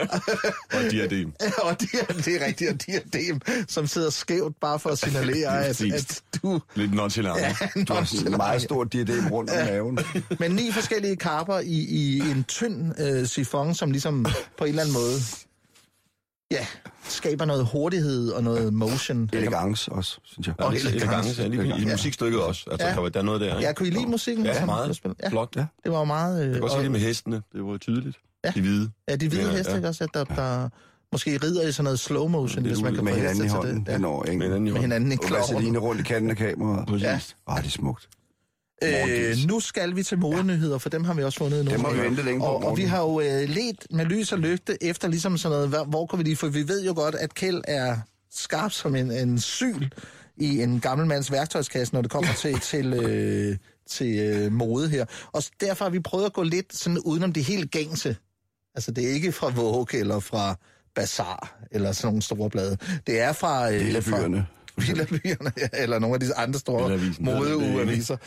Og 0.73 0.81
diadem. 0.91 1.33
og 1.63 1.79
det 1.81 1.89
er, 2.09 2.13
det 2.13 2.41
er 2.41 2.45
rigtigt, 2.45 2.71
og 2.71 2.77
diadem, 2.85 3.41
som 3.67 3.87
sidder 3.87 4.09
skævt 4.09 4.55
bare 4.61 4.79
for 4.79 4.89
at 4.89 4.97
signalere, 4.97 5.65
at, 5.65 5.81
at 5.81 6.21
du... 6.43 6.61
Lidt 6.75 6.93
nonchalant. 6.93 7.39
Ja, 7.39 7.55
Du 7.87 7.93
har 7.93 8.25
en 8.27 8.37
meget 8.37 8.61
stor 8.61 8.83
diadem 8.83 9.27
rundt 9.27 9.49
om 9.51 9.58
maven. 9.65 9.99
Men 10.39 10.51
ni 10.51 10.71
forskellige 10.71 11.15
kapper 11.15 11.59
i, 11.59 11.85
i 11.89 12.19
en 12.19 12.43
tynd 12.43 12.99
øh, 13.01 13.25
sifon, 13.27 13.73
som 13.73 13.91
ligesom 13.91 14.25
på 14.57 14.63
en 14.63 14.69
eller 14.69 14.81
anden 14.81 14.93
måde 14.93 15.13
ja, 16.51 16.65
skaber 17.09 17.45
noget 17.45 17.65
hurtighed 17.65 18.29
og 18.31 18.43
noget 18.43 18.73
motion. 18.73 19.29
Elegance 19.33 19.91
også, 19.91 20.19
synes 20.23 20.47
jeg. 20.47 20.55
Og 20.59 20.65
Og 20.65 20.75
elegance. 20.75 20.95
elegance, 20.95 21.41
ja, 21.41 21.47
lige, 21.47 21.81
i 21.81 21.85
musikstykket 21.85 22.41
også. 22.41 22.65
Altså, 22.71 22.87
Ja. 22.87 22.93
der, 22.93 22.99
var- 23.01 23.09
der 23.09 23.19
er 23.19 23.23
noget 23.23 23.41
der, 23.41 23.47
ikke? 23.55 23.67
Ja, 23.67 23.73
kunne 23.73 23.87
I 23.87 23.91
lide 23.91 24.05
musikken? 24.05 24.45
Ja, 24.45 24.65
meget. 24.65 24.99
Ja, 25.23 25.29
Flot. 25.29 25.55
Ja. 25.55 25.65
det 25.83 25.91
var 25.91 26.03
meget... 26.03 26.41
Øh, 26.41 26.47
Jeg 26.47 26.53
kan 26.55 26.63
også 26.63 26.75
og- 26.75 26.79
se 26.79 26.83
det 26.83 26.91
med 26.91 26.99
hestene. 26.99 27.35
Det 27.53 27.63
var 27.63 27.77
tydeligt. 27.77 28.17
Ja. 28.45 28.51
De 28.55 28.61
hvide. 28.61 28.91
Ja, 29.09 29.15
de 29.15 29.27
hvide 29.29 29.43
Ja, 29.51 29.57
heste, 29.57 29.71
ja. 29.71 29.75
ikke 29.75 29.87
også? 29.87 30.03
At 30.03 30.09
der, 30.13 30.23
der 30.23 30.69
måske 31.11 31.39
rider 31.43 31.67
i 31.67 31.71
sådan 31.71 31.83
noget 31.83 31.99
slow 31.99 32.27
motion, 32.27 32.65
hvis 32.65 32.81
man 32.81 32.95
kan 32.95 33.03
Med 33.03 33.13
få 33.13 33.17
hinanden 33.19 33.45
i 33.45 33.47
til 33.47 33.55
hånden 33.55 33.79
det. 33.79 33.87
Ja. 33.87 33.91
henover, 33.91 34.25
ikke? 34.25 34.37
Med 34.39 34.45
hinanden 34.47 34.67
i 34.67 34.71
Med 34.71 34.79
hånden. 34.79 34.91
hinanden 34.91 35.11
i 35.11 35.15
Og 35.15 35.21
kloven. 35.27 35.41
Vaseline 35.41 35.77
rundt 35.79 36.01
i 36.01 36.03
kanten 36.03 36.29
af 36.29 36.37
kameraet. 36.37 36.87
Præcis. 36.87 37.03
Ja. 37.03 37.19
Åh, 37.53 37.57
det 37.57 37.65
er 37.65 37.69
smukt. 37.69 38.09
Øh, 38.83 39.35
nu 39.47 39.59
skal 39.59 39.95
vi 39.95 40.03
til 40.03 40.17
modenyheder, 40.19 40.77
for 40.77 40.89
dem 40.89 41.03
har 41.03 41.13
vi 41.13 41.23
også 41.23 41.37
fundet 41.37 41.65
nu. 41.65 41.71
Dem 41.71 41.79
har 41.79 41.91
vi 41.91 41.99
ventet 42.01 42.25
længe 42.25 42.39
på, 42.39 42.45
Og, 42.45 42.63
og 42.63 42.77
vi 42.77 42.83
har 42.83 43.01
jo 43.01 43.19
øh, 43.21 43.49
let 43.49 43.87
med 43.91 44.05
lys 44.05 44.31
og 44.31 44.39
lygte 44.39 44.83
efter 44.83 45.07
ligesom 45.07 45.37
sådan 45.37 45.55
noget, 45.55 45.69
hvor, 45.69 45.83
hvor 45.83 46.05
kan 46.05 46.19
vi 46.19 46.23
lige, 46.23 46.35
for 46.35 46.47
vi 46.47 46.67
ved 46.67 46.83
jo 46.85 46.93
godt, 46.95 47.15
at 47.15 47.33
Kjeld 47.33 47.61
er 47.67 47.97
skarp 48.31 48.71
som 48.71 48.95
en, 48.95 49.11
en 49.11 49.39
syl 49.39 49.87
i 50.37 50.61
en 50.61 50.79
gammel 50.79 51.07
mands 51.07 51.31
værktøjskasse, 51.31 51.93
når 51.93 52.01
det 52.01 52.11
kommer 52.11 52.33
til, 52.33 52.59
til, 52.71 52.93
øh, 52.93 53.57
til 53.89 54.19
øh, 54.19 54.51
mode 54.51 54.89
her. 54.89 55.05
Og 55.31 55.43
derfor 55.61 55.85
har 55.85 55.89
vi 55.89 55.99
prøvet 55.99 56.25
at 56.25 56.33
gå 56.33 56.43
lidt 56.43 56.75
sådan 56.75 56.99
udenom 56.99 57.33
det 57.33 57.43
helt 57.43 57.71
gængse. 57.71 58.15
Altså 58.75 58.91
det 58.91 59.09
er 59.09 59.13
ikke 59.13 59.31
fra 59.31 59.49
Vogue 59.49 59.99
eller 59.99 60.19
fra 60.19 60.55
Bazaar 60.95 61.59
eller 61.71 61.91
sådan 61.91 62.07
nogle 62.07 62.21
store 62.21 62.49
blade. 62.49 62.77
Det 63.07 63.19
er 63.19 63.33
fra... 63.33 63.71
Øh, 63.71 63.81
af 63.95 64.03
fra- 64.03 64.19
byerne. 64.79 65.07
Villabyerne, 65.09 65.51
ja, 65.61 65.67
eller 65.73 65.99
nogle 65.99 66.13
af 66.13 66.19
de 66.19 66.35
andre 66.35 66.59
store. 66.59 66.99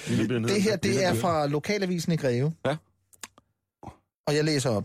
Villabyerne. 0.09 0.49
Det 0.49 0.63
her, 0.63 0.77
det 0.77 1.05
er 1.05 1.15
fra 1.15 1.47
Lokalavisen 1.47 2.13
i 2.13 2.17
Greve. 2.17 2.55
Ja. 2.67 2.77
Og 4.27 4.37
jeg 4.37 4.45
læser 4.45 4.71
op. 4.71 4.85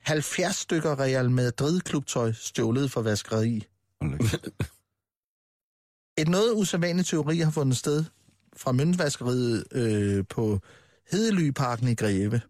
70 0.00 0.56
stykker 0.56 1.00
Real 1.00 1.30
Madrid-klubtøj 1.30 2.32
stjålet 2.32 2.90
for 2.90 3.02
vaskeri. 3.02 3.66
Et 6.18 6.28
noget 6.28 6.52
usædvanligt 6.54 7.08
teori 7.08 7.38
har 7.38 7.50
fundet 7.50 7.76
sted 7.76 8.04
fra 8.56 8.72
møntvaskeriet 8.72 9.64
øh, 9.72 10.24
på 10.28 10.60
Hedelyparken 11.10 11.88
i 11.88 11.94
Greve. 11.94 12.40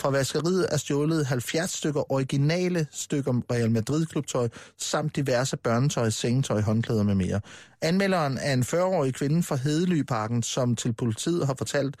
Fra 0.00 0.10
vaskeriet 0.10 0.66
er 0.70 0.76
stjålet 0.76 1.26
70 1.26 1.70
stykker 1.70 2.12
originale 2.12 2.86
stykker 2.90 3.40
Real 3.52 3.70
Madrid-klubtøj, 3.70 4.48
samt 4.78 5.16
diverse 5.16 5.56
børnetøj, 5.56 6.10
sengetøj, 6.10 6.60
håndklæder 6.60 7.02
med 7.02 7.14
mere. 7.14 7.40
Anmelderen 7.82 8.38
er 8.38 8.52
en 8.52 8.62
40-årig 8.62 9.14
kvinde 9.14 9.42
fra 9.42 9.56
Hedelyparken, 9.56 10.42
som 10.42 10.76
til 10.76 10.92
politiet 10.92 11.46
har 11.46 11.54
fortalt, 11.58 11.96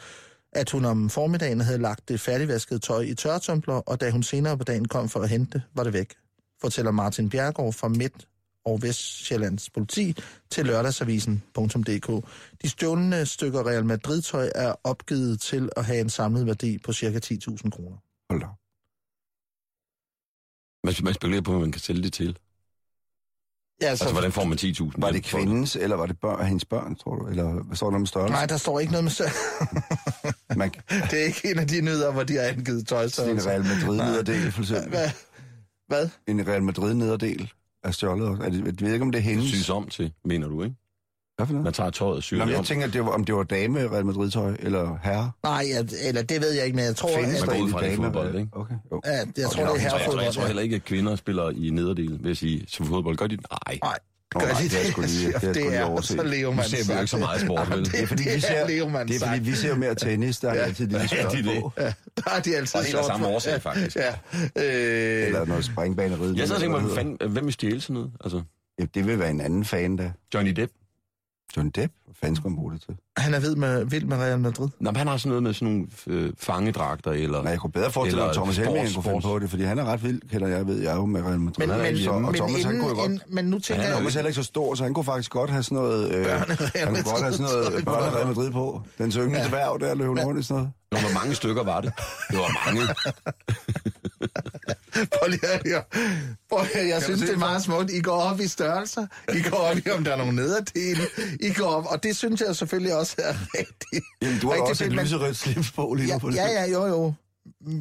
at 0.52 0.70
hun 0.70 0.84
om 0.84 1.10
formiddagen 1.10 1.60
havde 1.60 1.78
lagt 1.78 2.08
det 2.08 2.20
færdigvaskede 2.20 2.78
tøj 2.78 3.00
i 3.00 3.14
tørretumbler, 3.14 3.74
og 3.74 4.00
da 4.00 4.10
hun 4.10 4.22
senere 4.22 4.58
på 4.58 4.64
dagen 4.64 4.88
kom 4.88 5.08
for 5.08 5.20
at 5.20 5.28
hente 5.28 5.62
var 5.74 5.84
det 5.84 5.92
væk. 5.92 6.14
Fortæller 6.60 6.90
Martin 6.90 7.30
Bjergård 7.30 7.72
fra 7.72 7.88
Midt- 7.88 8.35
og 8.66 8.82
Vestjyllands 8.82 9.70
politi 9.70 10.16
til 10.50 10.66
lørdagsavisen.dk. 10.66 12.28
De 12.62 12.68
stjålne 12.68 13.26
stykker 13.26 13.66
Real 13.66 13.84
Madrid-tøj 13.84 14.50
er 14.54 14.74
opgivet 14.84 15.40
til 15.40 15.68
at 15.76 15.84
have 15.84 16.00
en 16.00 16.10
samlet 16.10 16.46
værdi 16.46 16.78
på 16.78 16.92
ca. 16.92 17.06
10.000 17.06 17.70
kroner. 17.70 17.96
Hold 18.30 18.40
da. 18.40 18.46
Man, 20.84 20.94
man 21.04 21.14
spekulerer 21.14 21.42
på, 21.42 21.50
hvad 21.50 21.60
man 21.60 21.72
kan 21.72 21.80
sælge 21.80 22.02
det 22.02 22.12
til. 22.12 22.38
Ja, 23.82 23.86
Altså, 23.86 24.12
hvordan 24.12 24.32
får 24.32 24.44
man 24.44 24.58
10.000? 24.58 24.90
Var 24.98 25.10
det 25.10 25.24
kvindens, 25.24 25.76
eller 25.76 25.96
var 25.96 26.06
det 26.06 26.20
børn, 26.20 26.46
hendes 26.46 26.64
børn, 26.64 26.96
tror 26.96 27.16
du? 27.16 27.26
Eller 27.26 27.62
hvad 27.62 27.76
står 27.76 27.90
der 27.90 27.96
om 27.96 28.06
størrelse? 28.06 28.32
Nej, 28.32 28.46
der 28.46 28.56
står 28.56 28.80
ikke 28.80 28.92
noget 28.92 29.04
med 29.04 29.10
større. 29.12 29.30
Man, 30.60 30.70
Det 31.10 31.20
er 31.20 31.24
ikke 31.24 31.50
en 31.50 31.58
af 31.58 31.68
de 31.68 31.80
nyder, 31.80 32.12
hvor 32.12 32.22
de 32.22 32.34
har 32.36 32.42
angivet 32.42 32.66
sådan 32.66 32.80
en 32.80 32.84
tøjstørrelse. 33.10 33.48
Real 33.50 33.64
Madrid-nederdel, 33.64 34.52
for 34.52 34.60
eksempel. 34.60 34.88
Hvad? 34.88 35.10
Hvad? 35.88 36.08
En 36.26 36.46
Real 36.48 36.62
Madrid-nederdel 36.62 37.52
er 37.86 37.90
stjålet. 37.90 38.28
Er 38.28 38.48
det, 38.50 38.64
jeg 38.66 38.74
ved 38.80 38.92
ikke, 38.92 39.02
om 39.04 39.12
det 39.12 39.18
er 39.18 39.22
Det 39.22 39.30
hendes. 39.32 39.48
syes 39.50 39.70
om 39.70 39.88
til, 39.88 40.12
mener 40.24 40.48
du, 40.48 40.62
ikke? 40.62 40.76
Hvad 41.36 41.46
for 41.46 41.52
noget? 41.52 41.64
Man 41.64 41.72
tager 41.72 41.90
tøjet 41.90 42.16
og 42.16 42.22
syr 42.22 42.36
Nå, 42.36 42.40
det 42.40 42.46
men 42.48 42.54
om. 42.54 42.58
jeg 42.60 42.66
tænker, 42.66 42.86
det 42.86 43.04
var, 43.04 43.10
om 43.10 43.24
det 43.24 43.34
var 43.34 43.42
dame 43.42 43.90
Real 43.90 44.06
Madrid-tøj, 44.06 44.56
eller 44.58 44.98
herre. 45.02 45.30
Nej, 45.42 45.64
jeg, 45.74 45.88
eller 46.08 46.22
det 46.22 46.40
ved 46.40 46.52
jeg 46.52 46.64
ikke, 46.64 46.76
men 46.76 46.84
jeg 46.84 46.96
tror, 46.96 47.08
Findes 47.08 47.42
at, 47.42 47.46
man 47.48 47.56
der 47.56 47.60
går 47.60 47.64
ud 47.64 47.70
egentlig 47.70 47.72
fra, 47.72 47.80
det 47.80 47.86
er 47.86 47.96
damer? 47.96 48.04
fodbold, 48.04 48.34
ikke? 48.38 48.50
Okay, 48.52 48.74
jo. 48.92 49.00
ja, 49.04 49.10
jeg 49.12 49.26
tror, 49.26 49.32
Okay, 49.34 49.34
det 49.36 49.42
er 49.44 49.48
Så 49.48 49.56
jeg, 49.58 49.66
tror, 49.66 49.72
jeg 49.74 49.80
herrefodbold. 49.82 50.32
tror 50.34 50.46
heller 50.46 50.62
ikke, 50.62 50.76
at 50.76 50.84
kvinder 50.84 51.16
spiller 51.16 51.50
i 51.50 51.70
nederdel, 51.70 52.10
vil 52.22 52.26
jeg 52.28 52.36
sige, 52.36 52.64
som 52.68 52.86
fodbold. 52.86 53.16
Gør 53.16 53.26
de 53.26 53.36
det? 53.36 53.46
Nej. 53.66 53.78
Nej, 53.82 53.98
Nå, 54.34 54.40
gør 54.40 54.46
nej, 54.46 54.60
de 54.60 54.68
det 54.68 54.78
er 54.78 54.82
det? 54.82 54.92
sgu 54.92 55.00
lige- 55.00 55.26
det 55.26 55.34
er 55.34 55.38
sgu 55.38 55.46
det 55.48 55.56
lige 55.56 55.68
er 55.74 55.84
overset. 55.84 56.16
så 56.16 56.22
Leoman 56.22 56.56
Nu 56.56 56.62
ser 56.70 56.84
vi 56.86 56.92
jo 56.92 56.98
ikke 56.98 57.10
så 57.10 57.16
meget 57.18 57.40
sport, 57.40 57.70
vel? 57.72 57.84
Det 57.84 58.02
er 58.02 58.06
fordi, 58.06 58.22
vi 58.34 58.40
ser, 58.40 58.68
Leoman 58.68 59.08
det 59.08 59.22
er, 59.22 59.26
fordi 59.26 59.40
vi 59.40 59.54
ser 59.54 59.68
jo 59.68 59.74
mere 59.74 59.94
tennis, 59.94 60.38
der 60.38 60.50
er 60.50 60.64
altid 60.64 60.86
lille 60.86 61.00
Ja, 61.00 61.06
skørt 61.06 61.32
det 61.32 61.38
er 61.38 61.52
det. 61.52 61.62
på. 61.62 61.72
Ja, 61.78 61.84
der 62.24 62.30
er 62.36 62.40
de 62.40 62.56
altid 62.56 62.84
short 62.84 63.06
samme 63.06 63.26
årsag, 63.26 63.52
Ja, 63.52 63.58
faktisk. 63.58 63.96
Ja. 63.96 64.08
Øh, 64.56 65.26
Eller 65.26 65.44
noget 65.44 65.64
springbaneride. 65.64 66.34
Jeg 66.38 66.48
sad 66.48 66.54
og 66.56 66.62
tænkte 66.62 66.80
mig, 66.82 66.90
fanden, 66.94 67.30
hvem 67.30 67.44
vil 67.44 67.52
stjæle 67.52 67.80
sådan 67.80 67.94
noget? 67.94 68.10
Altså. 68.24 68.42
Jamen, 68.78 68.90
det 68.94 69.06
vil 69.06 69.18
være 69.18 69.30
en 69.30 69.40
anden 69.40 69.64
fan, 69.64 69.98
der. 69.98 70.10
Johnny 70.34 70.50
Depp? 70.50 70.72
John 71.56 71.70
Depp? 71.70 71.92
Hvad 72.04 72.14
fanden 72.20 72.36
skal 72.36 72.48
man 72.50 72.56
bruge 72.56 72.72
det 72.72 72.82
til? 72.82 72.96
han 73.18 73.34
er 73.34 73.40
vild 73.40 73.56
med, 73.56 73.84
vild 73.84 74.04
med 74.04 74.16
Real 74.16 74.40
Madrid. 74.40 74.68
Nå, 74.80 74.90
men 74.90 74.96
han 74.96 75.06
har 75.06 75.16
sådan 75.16 75.28
noget 75.28 75.42
med 75.42 75.54
sådan 75.54 75.68
nogle 75.68 75.86
øh, 76.06 76.32
fangedragter, 76.38 77.10
eller... 77.10 77.42
Nej, 77.42 77.50
jeg 77.50 77.60
kunne 77.60 77.72
bedre 77.72 77.90
forestille 77.90 78.20
mig, 78.20 78.22
Eller 78.22 78.30
at 78.30 78.36
Thomas 78.36 78.56
Helming 78.56 78.94
kunne 78.94 79.02
finde 79.02 79.20
på 79.20 79.38
det, 79.38 79.50
fordi 79.50 79.62
han 79.62 79.78
er 79.78 79.84
ret 79.84 80.02
vild, 80.04 80.20
kender 80.30 80.48
jeg, 80.48 80.66
ved 80.66 80.82
jeg 80.82 80.96
jo 80.96 81.06
med 81.06 81.22
Real 81.22 81.40
Madrid. 81.40 81.66
Men, 81.66 81.70
Han 81.70 81.86
er 81.86 81.90
men, 81.90 81.98
så, 82.04 82.10
og 82.10 82.22
men, 82.22 82.34
Thomas, 82.34 82.62
han 82.64 82.74
inden, 82.74 82.80
kunne 82.80 82.90
jo 82.90 83.00
godt... 83.00 83.10
inden, 83.10 83.34
men 83.34 83.44
nu 83.44 83.58
tænker 83.58 83.74
Han 83.74 83.84
er 83.84 83.88
jeg... 83.88 83.96
Thomas 83.96 84.14
er 84.14 84.18
heller 84.18 84.28
ikke 84.28 84.42
så 84.42 84.42
stor, 84.42 84.74
så 84.74 84.82
han 84.82 84.94
kunne 84.94 85.04
faktisk 85.04 85.30
godt 85.30 85.50
have 85.50 85.62
sådan 85.62 85.76
noget... 85.76 86.14
Øh, 86.14 86.26
han 86.26 86.46
kunne 86.88 87.02
godt 87.02 87.22
have 87.22 87.32
sådan 87.32 87.52
noget 87.52 87.84
børne 87.84 88.16
Real 88.16 88.26
Madrid 88.26 88.50
på. 88.50 88.82
Den 88.98 89.12
syngende 89.12 89.40
ja. 89.40 89.48
dværg 89.48 89.80
der 89.80 89.94
løb 89.94 90.08
rundt 90.08 90.40
i 90.40 90.42
sådan 90.42 90.56
noget. 90.56 90.72
Nå, 90.92 90.98
hvor 90.98 91.20
mange 91.20 91.34
stykker 91.34 91.64
var 91.64 91.80
det? 91.80 91.92
Det 92.30 92.38
var 92.38 92.50
mange. 92.66 92.82
Prøv 94.92 95.28
lige 95.30 95.46
at 95.46 95.62
høre. 95.66 95.82
Prøv 96.48 96.60
at 96.60 96.66
høre, 96.74 96.86
jeg 96.86 97.02
synes, 97.02 97.18
se 97.20 97.26
det 97.26 97.30
er 97.30 97.32
det 97.34 97.38
meget 97.38 97.62
smukt. 97.62 97.90
I 97.90 98.00
går 98.00 98.12
op 98.16 98.40
i 98.40 98.46
størrelser. 98.46 99.06
I 99.34 99.42
går 99.50 99.56
op 99.56 99.76
i, 99.86 99.90
om 99.90 100.04
der 100.04 100.12
er 100.12 100.16
nogle 100.16 100.36
nederdele. 100.36 101.02
I 101.40 101.52
går 101.52 101.66
op, 101.66 101.86
og 101.86 102.02
det 102.02 102.16
synes 102.16 102.40
jeg 102.40 102.56
selvfølgelig 102.56 102.94
også 102.96 103.14
er 103.18 103.34
rigtigt. 103.58 104.04
Jamen, 104.22 104.40
du 104.40 104.46
har 104.46 104.54
rigtig 104.54 104.70
også 104.70 104.84
et 104.84 104.88
fedt, 104.88 104.96
men- 104.96 105.04
lyserødt 105.04 105.36
slips 105.36 105.72
på 105.72 105.94
lige 105.94 106.08
Ja, 106.08 106.18
på 106.18 106.30
det. 106.30 106.36
ja, 106.36 106.46
ja, 106.48 106.70
jo, 106.70 106.86
jo. 106.86 107.12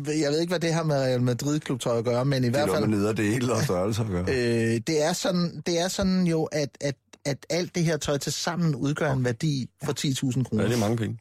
Jeg 0.07 0.31
ved 0.31 0.39
ikke, 0.39 0.51
hvad 0.51 0.59
det 0.59 0.73
har 0.73 0.83
med 0.83 0.95
Real 0.95 1.21
Madrid-klubtøj 1.21 1.97
at 1.97 2.05
gøre, 2.05 2.25
men 2.25 2.43
i 2.43 2.45
Det 2.45 2.53
hvert 2.53 2.69
er 2.69 2.73
fald... 2.73 2.87
noget 2.87 2.89
med 2.89 2.97
nederdel 2.99 3.51
og 3.51 3.63
størrelse 3.63 4.01
at 4.01 4.07
gøre. 4.07 4.21
Øh, 4.29 4.81
det, 4.87 5.03
er 5.03 5.13
sådan, 5.13 5.61
det 5.65 5.79
er 5.79 5.87
sådan 5.87 6.27
jo, 6.27 6.43
at, 6.43 6.69
at, 6.81 6.95
at 7.25 7.45
alt 7.49 7.75
det 7.75 7.83
her 7.85 7.97
tøj 7.97 8.17
til 8.17 8.33
sammen 8.33 8.75
udgør 8.75 9.11
en 9.11 9.25
værdi 9.25 9.69
for 9.83 9.93
10.000 9.99 10.37
Ja, 10.37 10.43
kroner. 10.43 10.63
det 10.63 10.73
er 10.73 10.77
mange 10.79 10.97
penge. 10.97 11.19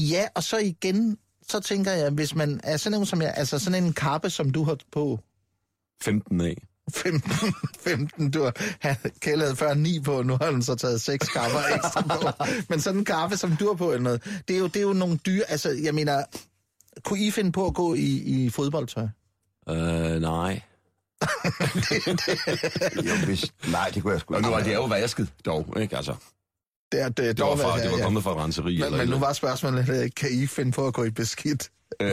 Ja, 0.00 0.26
og 0.34 0.42
så 0.42 0.58
igen, 0.58 1.16
så 1.52 1.60
tænker 1.60 1.92
jeg, 1.92 2.10
hvis 2.10 2.34
man 2.34 2.60
er 2.64 2.76
sådan 2.76 2.98
en 2.98 3.06
som 3.06 3.22
jeg, 3.22 3.34
altså 3.36 3.58
sådan 3.58 3.84
en 3.84 3.92
kappe, 3.92 4.30
som 4.30 4.50
du 4.50 4.64
har 4.64 4.76
på, 4.92 5.20
15 6.02 6.40
af. 6.40 6.56
15, 6.94 7.30
15 7.80 8.30
du 8.34 8.42
har, 8.42 8.52
han 8.80 8.96
kældede 9.20 9.56
før 9.56 9.74
9 9.74 10.00
på, 10.00 10.22
nu 10.22 10.36
har 10.40 10.52
han 10.52 10.62
så 10.62 10.74
taget 10.74 11.00
6 11.00 11.28
kapper 11.28 11.58
ekstra 11.74 12.02
på. 12.02 12.44
Men 12.68 12.80
sådan 12.80 12.98
en 12.98 13.04
kaffe, 13.04 13.36
som 13.36 13.56
du 13.56 13.66
har 13.66 13.74
på 13.74 13.90
eller 13.90 14.02
noget, 14.02 14.42
det 14.48 14.56
er 14.56 14.60
jo, 14.60 14.66
det 14.66 14.76
er 14.76 14.82
jo 14.82 14.92
nogle 14.92 15.16
dyre, 15.16 15.44
altså 15.48 15.70
jeg 15.82 15.94
mener, 15.94 16.24
kunne 17.04 17.20
I 17.20 17.30
finde 17.30 17.52
på 17.52 17.66
at 17.66 17.74
gå 17.74 17.94
i, 17.94 18.22
i 18.44 18.50
fodboldtøj? 18.50 19.06
Øh, 19.68 20.20
nej. 20.20 20.60
Jo, 23.08 23.26
hvis, 23.26 23.52
nej, 23.70 23.90
det 23.94 24.02
kunne 24.02 24.12
jeg 24.12 24.20
sgu 24.20 24.34
Og 24.34 24.40
ikke. 24.40 24.50
nu 24.50 24.56
er 24.56 24.62
det 24.62 24.74
jo 24.74 24.84
vasket, 24.84 25.28
dog, 25.46 25.74
ikke? 25.80 25.96
Altså, 25.96 26.14
Det, 26.92 27.00
er, 27.02 27.08
det, 27.08 27.16
det 27.36 27.38
var, 27.44 27.56
fra, 27.56 27.82
det 27.82 27.90
var 27.92 27.98
kommet 27.98 28.22
fra 28.22 28.44
renseri. 28.44 28.74
Men, 28.76 28.84
eller 28.84 28.98
men 28.98 29.08
nu 29.08 29.18
var 29.18 29.32
spørgsmålet, 29.32 29.88
øh, 29.88 30.10
kan 30.16 30.28
I 30.32 30.46
finde 30.46 30.72
på 30.72 30.86
at 30.86 30.94
gå 30.94 31.04
i 31.04 31.10
beskidt 31.10 31.70
Øh? 32.00 32.08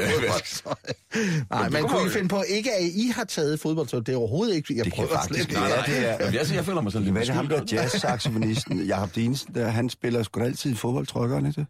Nej, 1.49 1.69
men 1.69 1.83
kunne 1.87 2.07
I 2.07 2.09
finde 2.09 2.27
på, 2.29 2.43
ikke 2.47 2.73
at 2.75 2.83
I 2.83 3.11
har 3.15 3.23
taget 3.23 3.59
fodboldtøj, 3.59 3.99
det 3.99 4.13
er 4.13 4.17
overhovedet 4.17 4.55
ikke, 4.55 4.73
jeg 4.77 4.85
Det 4.85 4.93
prøver 4.93 5.09
faktisk- 5.09 5.43
slet 5.43 5.53
Nej, 5.57 5.67
Ja, 5.69 5.75
nej, 5.75 5.85
det 5.85 5.97
er- 6.09 6.17
Jamen, 6.19 6.33
jeg, 6.33 6.53
jeg 6.53 6.65
føler 6.65 6.81
mig 6.81 6.91
sådan 6.91 7.03
lidt 7.03 7.13
Hvad 7.13 7.21
er 7.21 7.25
det 7.25 7.35
ham 7.35 7.47
der 7.47 7.61
jazz-saxofonisten, 7.71 8.81
Jakob 8.87 9.15
Dinesen, 9.15 9.55
der, 9.55 9.67
han 9.69 9.89
spiller 9.89 10.23
sgu 10.23 10.41
altid 10.43 10.75
fodboldtrykker, 10.75 11.37
ikke 11.37 11.51
det? 11.51 11.65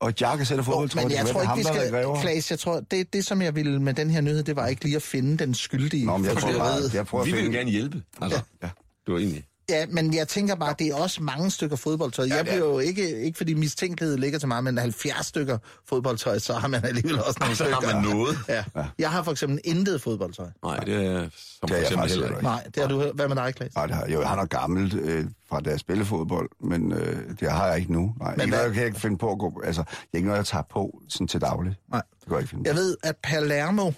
Og 0.00 0.12
Jakke 0.20 0.44
sætter 0.44 0.64
fodboldtrykker. 0.64 1.08
Men 1.08 1.16
jeg 1.18 1.26
tror 1.26 1.40
er 1.40 1.56
ikke, 1.56 1.68
vi 1.68 1.74
skal... 1.80 1.94
er. 1.94 2.20
Klaas, 2.20 2.50
jeg 2.50 2.58
tror, 2.58 2.80
det, 2.90 3.12
det 3.12 3.24
som 3.26 3.42
jeg 3.42 3.54
ville 3.54 3.82
med 3.82 3.94
den 3.94 4.10
her 4.10 4.20
nyhed, 4.20 4.42
det 4.42 4.56
var 4.56 4.66
ikke 4.66 4.84
lige 4.84 4.96
at 4.96 5.02
finde 5.02 5.36
den 5.36 5.54
skyldige. 5.54 6.06
Nå, 6.06 6.16
men 6.16 6.26
jeg 6.26 6.36
tror 6.36 6.48
det 6.48 6.58
bare, 6.58 6.80
jeg 6.94 7.06
prøver 7.06 7.24
at 7.24 7.30
Vi 7.30 7.36
vil 7.36 7.52
gerne 7.52 7.70
hjælpe. 7.70 8.02
Altså, 8.22 8.40
Ja. 8.62 8.68
det 9.06 9.12
var 9.14 9.18
egentlig... 9.18 9.44
Ja, 9.68 9.86
men 9.90 10.14
jeg 10.14 10.28
tænker 10.28 10.54
bare, 10.54 10.74
det 10.78 10.86
er 10.86 10.94
også 10.94 11.22
mange 11.22 11.50
stykker 11.50 11.76
fodboldtøj. 11.76 12.26
Jeg 12.28 12.44
bliver 12.44 12.56
jo 12.58 12.78
ikke, 12.78 13.20
ikke 13.20 13.36
fordi 13.36 13.54
mistænkelighed 13.54 14.16
ligger 14.18 14.38
til 14.38 14.48
mig, 14.48 14.64
men 14.64 14.78
70 14.78 15.26
stykker 15.26 15.58
fodboldtøj, 15.88 16.38
så 16.38 16.52
har 16.54 16.68
man 16.68 16.84
alligevel 16.84 17.18
også 17.22 17.36
nogle 17.40 17.56
Så 17.56 17.64
stykker. 17.64 17.88
har 17.88 18.00
man 18.02 18.16
noget. 18.16 18.36
Ja. 18.48 18.64
Jeg 18.98 19.10
har 19.10 19.22
for 19.22 19.30
eksempel 19.32 19.60
intet 19.64 20.02
fodboldtøj. 20.02 20.46
Nej, 20.64 20.76
det 20.78 20.94
er 21.06 21.28
som 21.60 21.68
Det 21.68 21.78
er 21.78 21.90
for 21.90 22.00
jeg 22.00 22.08
heller 22.08 22.28
ikke. 22.28 22.42
Nej, 22.42 22.62
det 22.74 22.76
har 22.82 22.88
du 22.88 23.00
hørt. 23.00 23.14
Hvad 23.14 23.28
med 23.28 23.36
dig, 23.36 23.54
Klaas? 23.54 23.74
Nej, 23.74 23.86
det 23.86 23.94
har, 23.96 24.06
jo, 24.08 24.20
jeg 24.20 24.28
har 24.28 24.36
noget 24.36 24.50
gammelt 24.50 24.94
øh, 24.94 25.24
fra 25.48 25.60
da 25.60 25.70
jeg 25.70 25.78
spillede 25.78 26.06
fodbold, 26.08 26.48
men 26.60 26.92
øh, 26.92 27.16
det 27.40 27.50
har 27.52 27.66
jeg 27.66 27.78
ikke 27.78 27.92
nu. 27.92 28.14
Nej, 28.20 28.30
Men 28.30 28.40
ikke 28.40 28.50
noget, 28.50 28.64
jeg 28.64 28.74
kan 28.74 28.86
ikke 28.86 29.00
finde 29.00 29.18
på 29.18 29.32
at 29.32 29.38
gå... 29.38 29.62
Altså, 29.64 29.82
det 29.82 29.96
er 30.12 30.16
ikke 30.16 30.28
noget, 30.28 30.38
jeg 30.38 30.46
tager 30.46 30.62
på 30.70 31.00
sådan 31.08 31.28
til 31.28 31.40
daglig. 31.40 31.74
Nej. 31.92 32.02
Det 32.20 32.26
kan 32.26 32.32
jeg 32.32 32.40
ikke 32.40 32.50
finde 32.50 32.64
på. 32.64 32.68
Jeg 32.68 32.76
ved, 32.76 32.96
at 33.02 33.16
Palermo, 33.22 33.90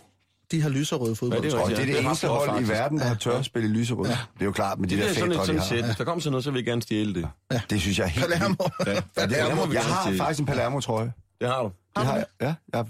de 0.50 0.62
har 0.62 0.68
lyserøde 0.68 1.16
fodboldtøj. 1.16 1.60
Og 1.60 1.70
det 1.70 1.74
er 1.74 1.80
det 1.84 1.88
det 1.88 1.96
er 2.04 2.06
eneste 2.06 2.26
hold 2.28 2.64
i 2.64 2.68
verden, 2.68 2.98
der 2.98 3.04
har 3.04 3.14
tør 3.14 3.38
at 3.38 3.44
spille 3.44 3.68
lyserød. 3.68 4.04
Det 4.08 4.16
er 4.40 4.44
jo 4.44 4.52
klart 4.52 4.78
med 4.78 4.88
de 4.88 4.96
Det 4.96 5.04
der 5.04 5.10
er 5.10 5.14
sådan 5.14 5.32
et 5.32 5.38
fædre, 5.38 5.52
de 5.54 5.58
har. 5.80 5.86
Hvis 5.86 5.96
der 5.96 6.04
kommer 6.04 6.20
sådan 6.20 6.30
noget, 6.32 6.44
så 6.44 6.50
vil 6.50 6.58
jeg 6.58 6.64
gerne 6.66 6.82
stjæle 6.82 7.14
det. 7.14 7.28
Det 7.70 7.80
synes 7.80 7.98
jeg 7.98 8.04
er 8.04 8.08
helt 8.08 8.26
Palermo. 8.26 8.54
Ja, 8.86 8.92
ja 8.92 9.00
Palermo. 9.16 9.62
er, 9.62 9.66
vi 9.66 9.74
Jeg 9.74 9.82
har 9.84 10.12
faktisk 10.16 10.40
en 10.40 10.46
Palermo-trøje. 10.46 11.12
Det 11.40 11.48
har 11.48 11.62
du. 11.62 11.70
Det 11.96 12.06
har 12.06 12.16
jeg. 12.16 12.26
Ja, 12.40 12.54
jeg, 12.72 12.84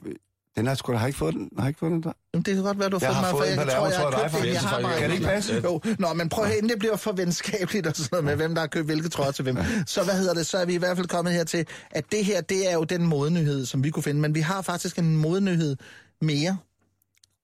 den 0.57 0.67
har, 0.67 0.75
sgu, 0.75 0.93
da- 0.93 0.99
har 0.99 1.07
ikke 1.07 1.19
fået 1.19 1.35
den. 1.35 1.49
Har 1.59 1.69
ikke 1.69 1.79
fået 1.79 1.93
den 1.93 2.03
der? 2.03 2.13
Jamen, 2.35 2.45
det 2.45 2.55
kan 2.55 2.65
godt 2.65 2.79
være, 2.79 2.89
du 2.89 2.99
har 2.99 3.07
Jeg 3.07 3.09
fået 3.09 3.15
har 3.17 3.23
mig, 3.23 3.31
for 3.31 3.39
fået 3.39 3.47
jeg 3.47 3.53
en 3.53 3.69
tror, 3.69 3.89
jeg 3.89 3.99
har 3.99 4.29
købt 4.29 4.45
dig 4.45 4.53
Jeg 4.53 4.61
har 4.61 4.81
bare 4.81 4.99
Kan 4.99 5.11
det 5.11 5.15
ikke 5.17 5.27
passe? 5.27 5.61
Jo, 5.65 5.81
nå, 5.99 6.13
men 6.13 6.29
prøv 6.29 6.45
at 6.45 6.53
det 6.63 6.79
bliver 6.79 6.97
for 6.97 7.13
venskabeligt 7.13 7.87
og 7.87 7.97
sådan 7.97 8.09
noget 8.13 8.25
med, 8.25 8.37
hvem 8.37 8.55
der 8.55 8.61
har 8.63 8.67
købt 8.67 8.87
hvilke 8.87 9.09
trøjer 9.09 9.31
til 9.31 9.43
hvem. 9.43 9.57
Så 9.87 10.05
hvad 10.05 10.15
hedder 10.15 10.35
det, 10.35 10.47
så 10.47 10.59
er 10.59 10.65
vi 10.65 10.75
i 10.75 10.77
hvert 10.77 10.97
fald 10.97 11.07
kommet 11.09 11.33
her 11.35 11.45
til, 11.45 11.67
at 11.91 12.05
det 12.13 12.25
her, 12.25 12.41
det 12.41 12.71
er 12.71 12.75
jo 12.75 12.85
den 12.85 13.07
modenyhed, 13.07 13.67
som 13.67 13.85
vi 13.85 13.91
kunne 13.91 14.03
finde. 14.03 14.21
Men 14.21 14.35
vi 14.35 14.41
har 14.41 14.63
faktisk 14.63 14.99
en 14.99 15.17
modenyhed 15.17 15.77
mere. 16.21 16.57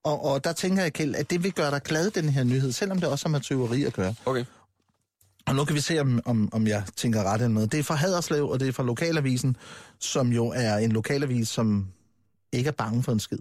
Og, 0.04 0.24
og 0.24 0.44
der 0.44 0.52
tænker 0.52 0.82
jeg, 0.82 0.92
Kjeld, 0.92 1.14
at 1.14 1.30
det 1.30 1.42
vil 1.42 1.52
gøre 1.52 1.70
dig 1.70 1.82
glad, 1.82 2.10
den 2.10 2.28
her 2.28 2.44
nyhed, 2.44 2.72
selvom 2.72 3.00
det 3.00 3.08
også 3.08 3.28
har 3.28 3.30
med 3.30 3.40
tyveri 3.40 3.84
at 3.84 3.92
gøre. 3.92 4.14
Okay. 4.26 4.44
Og 5.46 5.54
nu 5.54 5.64
kan 5.64 5.74
vi 5.76 5.80
se, 5.80 5.98
om, 5.98 6.20
om, 6.24 6.48
om 6.52 6.66
jeg 6.66 6.84
tænker 6.96 7.22
ret 7.22 7.34
eller 7.34 7.48
noget. 7.48 7.72
Det 7.72 7.80
er 7.80 7.84
fra 7.84 7.94
Haderslev, 7.94 8.48
og 8.48 8.60
det 8.60 8.68
er 8.68 8.72
fra 8.72 8.82
Lokalavisen, 8.82 9.56
som 9.98 10.32
jo 10.32 10.46
er 10.56 10.76
en 10.76 10.92
lokalavis, 10.92 11.48
som 11.48 11.88
ikke 12.52 12.68
er 12.68 12.72
bange 12.72 13.02
for 13.02 13.12
en 13.12 13.20
skid. 13.20 13.38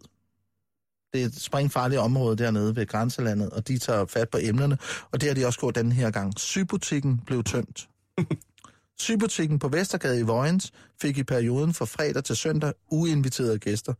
Det 1.14 1.22
er 1.22 1.26
et 1.26 1.42
springfarligt 1.42 2.02
område 2.02 2.38
dernede 2.38 2.76
ved 2.76 2.88
grænselandet, 2.88 3.50
og 3.50 3.68
de 3.68 3.78
tager 3.78 4.06
fat 4.06 4.30
på 4.30 4.38
emnerne, 4.42 4.78
og 5.12 5.22
det 5.22 5.30
har 5.30 5.36
de 5.36 5.46
også 5.46 5.60
gjort 5.60 5.76
den 5.76 5.92
her 5.92 6.12
gang. 6.12 6.40
Sybutikken 6.40 7.22
blev 7.26 7.44
tømt. 7.44 7.90
Sybutikken 9.00 9.60
på 9.60 9.68
Vestergade 9.68 10.20
i 10.20 10.24
Vojens 10.24 10.72
fik 11.02 11.18
i 11.18 11.24
perioden 11.24 11.74
fra 11.74 11.86
fredag 11.86 12.24
til 12.24 12.36
søndag 12.36 12.74
uinviterede 12.92 13.60
gæster. 13.60 13.94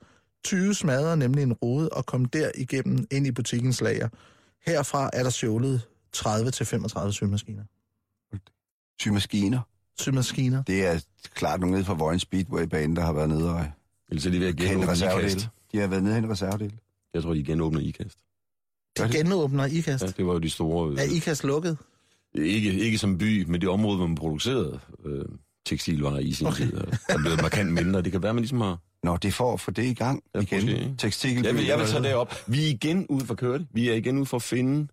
20 0.44 0.74
smadrede 0.74 1.18
nemlig 1.18 1.44
en 1.44 1.54
rode 1.54 1.90
og 1.90 2.06
kom 2.06 2.26
der 2.26 2.52
igennem 2.56 3.08
ind 3.12 3.28
i 3.28 3.32
butikkens 3.32 3.82
lager. 3.82 4.10
Herfra 4.66 5.10
er 5.14 5.24
der 5.24 5.30
stjålet 5.30 5.82
30-35 6.18 7.12
symaskiner. 7.12 7.64
Symaskiner. 9.00 9.60
Symaskiner. 10.00 10.64
Det 10.64 10.86
er 10.88 11.00
klart 11.34 11.60
nogle 11.60 11.76
nede 11.76 11.86
fra 11.86 11.94
Vojens 11.94 12.22
Speedway-bane, 12.22 12.96
der 12.96 13.02
har 13.02 13.14
været 13.14 13.30
nede 13.30 13.54
og 13.56 13.66
Ellers 14.10 14.26
er 14.26 14.32
de 14.32 14.40
ved 14.40 14.48
at 14.48 14.56
genåbne. 14.56 14.94
IKAST. 14.94 15.50
De 15.72 15.78
har 15.78 15.88
været 15.88 16.04
nede 16.04 16.12
og 16.12 16.16
hente 16.16 16.30
reservedele. 16.30 16.78
Jeg 17.14 17.24
tror, 17.24 17.34
de 17.34 17.44
genåbner 17.44 17.80
IKAST. 17.80 18.18
De 18.98 19.04
de? 19.04 19.18
genåbner 19.18 19.66
IKAST. 19.66 20.04
Ja, 20.04 20.08
det 20.18 20.26
var 20.26 20.34
jo 20.34 20.40
de 20.40 20.50
store... 20.50 21.00
Er 21.00 21.16
IKAST 21.16 21.44
lukket? 21.44 21.78
Ikke, 22.34 22.74
ikke 22.74 22.98
som 22.98 23.18
by, 23.18 23.44
men 23.44 23.62
det 23.62 23.70
område, 23.70 23.98
hvor 23.98 24.08
man 24.08 24.16
producerede 24.16 24.80
øh, 25.06 25.26
tekstilvarer 25.66 26.20
i 26.20 26.34
sin 26.34 26.48
Okay. 26.48 26.66
tid, 26.66 26.74
er 27.10 27.18
blevet 27.18 27.42
markant 27.42 27.72
mindre. 27.74 28.02
Det 28.02 28.12
kan 28.12 28.24
være, 28.24 28.34
man 28.34 28.42
ligesom 28.42 28.62
har... 28.62 28.78
Nå, 29.04 29.18
det 29.18 29.28
er 29.28 29.32
for 29.32 29.72
det 29.72 29.84
i 29.84 29.94
gang 29.94 30.24
Ja, 30.36 30.40
igen. 30.40 30.62
måske? 30.66 30.94
Tekstil. 30.98 31.44
Jeg 31.46 31.56
vil, 31.56 31.66
jeg 31.66 31.80
vil 31.80 31.88
tage 31.88 32.04
det 32.04 32.14
op. 32.14 32.34
Vi 32.48 32.66
er 32.66 32.70
igen 32.70 33.06
ude 33.10 33.26
for 33.26 33.36
kørt. 33.36 33.62
Vi 33.74 33.90
er 33.90 33.94
igen 33.94 34.18
ude 34.18 34.26
for 34.26 34.38
at 34.38 34.44
finde 34.44 34.88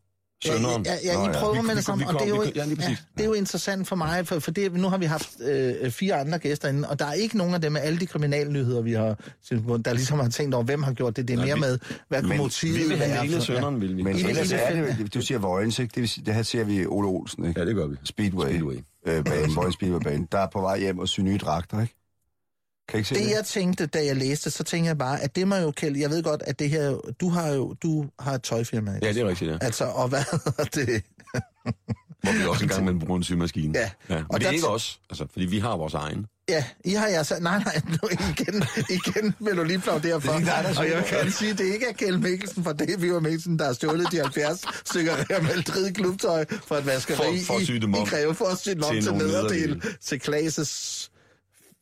sønderen. 0.45 0.85
Ja, 0.87 0.93
ja, 1.05 1.13
ja, 1.21 1.25
I 1.25 1.27
ja. 1.27 1.39
prøver 1.41 1.63
med 1.63 1.77
det 1.77 1.85
samme, 1.85 2.09
og 2.09 2.15
det 2.15 2.23
er, 2.23 2.27
jo, 2.29 2.41
vi- 2.43 2.53
ja, 2.57 2.65
lige 2.65 2.77
præcis. 2.77 3.05
det 3.17 3.21
er 3.23 3.27
jo 3.27 3.33
interessant 3.33 3.89
for 3.89 3.97
mig, 3.97 4.27
for, 4.27 4.39
for 4.39 4.51
det, 4.51 4.73
nu 4.73 4.89
har 4.89 4.99
vi 4.99 5.05
haft 5.05 5.31
øh, 5.41 5.91
fire 5.91 6.15
andre 6.21 6.39
gæster 6.39 6.69
inde, 6.69 6.89
og 6.89 6.99
der 6.99 7.05
er 7.07 7.13
ikke 7.13 7.37
nogen 7.37 7.55
af 7.55 7.61
dem 7.61 7.73
med 7.73 7.81
alle 7.81 7.99
de 7.99 8.07
kriminalnyheder, 8.07 8.83
vi 8.83 8.93
har, 8.93 9.19
der 9.51 9.93
ligesom 9.93 10.19
har 10.21 10.29
tænkt 10.29 10.55
over, 10.55 10.65
hvem 10.65 10.83
har 10.83 10.93
gjort 10.93 11.17
det. 11.17 11.29
Det 11.29 11.35
er 11.35 11.39
Nej, 11.39 11.47
mere 11.47 11.55
vi- 11.55 11.61
med, 11.61 11.79
hvad 12.09 12.21
kunne 12.21 12.29
men 12.29 12.39
motivet 12.39 12.75
Vi 12.79 12.89
vil 12.89 12.97
have 12.99 13.27
være 13.29 13.37
af 13.37 13.43
sønderen, 13.43 13.81
vil 13.81 13.97
vi. 13.97 14.03
Men 14.03 14.17
ellers 14.17 14.53
er 14.53 14.95
det, 14.97 15.15
du 15.15 15.21
siger 15.21 15.39
Vojens, 15.39 15.79
ikke? 15.79 15.93
Det, 15.95 16.03
vil 16.17 16.27
det 16.27 16.35
her 16.35 16.43
ser 16.43 16.65
vi 16.65 16.87
Ole 16.87 17.09
Olsen, 17.09 17.45
ikke? 17.49 17.61
Ja, 17.61 17.67
det 17.67 17.75
gør 17.75 17.87
vi. 17.87 17.97
Speedway. 18.05 18.49
Speedway. 18.49 18.77
Øh, 19.07 19.25
bane, 19.25 19.55
Vojens 19.55 19.75
Speedway-bane. 19.75 20.27
Der 20.33 20.39
er 20.39 20.47
på 20.53 20.61
vej 20.61 20.79
hjem 20.79 20.99
og 20.99 21.09
sy 21.09 21.21
nye 21.21 21.39
dragter, 21.39 21.81
ikke? 21.81 21.95
Kan 22.89 22.99
ikke 22.99 23.09
se 23.09 23.15
Det 23.15 23.25
det? 23.25 23.31
jeg 23.31 23.45
tænkte, 23.45 23.87
da 23.87 24.05
jeg 24.05 24.17
læste, 24.17 24.51
så 24.51 24.65
tænkte 24.65 24.89
jeg 24.89 24.99
bare, 24.99 25.21
at 25.23 25.37
det 25.37 25.49
må 25.49 25.57
jo, 25.57 25.71
Kjeld, 25.71 25.97
jeg 25.97 26.11
ved 26.11 26.23
godt, 26.23 26.43
at 26.43 26.59
det 26.59 26.71
her, 26.71 27.01
du 27.21 27.29
har 27.29 27.49
jo, 27.49 27.75
du 27.83 28.07
har 28.19 28.33
et 28.35 28.43
tøjfirma. 28.43 28.95
ikke? 28.95 29.07
Ja, 29.07 29.13
det 29.13 29.23
er 29.23 29.29
rigtigt, 29.29 29.51
ja. 29.51 29.59
Altså, 29.61 29.85
og 29.85 30.09
hvad 30.09 30.23
hedder 30.33 30.65
det? 30.65 31.05
Hvor 32.23 32.39
vi 32.43 32.47
også 32.49 32.65
engang 32.65 32.85
med 32.85 33.01
bruger 33.01 33.17
en 33.17 33.23
symaskine. 33.23 33.79
Ja. 33.79 33.91
ja. 34.09 34.15
Og 34.17 34.23
Men 34.31 34.35
det 34.35 34.41
der 34.41 34.49
er 34.49 34.53
ikke 34.53 34.65
t- 34.67 34.71
os, 34.71 35.01
altså, 35.11 35.27
fordi 35.33 35.45
vi 35.47 35.59
har 35.59 35.77
vores 35.77 35.95
egen. 35.95 36.27
Ja, 36.49 36.65
I 36.85 36.91
har 36.95 37.07
jeg 37.09 37.27
sagt, 37.27 37.43
nej, 37.43 37.59
nej, 37.65 37.81
nu 37.89 38.09
igen, 38.09 38.65
igen 38.91 39.35
vil 39.41 39.57
du 39.57 39.63
lige 39.65 39.81
flagre 39.81 40.21
for. 40.21 40.33
Det 40.33 40.49
er 40.49 40.69
ikke 40.69 40.81
og 40.81 40.91
jeg 40.91 41.05
kan 41.05 41.31
sige, 41.33 41.53
det 41.53 41.65
ikke 41.75 41.87
er 41.87 41.93
Kjeld 41.93 42.19
Mikkelsen 42.19 42.65
fra 42.65 42.73
David 42.73 43.13
og 43.13 43.23
Mikkelsen, 43.23 43.59
der 43.59 43.65
har 43.65 43.73
stjålet 43.73 44.13
de 44.13 44.17
70 44.21 44.61
stykker 44.85 45.13
Real 45.31 45.43
Madrid 45.43 45.93
klubtøj 45.93 46.45
fra 46.67 46.79
et 46.79 46.87
vaskeri 46.87 47.17
For- 47.17 47.53
for 47.55 47.59
i, 47.73 48.03
i 48.03 48.05
Greve, 48.07 48.35
for 48.35 48.45
at 48.45 48.59
sy 48.59 48.69
dem 48.69 48.83
om 48.83 48.95
til 48.95 49.03
til, 49.03 49.15
nederdel, 49.15 49.83
til 50.05 50.21
Klaas' 50.29 51.09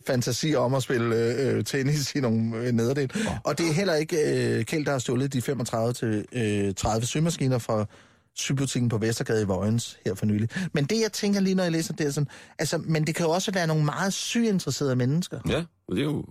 fantasi 0.06 0.54
om 0.54 0.74
at 0.74 0.82
spille 0.82 1.16
øh, 1.16 1.64
tennis 1.64 2.14
i 2.14 2.20
nogle 2.20 2.56
øh, 2.56 2.72
nederdel. 2.72 3.10
Oh. 3.14 3.36
Og 3.44 3.58
det 3.58 3.68
er 3.68 3.72
heller 3.72 3.94
ikke 3.94 4.16
øh, 4.56 4.64
Kjeld, 4.64 4.84
der 4.84 4.92
har 4.92 4.98
stjålet 4.98 5.32
de 5.32 5.42
35 5.42 5.92
til 5.92 6.24
øh, 6.32 6.74
30 6.74 7.06
symaskiner 7.06 7.58
fra 7.58 7.86
sybutikken 8.35 8.89
på 8.89 8.99
Vestergade 8.99 9.43
i 9.43 9.45
Vojens 9.45 9.99
her 10.05 10.14
for 10.14 10.26
nylig. 10.26 10.49
Men 10.72 10.85
det, 10.85 11.01
jeg 11.01 11.12
tænker 11.12 11.41
lige, 11.41 11.55
når 11.55 11.62
jeg 11.62 11.72
læser 11.72 11.95
det, 11.95 12.07
er 12.07 12.11
sådan, 12.11 12.28
altså, 12.59 12.78
men 12.78 13.07
det 13.07 13.14
kan 13.14 13.26
jo 13.26 13.32
også 13.32 13.53
være 13.53 13.66
nogle 13.66 13.85
meget 13.85 14.12
syinteresserede 14.12 14.97
mennesker. 14.97 15.41
Ja, 15.49 15.64
det 15.91 15.99
er 15.99 16.05
jo... 16.05 16.24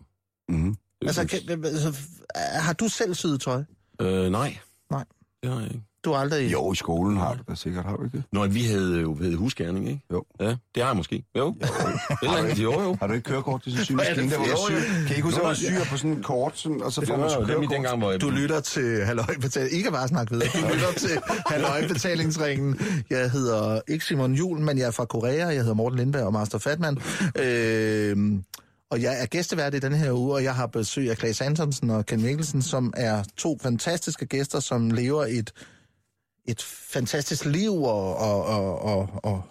Mm-hmm. 0.49 0.76
Altså, 1.01 1.28
kan, 1.28 1.66
altså, 1.66 1.93
har 2.38 2.74
du 2.74 2.88
selv 2.88 3.14
syet 3.14 3.41
tøj? 3.41 3.64
øh, 4.01 4.32
nej. 4.32 4.58
Nej. 4.91 5.06
Det 5.43 5.51
har 5.51 5.60
jeg 5.60 5.70
ikke. 5.72 5.84
Du 6.06 6.12
har 6.12 6.20
aldrig... 6.20 6.51
Jo, 6.51 6.72
i 6.72 6.76
skolen 6.76 7.18
har 7.18 7.34
du 7.34 7.39
da 7.51 7.56
sikkert, 7.56 7.86
har 7.86 7.95
du 7.95 8.04
ikke 8.04 8.18
det? 8.18 8.24
Nå, 8.32 8.47
vi 8.47 8.64
havde 8.64 9.01
jo 9.01 9.18
havde 9.22 9.36
husgærning, 9.36 9.88
ikke? 9.88 10.01
Jo. 10.12 10.24
Ja, 10.39 10.45
det 10.45 10.84
har 10.84 10.86
jeg 10.86 10.97
måske. 10.97 11.24
Jo. 11.38 11.45
jo. 11.45 11.56
Eller 12.24 12.38
andet, 12.38 12.60
jo, 12.60 12.82
jo. 12.82 12.97
Har 12.99 13.08
du 13.08 13.14
ikke 13.14 13.30
kørekort 13.30 13.64
til 13.64 13.72
sådan 13.72 13.82
en 13.82 13.86
symaskine? 13.86 14.30
Der, 14.32 14.38
hvor 14.38 14.47
Jo? 14.47 14.80
Kan 14.97 15.08
I 15.08 15.10
ikke 15.10 15.22
huske, 15.22 15.41
at 15.41 15.47
man 15.47 15.56
syr 15.56 15.84
på 15.89 15.97
sådan 15.97 16.12
en 16.12 16.24
kort, 16.24 16.60
sådan, 16.60 16.82
og 16.82 16.91
så 16.91 17.01
får 17.01 17.14
Det 17.14 17.20
man 17.20 17.30
var 17.30 17.47
jo 17.47 17.54
dem 17.54 17.64
i 17.64 17.66
dengang, 17.66 17.97
hvor 17.99 18.12
jeg... 18.12 18.22
Du 18.22 18.30
lytter 18.30 18.60
til 18.60 19.06
Halløj 19.06 19.36
Betaling. 19.41 19.74
I 19.80 19.82
kan 19.82 19.91
bare 19.91 20.08
snakke 20.08 20.32
videre. 20.32 20.47
Du 20.62 20.74
lytter 20.74 20.91
til 20.97 21.18
Halløj 21.47 21.88
Betalingsringen. 21.93 22.80
Jeg 23.10 23.32
hedder 23.32 23.82
ikke 23.88 24.06
Simon 24.06 24.34
Jul, 24.34 24.60
men 24.60 24.78
jeg 24.78 24.88
er 24.88 24.91
fra 24.91 25.06
Korea. 25.06 25.47
Jeg 25.47 25.58
hedder 25.58 25.74
Morten 25.74 25.99
Lindberg 25.99 26.24
og 26.24 26.34
Master 26.34 26.58
Fatman. 26.58 26.97
Øh, 27.39 28.18
og 28.91 29.01
jeg 29.01 29.22
er 29.22 29.26
gæstevært 29.26 29.74
i 29.74 29.80
den 29.80 29.93
her 29.93 30.12
uge, 30.12 30.34
og 30.34 30.43
jeg 30.43 30.56
har 30.56 30.68
besøg 30.68 31.10
af 31.10 31.18
Claes 31.18 31.41
Antonsen 31.41 31.89
og 31.89 32.06
Ken 32.06 32.22
Mikkelsen, 32.22 32.62
som 32.62 32.93
er 32.97 33.24
to 33.38 33.60
fantastiske 33.62 34.26
gæster, 34.26 34.60
som 34.60 34.91
lever 34.91 35.26
et, 35.30 35.51
et 36.45 36.61
fantastisk 36.63 37.45
liv 37.45 37.73
og, 37.83 38.17
og, 38.17 38.45
og, 38.45 38.81
og, 38.81 39.09
og 39.23 39.41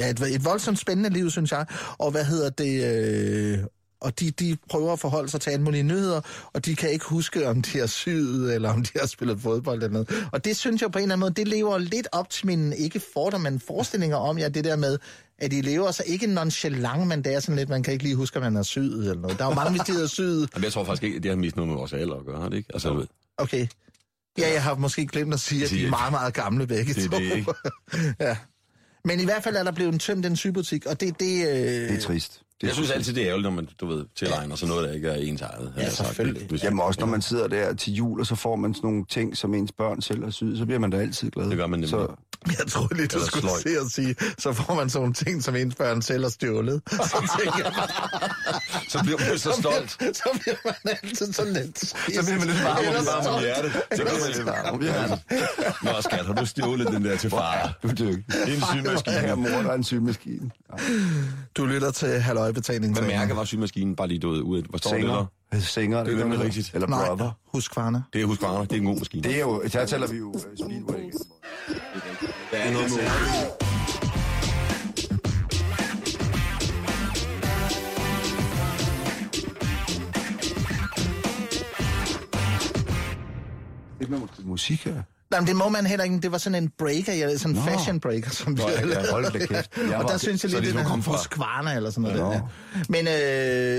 ja, 0.00 0.10
et, 0.10 0.20
et 0.20 0.44
voldsomt 0.44 0.78
spændende 0.78 1.10
liv, 1.10 1.30
synes 1.30 1.52
jeg. 1.52 1.66
Og 1.98 2.10
hvad 2.10 2.24
hedder 2.24 2.50
det... 2.50 2.84
Øh, 2.84 3.58
og 4.00 4.20
de, 4.20 4.30
de 4.30 4.56
prøver 4.70 4.92
at 4.92 4.98
forholde 4.98 5.28
sig 5.28 5.40
til 5.40 5.50
alle 5.50 5.64
mulige 5.64 5.82
nyheder, 5.82 6.20
og 6.52 6.64
de 6.64 6.76
kan 6.76 6.90
ikke 6.90 7.04
huske, 7.04 7.48
om 7.48 7.62
de 7.62 7.78
har 7.78 7.86
syet, 7.86 8.54
eller 8.54 8.72
om 8.72 8.82
de 8.82 8.90
har 9.00 9.06
spillet 9.06 9.40
fodbold 9.40 9.82
eller 9.82 9.92
noget. 9.92 10.28
Og 10.32 10.44
det 10.44 10.56
synes 10.56 10.82
jeg 10.82 10.92
på 10.92 10.98
en 10.98 11.02
eller 11.02 11.14
anden 11.14 11.20
måde, 11.20 11.34
det 11.34 11.48
lever 11.48 11.78
lidt 11.78 12.08
op 12.12 12.30
til 12.30 12.46
mine, 12.46 12.76
ikke 12.76 13.00
fordom, 13.14 13.40
men 13.40 13.60
forestillinger 13.60 14.16
om, 14.16 14.38
ja, 14.38 14.48
det 14.48 14.64
der 14.64 14.76
med, 14.76 14.98
at 15.38 15.50
de 15.50 15.60
lever 15.60 15.90
så 15.90 16.02
ikke 16.06 16.26
nonchalant, 16.26 17.06
men 17.06 17.24
det 17.24 17.34
er 17.34 17.40
sådan 17.40 17.56
lidt, 17.56 17.68
man 17.68 17.82
kan 17.82 17.92
ikke 17.92 18.04
lige 18.04 18.16
huske, 18.16 18.36
om 18.36 18.42
man 18.42 18.56
har 18.56 18.62
syet 18.62 19.10
eller 19.10 19.22
noget. 19.22 19.38
Der 19.38 19.44
er 19.44 19.48
jo 19.48 19.54
mange, 19.54 19.70
hvis 19.70 19.82
de 19.82 20.00
har 20.00 20.06
syet. 20.06 20.48
Jamen, 20.54 20.64
jeg 20.64 20.72
tror 20.72 20.84
faktisk 20.84 21.02
ikke, 21.02 21.18
det 21.20 21.30
har 21.30 21.36
mest 21.36 21.56
noget 21.56 21.68
med 21.68 21.76
vores 21.76 21.92
alder 21.92 22.14
at 22.14 22.26
gøre, 22.26 22.40
har 22.40 22.48
det 22.48 22.56
ikke? 22.56 22.70
Altså. 22.72 23.06
Okay. 23.38 23.66
Ja, 24.38 24.52
jeg 24.52 24.62
har 24.62 24.74
måske 24.74 25.06
glemt 25.06 25.34
at 25.34 25.40
sige, 25.40 25.64
at 25.64 25.70
de 25.70 25.86
er 25.86 25.90
meget, 25.90 26.12
meget 26.12 26.34
gamle 26.34 26.66
begge 26.66 26.94
Det 26.94 27.04
er 27.04 27.08
to. 27.10 27.16
det, 27.18 27.22
ikke? 27.36 27.52
ja. 28.20 28.36
Men 29.04 29.20
i 29.20 29.24
hvert 29.24 29.42
fald 29.42 29.56
er 29.56 29.62
der 29.64 29.72
blevet 29.72 30.00
tømt 30.00 30.26
en 30.26 30.36
sybutik, 30.36 30.86
og 30.86 31.00
det, 31.00 31.20
det, 31.20 31.48
øh, 31.48 31.54
Det 31.54 31.90
er 31.96 32.00
trist. 32.00 32.42
Det 32.60 32.66
Jeg 32.66 32.74
synes 32.74 32.90
altid, 32.90 33.14
det 33.14 33.22
er 33.22 33.26
ærgerligt, 33.26 33.44
når 33.44 33.50
man, 33.50 33.68
du 33.80 33.86
ved, 33.86 34.04
tilegner 34.16 34.56
sig 34.56 34.68
noget, 34.68 34.88
der 34.88 34.94
ikke 34.94 35.08
er 35.08 35.14
ens 35.14 35.40
eget. 35.42 35.72
sagt. 35.76 35.96
selvfølgelig. 36.08 36.46
Hvis- 36.48 36.64
Jamen 36.64 36.80
også 36.80 37.00
når 37.00 37.06
man 37.06 37.22
sidder 37.22 37.48
der 37.48 37.74
til 37.74 37.92
jul, 37.94 38.20
og 38.20 38.26
så 38.26 38.34
får 38.34 38.56
man 38.56 38.74
sådan 38.74 38.90
nogle 38.90 39.04
ting, 39.08 39.36
som 39.36 39.54
ens 39.54 39.72
børn 39.72 40.02
selv 40.02 40.24
har 40.24 40.30
syet, 40.30 40.58
så 40.58 40.64
bliver 40.66 40.78
man 40.78 40.90
da 40.90 40.96
altid 40.98 41.30
glad. 41.30 41.48
Det 41.48 41.56
gør 41.56 41.66
man 41.66 41.78
nemlig. 41.78 41.90
Så, 41.90 42.06
Jeg 42.58 42.66
troede 42.68 42.94
lige, 42.96 43.06
du 43.06 43.16
Eller 43.16 43.26
skulle 43.26 43.48
sløjt. 43.48 43.62
se 43.62 43.68
at 43.86 43.90
sige, 43.92 44.14
så 44.38 44.52
får 44.52 44.74
man 44.74 44.90
sådan 44.90 45.00
nogle 45.02 45.14
ting, 45.14 45.42
som 45.44 45.56
ens 45.56 45.74
børn 45.74 46.02
selv 46.02 46.22
har 46.24 46.30
stjålet. 46.30 46.82
Så 46.92 47.38
tænker 47.38 47.70
Så 48.88 48.98
bliver 49.02 49.18
man 49.30 49.38
så 49.38 49.52
stolt. 49.60 49.90
så 50.16 50.28
bliver 50.42 50.56
man 50.64 50.74
altid 51.02 51.32
så 51.32 51.44
lidt. 51.44 51.78
så 51.80 51.94
bliver 52.06 52.38
man 52.38 52.46
lidt 52.48 52.64
varm 52.64 52.78
om 52.98 53.06
Varm 53.06 53.34
om 53.34 53.40
hjertet. 53.40 53.72
Så 53.72 54.02
bliver 54.02 54.20
man 54.20 54.32
lidt 54.36 54.46
varm. 54.46 54.82
Ja. 54.82 55.06
Nå, 55.92 56.00
skat, 56.00 56.26
har 56.26 56.32
du 56.34 56.46
stjålet 56.46 56.86
den 56.86 57.04
der 57.04 57.16
til 57.16 57.30
far? 57.30 57.78
du. 57.82 57.88
Det 57.88 58.24
er 58.28 58.54
en 58.54 58.62
symaskine. 58.72 59.16
Ja, 59.16 59.34
mor, 59.34 59.48
der 59.48 59.70
er 59.70 59.74
en 59.74 59.84
symaskine. 59.84 60.50
Du 61.56 61.66
lytter 61.66 61.90
til 61.90 62.08
Halløjbetaling. 62.20 62.98
Hvad 62.98 63.08
mærke 63.08 63.36
var 63.36 63.44
symaskinen? 63.44 63.96
Bare 63.96 64.08
lige 64.08 64.18
død 64.20 64.42
ud. 64.42 64.62
Hvor 64.62 64.78
står 64.78 64.90
det 64.94 65.02
der? 65.02 65.26
Singer. 65.52 65.60
Singer, 65.66 65.98
det, 65.98 66.06
Det 66.06 66.14
er 66.14 66.18
nemlig 66.24 66.40
rigtigt. 66.40 66.70
Eller 66.74 66.88
Nej, 66.88 67.06
brother. 67.06 67.30
husk 67.52 67.72
Kvarne. 67.72 68.04
Det 68.12 68.20
er 68.22 68.26
Husqvarna. 68.26 68.60
Det 68.64 68.72
er 68.72 68.76
en 68.76 68.84
god 68.84 68.98
maskine. 68.98 69.22
Det 69.22 69.36
er 69.36 69.40
jo, 69.40 69.62
der 69.72 69.86
taler 69.86 70.06
vi 70.06 70.16
jo 70.16 70.34
øh, 70.34 70.40
Speedway. 70.66 71.10
Der 72.50 72.56
er 72.58 72.72
noget 72.72 72.90
særligt. 72.90 73.56
Det 83.98 84.06
er 84.06 84.10
noget 84.10 84.30
musik 84.44 84.84
her. 84.84 85.02
Nej, 85.30 85.40
men 85.40 85.46
det 85.48 85.56
må 85.56 85.68
man 85.68 85.86
heller 85.86 86.04
ikke. 86.04 86.20
Det 86.20 86.32
var 86.32 86.38
sådan 86.38 86.62
en 86.62 86.68
breaker, 86.78 87.12
ja, 87.14 87.36
sådan 87.36 87.56
en 87.56 87.62
fashion 87.62 88.00
breaker, 88.00 88.30
som 88.30 88.56
vi 88.56 88.62
havde 88.62 88.78
ja, 88.80 88.84
lavet. 88.86 89.08
hold 89.10 89.32
da 89.32 89.38
kæft. 89.38 89.70
Jeg 89.90 89.96
og 89.96 90.08
der 90.10 90.18
synes 90.18 90.44
jeg 90.44 90.50
lige, 90.50 90.60
det 90.60 90.66
det 90.66 90.72
ligesom 90.74 90.86
er 90.86 90.90
kom 90.90 91.02
fra- 91.02 91.12
Husqvarna 91.12 91.74
eller 91.76 91.90
sådan 91.90 92.02
noget. 92.02 92.18
Nå. 92.18 92.32
Der. 92.32 92.40
Men 92.88 93.08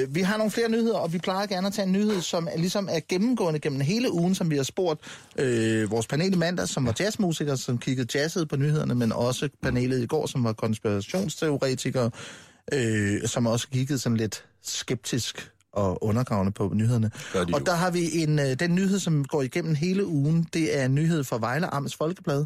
øh, 0.10 0.16
vi 0.16 0.22
har 0.22 0.38
nogle 0.38 0.52
flere 0.52 0.70
nyheder, 0.70 0.98
og 0.98 1.14
vi 1.14 1.18
plejer 1.18 1.46
gerne 1.48 1.68
at 1.68 1.74
tage 1.74 1.86
en 1.86 1.92
nyhed, 1.92 2.22
som 2.22 2.48
er, 2.52 2.58
ligesom 2.58 2.88
er 2.92 3.00
gennemgående 3.10 3.60
gennem 3.60 3.82
hele 3.82 4.12
ugen, 4.12 4.36
som 4.36 4.50
vi 4.50 4.56
har 4.56 4.64
spurgt 4.64 5.02
øh, 5.38 5.92
vores 5.92 6.08
panel 6.08 6.34
i 6.34 6.38
mandag, 6.38 6.68
som 6.68 6.86
var 6.86 6.96
jazzmusikere, 7.00 7.58
som 7.58 7.78
kiggede 7.78 8.20
jazzet 8.20 8.50
på 8.50 8.56
nyhederne, 8.56 8.96
men 8.96 9.12
også 9.12 9.50
panelet 9.64 10.02
i 10.04 10.06
går, 10.06 10.28
som 10.28 10.44
var 10.44 10.54
konspirationsteoretikere, 10.54 12.12
øh, 12.74 13.28
som 13.28 13.48
også 13.48 13.68
kiggede 13.68 14.00
sådan 14.00 14.18
lidt 14.18 14.44
skeptisk 14.64 15.52
og 15.74 16.04
undergravende 16.04 16.52
på 16.52 16.72
nyhederne. 16.74 17.12
Og 17.54 17.66
der 17.66 17.76
har 17.76 17.92
vi 17.92 18.18
en, 18.24 18.40
øh, 18.40 18.60
den 18.60 18.76
nyhed, 18.76 19.00
som 19.00 19.26
går 19.26 19.42
igennem 19.42 19.76
hele 19.76 20.06
ugen, 20.06 20.48
det 20.54 20.80
er 20.80 20.86
en 20.86 20.96
nyhed 20.96 21.24
fra 21.24 21.38
Vejle 21.38 21.74
Amts 21.74 21.96
Folkeblad, 21.96 22.46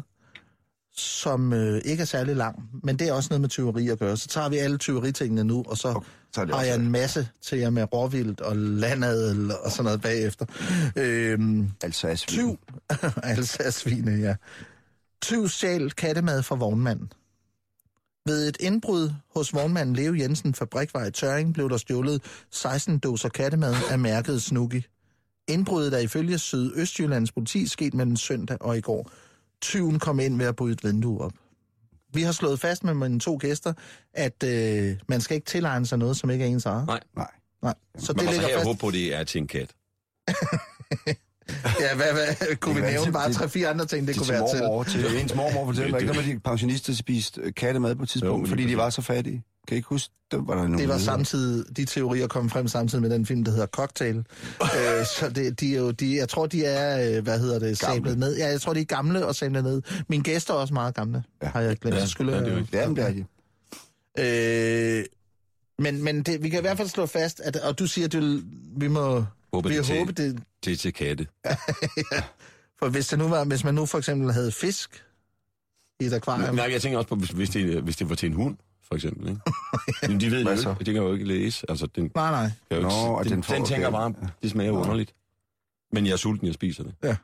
som 0.96 1.52
øh, 1.52 1.80
ikke 1.84 2.00
er 2.00 2.04
særlig 2.04 2.36
lang, 2.36 2.70
men 2.82 2.98
det 2.98 3.08
er 3.08 3.12
også 3.12 3.28
noget 3.30 3.40
med 3.40 3.48
tyveri 3.48 3.88
at 3.88 3.98
gøre. 3.98 4.16
Så 4.16 4.28
tager 4.28 4.48
vi 4.48 4.56
alle 4.56 4.78
tyveritingene 4.78 5.44
nu, 5.44 5.64
og 5.68 5.76
så 5.78 6.00
Okay, 6.38 6.52
har 6.52 6.62
jeg 6.62 6.74
en 6.74 6.90
masse 6.90 7.28
til 7.42 7.58
jer 7.58 7.70
med 7.70 7.92
råvildt 7.92 8.40
og 8.40 8.56
landadel 8.56 9.52
og 9.64 9.70
sådan 9.70 9.84
noget 9.84 10.00
bagefter. 10.00 10.46
Øhm, 10.96 11.70
Alsace. 11.82 12.26
tyv, 12.26 12.58
Alsace-svine, 13.22 14.10
ja. 14.10 14.34
Tyv 15.22 15.48
stjal 15.48 15.90
kattemad 15.90 16.42
fra 16.42 16.54
vognmanden. 16.54 17.12
Ved 18.26 18.48
et 18.48 18.56
indbrud 18.60 19.10
hos 19.34 19.54
vognmanden 19.54 19.96
Leo 19.96 20.14
Jensen 20.14 20.54
Fabrikvej 20.54 21.06
i 21.06 21.10
Tøring 21.10 21.54
blev 21.54 21.70
der 21.70 21.76
stjålet 21.76 22.22
16 22.50 22.98
dåser 22.98 23.28
kattemad 23.28 23.74
af 23.90 23.98
mærket 23.98 24.42
Snooki. 24.42 24.82
Indbruddet 25.48 25.92
er 25.94 25.98
ifølge 25.98 26.38
Sydøstjyllands 26.38 27.32
politi 27.32 27.66
sket 27.66 27.94
mellem 27.94 28.16
søndag 28.16 28.56
og 28.62 28.78
i 28.78 28.80
går. 28.80 29.10
Tyven 29.62 29.98
kom 29.98 30.20
ind 30.20 30.38
ved 30.38 30.46
at 30.46 30.56
bryde 30.56 30.72
et 30.72 30.84
vindue 30.84 31.20
op. 31.20 31.32
Vi 32.14 32.22
har 32.22 32.32
slået 32.32 32.60
fast 32.60 32.84
med 32.84 32.94
mine 32.94 33.20
to 33.20 33.38
gæster, 33.40 33.72
at 34.14 34.42
øh, 34.44 34.96
man 35.08 35.20
skal 35.20 35.34
ikke 35.34 35.46
tilegne 35.46 35.86
sig 35.86 35.98
noget, 35.98 36.16
som 36.16 36.30
ikke 36.30 36.44
er 36.44 36.48
ens 36.48 36.66
eget. 36.66 36.86
Nej. 36.86 37.00
Nej. 37.16 37.30
Nej. 37.62 37.74
Så 37.98 38.12
Man 38.16 38.24
det 38.26 38.32
ligger 38.32 38.48
her 38.48 38.56
fast. 38.56 38.66
håbe 38.66 38.78
på, 38.78 38.86
at 38.88 38.94
det 38.94 39.14
er 39.14 39.24
til 39.24 39.40
en 39.40 39.46
kat. 39.46 39.74
Ja, 41.80 41.94
hvad, 41.96 42.06
hvad, 42.12 42.56
kunne 42.56 42.74
vi 42.74 42.80
nævne 42.80 43.04
være 43.04 43.12
bare 43.12 43.28
til- 43.28 43.34
tre-fire 43.34 43.68
andre 43.68 43.86
ting, 43.86 44.06
det 44.06 44.14
Det 44.14 44.16
kunne 44.16 44.26
til 44.26 44.34
være 44.34 44.54
til? 44.54 44.60
mormor, 44.66 44.82
til 44.82 45.20
ens 45.22 45.34
mormor 45.34 45.66
fortæller 45.66 45.90
mig 45.90 46.00
ikke, 46.00 46.14
når 46.14 46.22
de 46.22 46.38
pensionister 46.44 46.92
spiste 46.94 47.52
kattemad 47.52 47.94
på 47.94 48.02
et 48.02 48.06
Jo, 48.06 48.10
tidspunkt, 48.12 48.42
lige 48.44 48.48
fordi 48.50 48.66
de 48.66 48.76
var 48.76 48.90
så 48.90 49.02
fattige. 49.02 49.42
Kan 49.68 49.74
I 49.74 49.76
ikke 49.76 49.88
huske, 49.88 50.14
det 50.30 50.38
var 50.46 50.54
der 50.54 50.62
nogle 50.62 50.78
Det 50.78 50.88
var 50.88 50.98
samtidig, 50.98 51.76
de 51.76 51.84
teorier 51.84 52.26
kom 52.26 52.50
frem 52.50 52.68
samtidig 52.68 53.02
med 53.02 53.10
den 53.10 53.26
film, 53.26 53.44
der 53.44 53.50
hedder 53.52 53.66
Cocktail. 53.66 54.16
øh, 54.62 55.06
så 55.18 55.30
det, 55.34 55.60
de 55.60 55.74
er 55.74 55.78
jo, 55.78 55.90
de, 55.90 56.16
jeg 56.16 56.28
tror, 56.28 56.46
de 56.46 56.64
er, 56.64 57.16
øh, 57.16 57.22
hvad 57.22 57.38
hedder 57.40 57.58
det, 57.58 57.78
sablet 57.78 58.18
ned. 58.18 58.36
Ja, 58.36 58.46
jeg 58.48 58.60
tror, 58.60 58.74
de 58.74 58.80
er 58.80 58.84
gamle 58.84 59.26
og 59.26 59.34
sablet 59.34 59.64
ned. 59.64 59.82
Mine 60.08 60.22
gæster 60.22 60.54
er 60.54 60.58
også 60.58 60.74
meget 60.74 60.94
gamle, 60.94 61.22
ja. 61.42 61.48
Har 61.48 61.60
jeg 61.60 61.76
glemt. 61.76 61.96
Ja, 61.96 62.06
skylder, 62.06 62.34
ja, 62.34 62.40
det 62.40 62.48
er 62.48 62.52
jo 62.52 62.58
ikke- 62.58 62.76
Ja, 62.78 62.86
men 62.88 62.96
det 62.96 63.04
er 63.04 63.12
de. 63.12 64.98
øh, 64.98 65.04
men 65.78 66.02
men 66.04 66.22
det, 66.22 66.42
vi 66.42 66.48
kan 66.48 66.58
i 66.58 66.60
hvert 66.60 66.76
fald 66.76 66.88
slå 66.88 67.06
fast, 67.06 67.40
at, 67.40 67.56
og 67.56 67.78
du 67.78 67.86
siger, 67.86 68.04
at 68.04 68.12
du, 68.12 68.40
vi 68.76 68.88
må 68.88 69.24
Håber, 69.56 69.68
vi 69.68 69.74
det 69.74 69.80
er 69.80 69.84
til, 69.84 69.98
håbe, 69.98 70.12
det, 70.64 70.72
er 70.72 70.76
til 70.76 70.92
katte. 70.92 71.26
for 72.78 72.88
hvis, 72.88 73.08
det 73.08 73.18
nu 73.18 73.28
var, 73.28 73.44
hvis 73.44 73.64
man 73.64 73.74
nu 73.74 73.86
for 73.86 73.98
eksempel 73.98 74.32
havde 74.32 74.52
fisk 74.52 75.04
i 76.00 76.04
et 76.04 76.12
akvarium, 76.12 76.54
Nej, 76.54 76.68
jeg 76.72 76.82
tænker 76.82 76.98
også 76.98 77.08
på, 77.08 77.14
hvis, 77.14 77.30
hvis, 77.30 77.50
det, 77.50 77.82
hvis 77.82 77.96
det 77.96 78.08
var 78.08 78.14
til 78.14 78.26
en 78.26 78.32
hund, 78.32 78.56
for 78.88 78.94
eksempel. 78.94 79.28
Ikke? 79.28 79.40
Men 80.12 80.20
de 80.20 80.30
ved 80.30 80.44
jo 80.44 80.50
ikke. 80.50 80.84
Det 80.84 80.94
kan 80.94 81.02
jo 81.02 81.12
ikke 81.12 81.24
læse. 81.24 81.70
Altså, 81.70 81.86
den, 81.86 82.10
nej, 82.14 82.30
nej, 82.30 82.42
kan 82.42 82.52
jo 82.70 82.76
ikke, 82.76 82.88
Nå, 82.88 83.12
og 83.12 83.24
den, 83.24 83.32
den 83.32 83.42
den, 83.42 83.64
tænker 83.64 83.90
bare, 83.90 84.14
det 84.42 84.50
smager 84.50 84.72
Nå. 84.72 84.80
underligt. 84.80 85.14
Men 85.92 86.06
jeg 86.06 86.12
er 86.12 86.16
sulten, 86.16 86.46
jeg 86.46 86.54
spiser 86.54 86.82
det. 86.82 87.18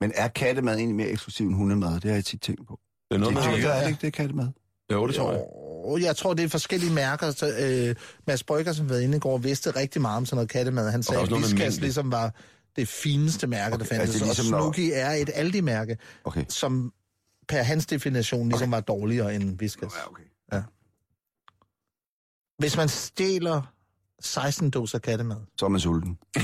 Men 0.00 0.12
er 0.14 0.28
kattemad 0.28 0.76
egentlig 0.76 0.96
mere 0.96 1.08
eksklusiv 1.08 1.46
end 1.46 1.54
hundemad? 1.54 1.94
Det 1.94 2.04
har 2.04 2.14
jeg 2.14 2.24
tit 2.24 2.40
tænkt 2.40 2.66
på. 2.66 2.80
Det 3.10 3.14
er 3.14 3.18
noget, 3.18 3.36
Det 3.36 3.44
man 3.44 3.54
er 3.54 3.58
skal... 3.58 3.70
er 3.70 3.80
det 3.80 3.88
ikke 3.88 4.06
det, 4.06 4.12
kattemad? 4.12 4.48
Jo, 4.92 5.06
det 5.06 5.14
tror 5.14 5.32
jeg. 5.32 5.40
Jo, 5.84 5.98
jeg 5.98 6.16
tror, 6.16 6.34
det 6.34 6.44
er 6.44 6.48
forskellige 6.48 6.92
mærker. 6.92 7.30
Så, 7.30 7.48
øh, 7.58 7.94
Mads 8.26 8.42
Brygger, 8.44 8.72
som 8.72 8.88
var 8.90 8.96
inde 8.96 9.16
i 9.16 9.20
går, 9.20 9.38
vidste 9.38 9.70
rigtig 9.70 10.02
meget 10.02 10.16
om 10.16 10.26
sådan 10.26 10.36
noget 10.36 10.50
kattemad. 10.50 10.90
Han 10.90 11.02
sagde, 11.02 11.22
at 11.22 11.30
mængde. 11.30 11.80
ligesom 11.80 12.12
var 12.12 12.34
det 12.76 12.88
fineste 12.88 13.46
mærke, 13.46 13.70
der 13.70 13.76
Okay, 13.84 13.86
fandtes. 13.86 14.08
altså, 14.14 14.24
Altså, 14.24 14.42
ligesom 14.42 14.54
og 14.54 14.60
Snooki 14.60 14.90
er 14.92 15.10
et 15.10 15.30
Aldi-mærke, 15.34 15.98
Okay. 16.24 16.44
som 16.48 16.92
per 17.48 17.62
hans 17.62 17.86
definition 17.86 18.48
ligesom 18.48 18.70
var 18.70 18.80
dårligere 18.80 19.34
end 19.34 19.60
Whiskas. 19.60 19.92
Ja, 20.02 20.10
okay. 20.10 20.22
Hvis 22.58 22.76
man 22.76 22.88
stjæler 22.88 23.62
16 24.20 24.70
doser 24.70 24.98
kattemad, 24.98 25.36
Så 25.58 25.64
er 25.64 25.68
man 25.68 25.80
sulten. 25.80 26.18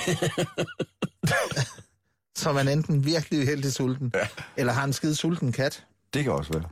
så 2.37 2.49
er 2.49 2.53
man 2.53 2.69
enten 2.69 3.05
virkelig 3.05 3.41
uheldig 3.41 3.73
sulten, 3.73 4.11
ja. 4.15 4.29
eller 4.57 4.73
har 4.73 4.85
en 4.85 4.93
skide 4.93 5.15
sulten 5.15 5.53
kat. 5.53 5.87
Det 6.15 6.25
kan 6.25 6.33
også 6.33 6.53
være. 6.53 6.63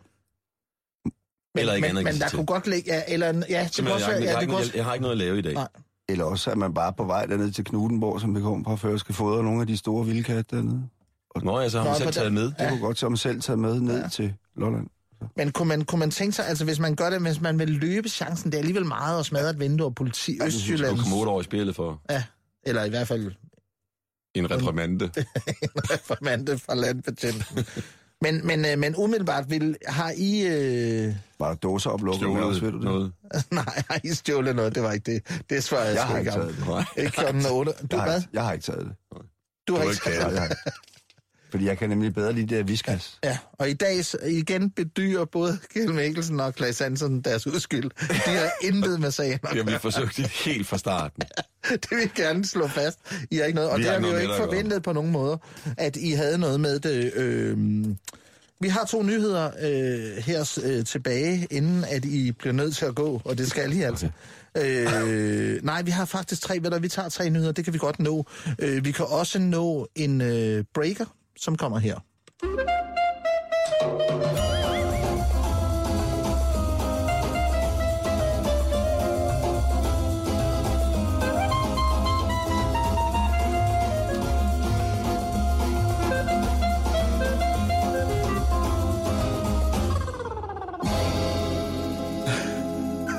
Men, 1.59 1.61
Eller 1.61 1.75
ikke 1.75 1.89
men, 1.89 1.97
andet 1.99 2.15
men 2.15 2.21
der 2.21 2.29
kunne 2.37 2.47
godt 2.47 2.67
ligge... 2.67 2.95
Ja, 2.95 3.03
eller, 3.09 3.27
ja, 3.27 3.33
det 3.77 3.91
også 3.93 4.11
jeg, 4.11 4.23
jeg, 4.23 4.39
Ja, 4.41 4.47
det 4.47 4.67
jeg, 4.67 4.77
jeg 4.77 4.85
har 4.85 4.93
ikke 4.95 5.03
noget 5.03 5.13
at 5.13 5.19
lave 5.19 5.39
i 5.39 5.43
dag. 5.43 5.55
Nej. 5.55 5.69
Eller 6.09 6.25
også 6.25 6.51
er 6.51 6.55
man 6.55 6.75
bare 6.75 6.93
på 6.93 7.05
vej 7.05 7.27
derned 7.27 7.53
til 7.53 7.65
Knudenborg, 7.65 8.21
som 8.21 8.35
vi 8.37 8.41
kommer 8.41 8.65
fra 8.65 8.77
før, 8.77 8.93
og 8.93 9.01
skal 9.01 9.15
fodre 9.15 9.43
nogle 9.45 9.61
af 9.61 9.67
de 9.67 9.77
store 9.77 10.07
vildkatte 10.07 10.57
dernede. 10.57 10.83
Nå, 11.43 11.61
jeg 11.61 11.71
så 11.71 11.79
har 11.79 11.85
man 11.85 11.95
på 11.95 11.99
selv 11.99 12.13
taget 12.13 12.33
med. 12.33 12.45
Det 12.45 12.69
kunne 12.69 12.81
godt 12.81 12.99
som 12.99 13.17
selv 13.17 13.41
taget 13.41 13.59
med 13.59 13.81
ned 13.81 14.01
Ja. 14.03 14.09
til 14.09 14.35
Lolland. 14.57 14.87
Men 15.37 15.53
kunne 15.53 15.69
man, 15.69 15.85
kunne 15.85 15.99
man 15.99 16.11
tænke 16.11 16.33
sig, 16.33 16.47
altså 16.49 16.65
hvis 16.65 16.79
man 16.79 16.97
gør 16.97 17.11
det, 17.11 17.21
hvis 17.21 17.41
man 17.41 17.59
vil 17.59 17.69
løbe 17.69 18.09
chancen, 18.09 18.51
det 18.53 18.57
er 18.57 18.59
alligevel 18.59 18.87
meget 18.87 19.19
at 19.21 19.27
smadre 19.27 19.51
et 19.51 19.61
vindue 19.61 19.87
og 19.87 19.95
politi 19.95 20.39
Du 20.41 20.45
Østjyllands... 20.45 21.01
komme 21.01 21.17
otte 21.17 21.31
år 21.31 21.41
i 21.41 21.45
spillet 21.45 21.77
for 21.77 22.01
Ja, 22.11 22.23
eller 22.67 22.85
i 22.85 22.89
hvert 22.89 23.09
fald 23.09 23.33
en 24.35 24.51
reprimande. 24.51 25.11
formande 26.09 26.59
fra 26.59 26.75
landbetjenten. 26.75 27.65
Men, 28.23 28.47
men, 28.47 28.65
øh, 28.65 28.79
men 28.79 28.95
umiddelbart 28.97 29.51
vil, 29.51 29.77
har 29.87 30.13
I... 30.17 30.47
Øh, 30.47 31.15
Var 31.39 31.49
der 31.49 31.55
dåser 31.55 31.91
oplukket 31.91 32.31
med 32.31 32.43
også, 32.43 32.61
ved 32.61 32.73
du 32.73 32.81
Stjålet 32.81 32.83
det? 32.83 32.85
noget. 33.33 33.45
nej, 33.67 33.83
har 33.91 34.01
I 34.05 34.09
stjålet 34.15 34.57
noget? 34.57 34.75
Det 34.75 34.83
var 34.83 34.93
ikke 34.93 35.13
det. 35.13 35.43
Det 35.51 35.65
svarer 35.65 35.85
jeg, 35.85 35.95
Jeg 35.95 36.03
sgu 36.03 36.13
har 36.13 36.19
ikke 36.19 36.31
ikke 36.31 36.41
om. 36.41 36.47
taget 36.47 36.57
det. 36.59 36.67
Nej. 36.69 36.85
Ikke 36.97 37.13
klokken 37.13 37.47
8. 37.53 37.73
Du 37.91 37.97
Jeg 37.97 38.05
hvad? 38.05 38.13
har, 38.21 38.23
jeg 38.33 38.43
har 38.45 38.53
ikke 38.53 38.63
taget 38.65 38.81
det. 38.87 38.93
Du 39.69 39.75
har 39.77 39.83
Du 39.85 39.91
ikke 39.91 40.01
er 40.07 40.11
ikke 40.11 40.25
jeg 40.35 40.41
har 40.41 40.49
ikke. 40.49 40.57
Fordi 41.51 41.65
jeg 41.65 41.79
kan 41.79 41.89
nemlig 41.89 42.15
bedre 42.15 42.33
lide 42.33 42.47
det 42.47 42.57
af 42.57 42.69
viskas. 42.69 43.19
Ja, 43.25 43.39
og 43.53 43.71
i 43.71 43.75
dag 43.75 44.05
igen 44.27 44.71
bedyrer 44.71 45.25
både 45.25 45.59
Kjell 45.73 45.95
Mikkelsen 45.95 46.41
og 46.41 46.55
Klaas 46.55 46.79
Hansen 46.79 47.21
deres 47.21 47.47
udskyld. 47.47 47.91
De 48.09 48.31
har 48.31 48.51
intet 48.63 49.01
med 49.01 49.11
sagen. 49.11 49.33
at 49.33 49.41
Det 49.43 49.65
har 49.65 49.71
vi 49.73 49.79
forsøgt 49.79 50.17
det 50.17 50.27
helt 50.27 50.67
fra 50.67 50.79
starten. 50.79 51.23
Det 51.71 51.91
vil 51.91 51.99
jeg 51.99 52.11
gerne 52.15 52.47
slå 52.47 52.69
fast. 52.69 52.99
I 53.31 53.37
har 53.37 53.45
ikke 53.45 53.57
noget, 53.57 53.71
og 53.71 53.79
Vi 53.79 53.85
det 53.85 53.93
har 53.93 53.99
vi 53.99 54.07
jo 54.07 54.17
ikke 54.17 54.33
at 54.33 54.41
forventet 54.41 54.83
på 54.83 54.93
nogen 54.93 55.11
måder, 55.11 55.37
at 55.77 55.97
I 55.97 56.11
havde 56.13 56.39
noget 56.39 56.61
med 56.61 56.79
det. 56.81 57.13
Øh, 57.15 57.57
vi 58.61 58.69
har 58.69 58.85
to 58.85 59.03
nyheder 59.03 59.51
øh, 59.61 60.25
her 60.25 60.59
øh, 60.65 60.85
tilbage, 60.85 61.47
inden 61.51 61.85
at 61.85 62.05
I 62.05 62.33
bliver 62.33 62.53
nødt 62.53 62.77
til 62.77 62.85
at 62.85 62.95
gå, 62.95 63.23
og 63.25 63.39
det 63.39 63.49
skal 63.51 63.73
I 63.73 63.83
altså. 63.83 64.09
Øh, 64.57 65.65
nej, 65.65 65.83
vi 65.83 65.91
har 65.91 66.05
faktisk 66.05 66.43
tre, 66.43 66.59
ved 66.63 66.71
du, 66.71 66.79
vi 66.79 66.89
tager 66.89 67.09
tre 67.09 67.31
nyheder, 67.31 67.53
det 67.53 67.65
kan 67.65 67.75
vi 67.75 67.79
godt 67.79 67.99
nå. 67.99 68.27
Øh, 68.59 68.85
vi 68.85 68.93
kan 68.93 69.07
også 69.09 69.39
nå 69.39 69.89
en 69.95 70.21
øh, 70.21 70.65
breaker, 70.75 71.05
som 71.39 71.57
kommer 71.57 71.79
her. 71.79 72.01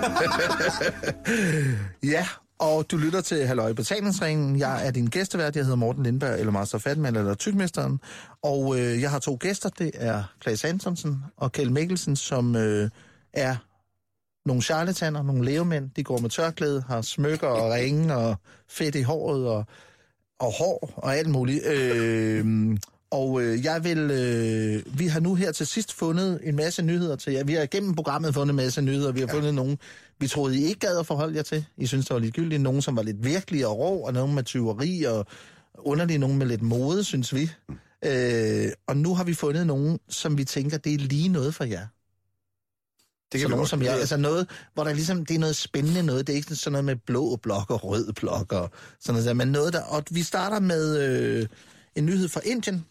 Ja, 2.01 2.25
og 2.59 2.91
du 2.91 2.97
lytter 2.97 3.21
til 3.21 3.47
Halløj 3.47 3.73
Betalingsringen. 3.73 4.59
Jeg 4.59 4.87
er 4.87 4.91
din 4.91 5.07
gæstevært. 5.07 5.55
Jeg 5.55 5.63
hedder 5.63 5.77
Morten 5.77 6.03
Lindberg, 6.03 6.39
eller 6.39 6.51
Master 6.51 6.77
Fatman, 6.77 7.15
eller 7.15 7.33
Tykmesteren. 7.33 7.99
Og 8.41 8.79
øh, 8.79 9.01
jeg 9.01 9.11
har 9.11 9.19
to 9.19 9.37
gæster. 9.39 9.69
Det 9.69 9.91
er 9.93 10.23
Klaas 10.39 10.65
Antonsen 10.65 11.23
og 11.37 11.51
Kjell 11.51 11.71
Mikkelsen, 11.71 12.15
som 12.15 12.55
øh, 12.55 12.89
er 13.33 13.55
nogle 14.45 14.61
charlataner, 14.61 15.23
nogle 15.23 15.45
levemænd. 15.45 15.89
De 15.95 16.03
går 16.03 16.17
med 16.17 16.29
tørklæde, 16.29 16.83
har 16.87 17.01
smykker 17.01 17.47
og 17.47 17.71
ringe 17.71 18.15
og 18.15 18.35
fedt 18.69 18.95
i 18.95 19.01
håret 19.01 19.47
og, 19.47 19.65
og 20.39 20.53
hår 20.59 20.93
og 20.95 21.17
alt 21.17 21.29
muligt. 21.29 21.65
Øh, 21.65 22.45
og 23.11 23.41
øh, 23.41 23.65
jeg 23.65 23.83
vil, 23.83 23.97
øh, 23.97 24.99
vi 24.99 25.07
har 25.07 25.19
nu 25.19 25.35
her 25.35 25.51
til 25.51 25.67
sidst 25.67 25.93
fundet 25.93 26.39
en 26.43 26.55
masse 26.55 26.81
nyheder 26.81 27.15
til 27.15 27.33
jer. 27.33 27.43
Vi 27.43 27.53
har 27.53 27.61
igennem 27.61 27.95
programmet 27.95 28.33
fundet 28.33 28.49
en 28.49 28.55
masse 28.55 28.81
nyheder. 28.81 29.11
Vi 29.11 29.19
har 29.19 29.27
ja. 29.27 29.33
fundet 29.33 29.53
nogle, 29.53 29.77
vi 30.19 30.27
troede, 30.27 30.59
I 30.59 30.63
ikke 30.63 30.79
gad 30.79 30.97
at 30.99 31.05
forholde 31.05 31.35
jer 31.35 31.43
til. 31.43 31.65
I 31.77 31.85
synes, 31.85 32.05
det 32.05 32.13
var 32.13 32.19
ligegyldigt. 32.19 32.61
Nogle, 32.61 32.81
som 32.81 32.95
var 32.95 33.03
lidt 33.03 33.23
virkelige 33.23 33.67
og 33.67 33.79
rå, 33.79 33.97
og 33.97 34.13
nogle 34.13 34.33
med 34.33 34.43
tyveri 34.43 35.03
og 35.03 35.25
underlige, 35.77 36.17
nogle 36.17 36.37
med 36.37 36.45
lidt 36.45 36.61
mode, 36.61 37.03
synes 37.03 37.35
vi. 37.35 37.51
Øh, 38.05 38.71
og 38.87 38.97
nu 38.97 39.15
har 39.15 39.23
vi 39.23 39.33
fundet 39.33 39.67
nogle, 39.67 39.99
som 40.09 40.37
vi 40.37 40.43
tænker, 40.43 40.77
det 40.77 40.93
er 40.93 40.97
lige 40.97 41.29
noget 41.29 41.55
for 41.55 41.63
jer. 41.63 41.87
Det 43.31 43.41
kan 43.41 43.49
nogen 43.49 43.67
som 43.67 43.81
jeg, 43.81 43.93
altså 43.93 44.17
noget, 44.17 44.49
hvor 44.73 44.83
der 44.83 44.93
ligesom, 44.93 45.25
det 45.25 45.35
er 45.35 45.39
noget 45.39 45.55
spændende 45.55 46.03
noget, 46.03 46.27
det 46.27 46.33
er 46.33 46.37
ikke 46.37 46.55
sådan 46.55 46.71
noget 46.71 46.85
med 46.85 46.95
blå 46.95 47.35
blok 47.35 47.69
og 47.69 47.83
rød 47.83 48.13
blok 48.13 48.53
og 48.53 48.71
sådan 48.99 49.13
noget 49.13 49.25
der, 49.25 49.33
men 49.33 49.47
noget 49.47 49.73
der, 49.73 49.81
og 49.81 50.03
vi 50.11 50.23
starter 50.23 50.59
med 50.59 50.99
øh, 50.99 51.47
en 51.95 52.05
nyhed 52.05 52.27
fra 52.27 52.41
Indien, 52.45 52.85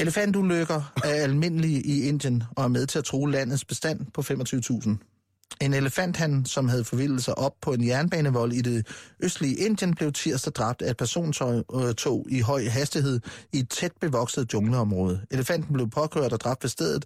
Elefantulykker 0.00 0.92
er 1.04 1.08
almindelige 1.08 1.82
i 1.82 2.08
Indien 2.08 2.42
og 2.56 2.64
er 2.64 2.68
med 2.68 2.86
til 2.86 2.98
at 2.98 3.04
true 3.04 3.30
landets 3.30 3.64
bestand 3.64 4.06
på 4.14 4.20
25.000. 4.20 5.56
En 5.60 5.74
elefant, 5.74 6.16
han, 6.16 6.46
som 6.46 6.68
havde 6.68 6.84
forvildet 6.84 7.24
sig 7.24 7.38
op 7.38 7.52
på 7.62 7.72
en 7.72 7.86
jernbanevold 7.86 8.52
i 8.52 8.60
det 8.60 8.86
østlige 9.20 9.54
Indien, 9.56 9.94
blev 9.94 10.12
tirsdag 10.12 10.52
dræbt 10.52 10.82
af 10.82 10.90
et 10.90 10.96
persontog 10.96 12.26
i 12.30 12.40
høj 12.40 12.64
hastighed 12.64 13.20
i 13.52 13.58
et 13.58 13.68
tæt 13.68 13.92
bevokset 14.00 14.52
jungleområde. 14.52 15.20
Elefanten 15.30 15.74
blev 15.74 15.90
påkørt 15.90 16.32
og 16.32 16.40
dræbt 16.40 16.64
ved 16.64 16.70
stedet 16.70 17.04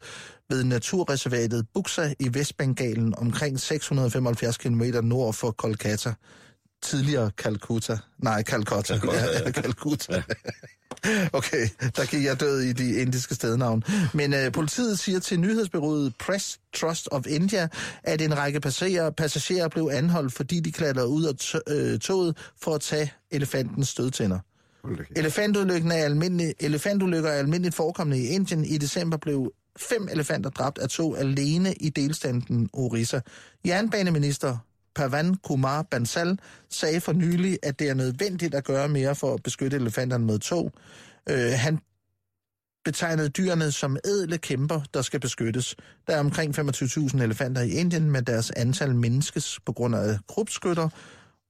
ved 0.50 0.64
naturreservatet 0.64 1.66
Buxa 1.74 2.14
i 2.18 2.34
Vestbengalen 2.34 3.14
omkring 3.18 3.60
675 3.60 4.56
km 4.56 4.82
nord 5.02 5.34
for 5.34 5.50
Kolkata. 5.50 6.14
Tidligere 6.84 7.30
Calcutta. 7.36 7.98
Nej, 8.18 8.42
Calcutta. 8.42 8.94
Ja, 8.94 9.50
Calcutta. 9.62 10.22
Okay, 11.32 11.68
der 11.96 12.06
gik 12.06 12.24
jeg 12.24 12.40
død 12.40 12.60
i 12.60 12.72
de 12.72 12.94
indiske 12.94 13.34
stednavn. 13.34 13.82
Men 14.14 14.34
øh, 14.34 14.52
politiet 14.52 14.98
siger 14.98 15.18
til 15.18 15.40
nyhedsbyrået 15.40 16.14
Press 16.18 16.60
Trust 16.74 17.08
of 17.10 17.26
India, 17.26 17.68
at 18.02 18.20
en 18.20 18.38
række 18.38 18.60
passagerer, 18.60 19.10
passagerer 19.10 19.68
blev 19.68 19.90
anholdt, 19.92 20.32
fordi 20.32 20.60
de 20.60 20.72
klatrede 20.72 21.08
ud 21.08 21.24
af 21.24 21.54
øh, 21.68 21.98
toget 21.98 22.36
for 22.62 22.74
at 22.74 22.80
tage 22.80 23.12
elefantens 23.30 23.88
stødtænder. 23.88 24.38
Elefantulykken 25.16 25.90
er 25.90 26.04
almindelig, 26.04 26.54
elefantulykker 26.60 27.30
er 27.30 27.38
almindeligt 27.38 27.74
forekommende 27.74 28.22
i 28.24 28.26
Indien. 28.26 28.64
I 28.64 28.78
december 28.78 29.16
blev 29.16 29.52
fem 29.78 30.08
elefanter 30.12 30.50
dræbt 30.50 30.78
af 30.78 30.88
tog 30.88 31.18
alene 31.18 31.74
i 31.74 31.88
delstaten 31.88 32.70
Orissa. 32.72 33.20
Jernbaneminister 33.66 34.56
Pavan 34.94 35.34
Kumar 35.34 35.82
Bansal 35.82 36.38
sagde 36.70 37.00
for 37.00 37.12
nylig, 37.12 37.58
at 37.62 37.78
det 37.78 37.88
er 37.88 37.94
nødvendigt 37.94 38.54
at 38.54 38.64
gøre 38.64 38.88
mere 38.88 39.14
for 39.14 39.34
at 39.34 39.42
beskytte 39.42 39.76
elefanterne 39.76 40.24
mod 40.24 40.38
tog. 40.38 40.72
Øh, 41.30 41.52
han 41.56 41.78
betegnede 42.84 43.28
dyrene 43.28 43.72
som 43.72 43.96
ædle 44.04 44.38
kæmper, 44.38 44.80
der 44.94 45.02
skal 45.02 45.20
beskyttes. 45.20 45.76
Der 46.06 46.16
er 46.16 46.20
omkring 46.20 46.58
25.000 46.58 47.22
elefanter 47.22 47.62
i 47.62 47.70
Indien, 47.70 48.10
men 48.10 48.24
deres 48.24 48.50
antal 48.50 48.94
mindskes 48.94 49.60
på 49.66 49.72
grund 49.72 49.94
af 49.96 50.18
krybskytter. 50.28 50.88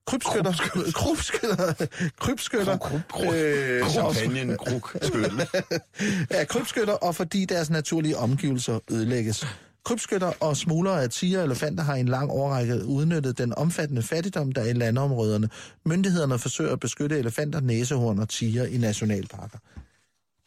Krybskytter, 0.07 0.53
krybskytter, 0.93 1.87
krybskytter, 2.19 3.01
øh, 3.33 3.89
Champagne, 3.89 4.57
kruk, 4.57 4.97
skyld. 5.01 5.25
er 6.39 6.45
krybskytter, 6.45 6.93
og 6.93 7.15
fordi 7.15 7.45
deres 7.45 7.69
naturlige 7.69 8.17
omgivelser 8.17 8.79
ødelægges. 8.91 9.45
Krybskytter 9.85 10.31
og 10.39 10.57
smuglere 10.57 11.03
af 11.03 11.09
tiger 11.09 11.39
og 11.39 11.45
elefanter 11.45 11.83
har 11.83 11.95
i 11.95 11.99
en 11.99 12.07
lang 12.07 12.31
årrække 12.31 12.85
udnyttet 12.85 13.37
den 13.37 13.53
omfattende 13.57 14.01
fattigdom, 14.01 14.51
der 14.51 14.61
er 14.61 14.65
i 14.65 14.73
landområderne. 14.73 15.49
Myndighederne 15.85 16.39
forsøger 16.39 16.71
at 16.73 16.79
beskytte 16.79 17.19
elefanter, 17.19 17.59
næsehorn 17.59 18.19
og 18.19 18.29
tiger 18.29 18.65
i 18.65 18.77
nationalparker. 18.77 19.57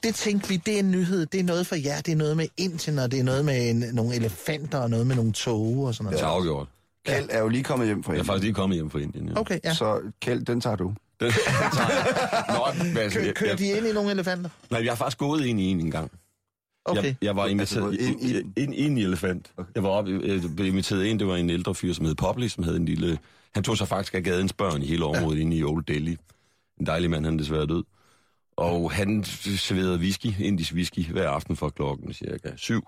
Det 0.03 0.15
tænkte 0.15 0.49
vi, 0.49 0.57
det 0.57 0.75
er 0.75 0.79
en 0.79 0.91
nyhed, 0.91 1.27
det 1.27 1.41
er 1.41 1.45
noget 1.45 1.67
for 1.67 1.75
jer, 1.77 2.01
det 2.01 2.13
er 2.13 2.17
noget 2.17 2.37
med 2.37 2.47
Indien, 2.57 2.99
og 2.99 3.11
det 3.11 3.21
er 3.21 3.25
noget 3.25 3.45
med 3.45 3.71
en, 3.71 3.85
nogle 3.93 4.15
elefanter, 4.15 4.79
og 4.79 4.91
noget 4.91 5.07
med 5.07 5.17
nogle 5.17 5.33
tog 5.33 5.79
og 5.85 5.95
sådan 5.95 6.05
noget. 6.05 6.19
Det 6.19 6.25
er 6.25 6.29
afgjort. 6.29 6.69
Kjeld 7.07 7.29
er 7.31 7.39
jo 7.41 7.49
lige 7.49 7.65
kommet 7.65 7.87
hjem 7.87 8.03
fra 8.03 8.13
Jeg 8.13 8.17
er 8.17 8.21
Indien. 8.21 8.27
faktisk 8.27 8.43
lige 8.45 8.55
kommet 8.55 8.77
hjem 8.77 8.91
fra 8.91 8.99
Indien. 8.99 9.29
Ja. 9.29 9.41
Okay, 9.41 9.59
ja. 9.65 9.75
Så 9.75 10.01
Kjeld, 10.21 10.45
den 10.45 10.61
tager 10.61 10.77
du. 10.77 10.87
Den, 11.21 11.27
den 11.27 11.33
tager 11.73 11.89
jeg. 11.89 12.45
Nå, 12.79 12.85
men 12.85 12.97
altså, 12.97 13.19
Kø, 13.19 13.33
kører 13.33 13.51
jeg, 13.51 13.59
de 13.59 13.67
ind 13.69 13.87
i 13.87 13.93
nogle 13.93 14.11
elefanter? 14.11 14.51
nej, 14.71 14.85
jeg 14.85 14.91
har 14.91 14.97
faktisk 14.97 15.19
gået 15.19 15.45
ind 15.45 15.61
i 15.61 15.65
en 15.65 15.81
engang. 15.81 16.11
Okay. 16.89 17.05
Jeg, 17.05 17.17
jeg 17.23 17.37
var 17.37 17.47
inviteret 17.47 17.85
gået 17.85 17.99
ind 18.57 18.75
i 18.75 18.85
ind, 18.85 18.99
i 18.99 19.03
elefant. 19.03 19.53
Okay. 19.57 19.71
Jeg 19.75 19.83
var 19.83 19.89
op, 19.89 20.09
jeg 20.09 20.41
blev 20.57 20.67
inviteret 20.67 21.05
ind, 21.05 21.19
det 21.19 21.27
var 21.27 21.37
en 21.37 21.51
ældre 21.51 21.75
fyr, 21.75 21.93
som 21.93 22.05
hed 22.05 22.15
Popley, 22.15 22.49
som 22.49 22.65
havde 22.65 22.77
en 22.77 22.85
lille... 22.85 23.19
Han 23.55 23.63
tog 23.63 23.77
sig 23.77 23.89
faktisk 23.89 24.15
af 24.15 24.23
gadens 24.23 24.53
børn 24.53 24.83
i 24.83 24.87
hele 24.87 25.05
området 25.05 25.37
ja. 25.37 25.43
inde 25.43 25.57
i 25.57 25.65
Old 25.65 25.85
Delhi. 25.85 26.17
En 26.81 26.87
dejlig 26.87 27.11
mand, 27.11 27.25
han 27.25 27.35
er 27.35 27.39
desværre 27.39 27.67
død. 27.67 27.85
Og 28.57 28.93
han 28.93 29.25
serverede 29.25 29.99
whisky, 29.99 30.41
indisk 30.41 30.75
whisky, 30.75 31.07
hver 31.07 31.29
aften 31.31 31.57
fra 31.57 31.69
klokken 31.69 32.13
cirka 32.13 32.51
syv. 32.57 32.83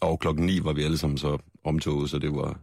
Og 0.00 0.20
klokken 0.20 0.46
ni 0.46 0.64
var 0.64 0.72
vi 0.72 0.82
alle 0.82 0.98
sammen 0.98 1.18
så 1.18 1.38
omtoget, 1.64 2.10
så 2.10 2.18
det 2.18 2.34
var 2.34 2.60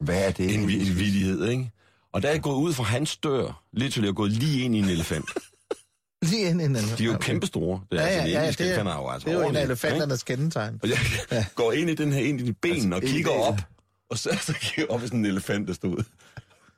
Hvad 0.00 0.28
er 0.28 0.30
det? 0.32 0.54
en, 0.54 0.60
en 0.60 0.70
vidighed, 0.70 1.48
ikke? 1.48 1.70
Og 2.12 2.22
der 2.22 2.28
er 2.28 2.32
jeg 2.32 2.42
gået 2.42 2.56
ud 2.56 2.72
fra 2.72 2.84
hans 2.84 3.16
dør, 3.16 3.62
lidt 3.72 3.92
til 3.92 4.02
jeg 4.02 4.08
er 4.08 4.12
gået 4.12 4.32
lige 4.32 4.64
ind 4.64 4.76
i 4.76 4.78
en 4.78 4.84
elefant. 4.84 5.30
Lige 6.22 6.48
ind 6.50 6.60
i 6.60 6.64
en 6.64 6.76
elefant. 6.76 6.98
De 6.98 7.02
er 7.04 7.06
jo 7.12 7.18
kæmpe 7.18 7.46
store. 7.46 7.80
Det 7.92 8.00
er, 8.00 8.06
Ja, 8.06 8.08
ja, 8.08 8.14
altså, 8.14 8.26
de 8.26 8.32
ja, 8.32 8.40
indiske 8.42 8.64
det 8.64 8.70
er- 8.78 8.84
er 8.84 8.94
jo 9.02 9.08
altså 9.08 9.28
Det 9.28 9.34
er 9.36 9.40
jo 9.42 9.48
en 9.48 9.56
af 9.56 9.62
elefanternes 9.64 10.22
kendetegn. 10.22 10.78
Og 10.82 10.88
jeg 10.88 10.98
ja. 11.32 11.44
går 11.54 11.72
ind 11.72 11.90
i 11.90 11.94
den 11.94 12.12
her, 12.12 12.20
ind 12.20 12.40
i 12.40 12.44
de 12.44 12.52
ben 12.52 12.72
altså, 12.72 12.94
og 12.94 13.02
kigger 13.02 13.30
op. 13.30 13.60
Og 14.10 14.18
så, 14.18 14.38
så 14.42 14.52
kigger 14.52 14.82
jeg 14.82 14.90
op 14.90 15.02
i 15.02 15.06
sådan 15.06 15.18
en 15.18 15.26
elefant, 15.26 15.68
der 15.68 15.74
stod. 15.74 16.04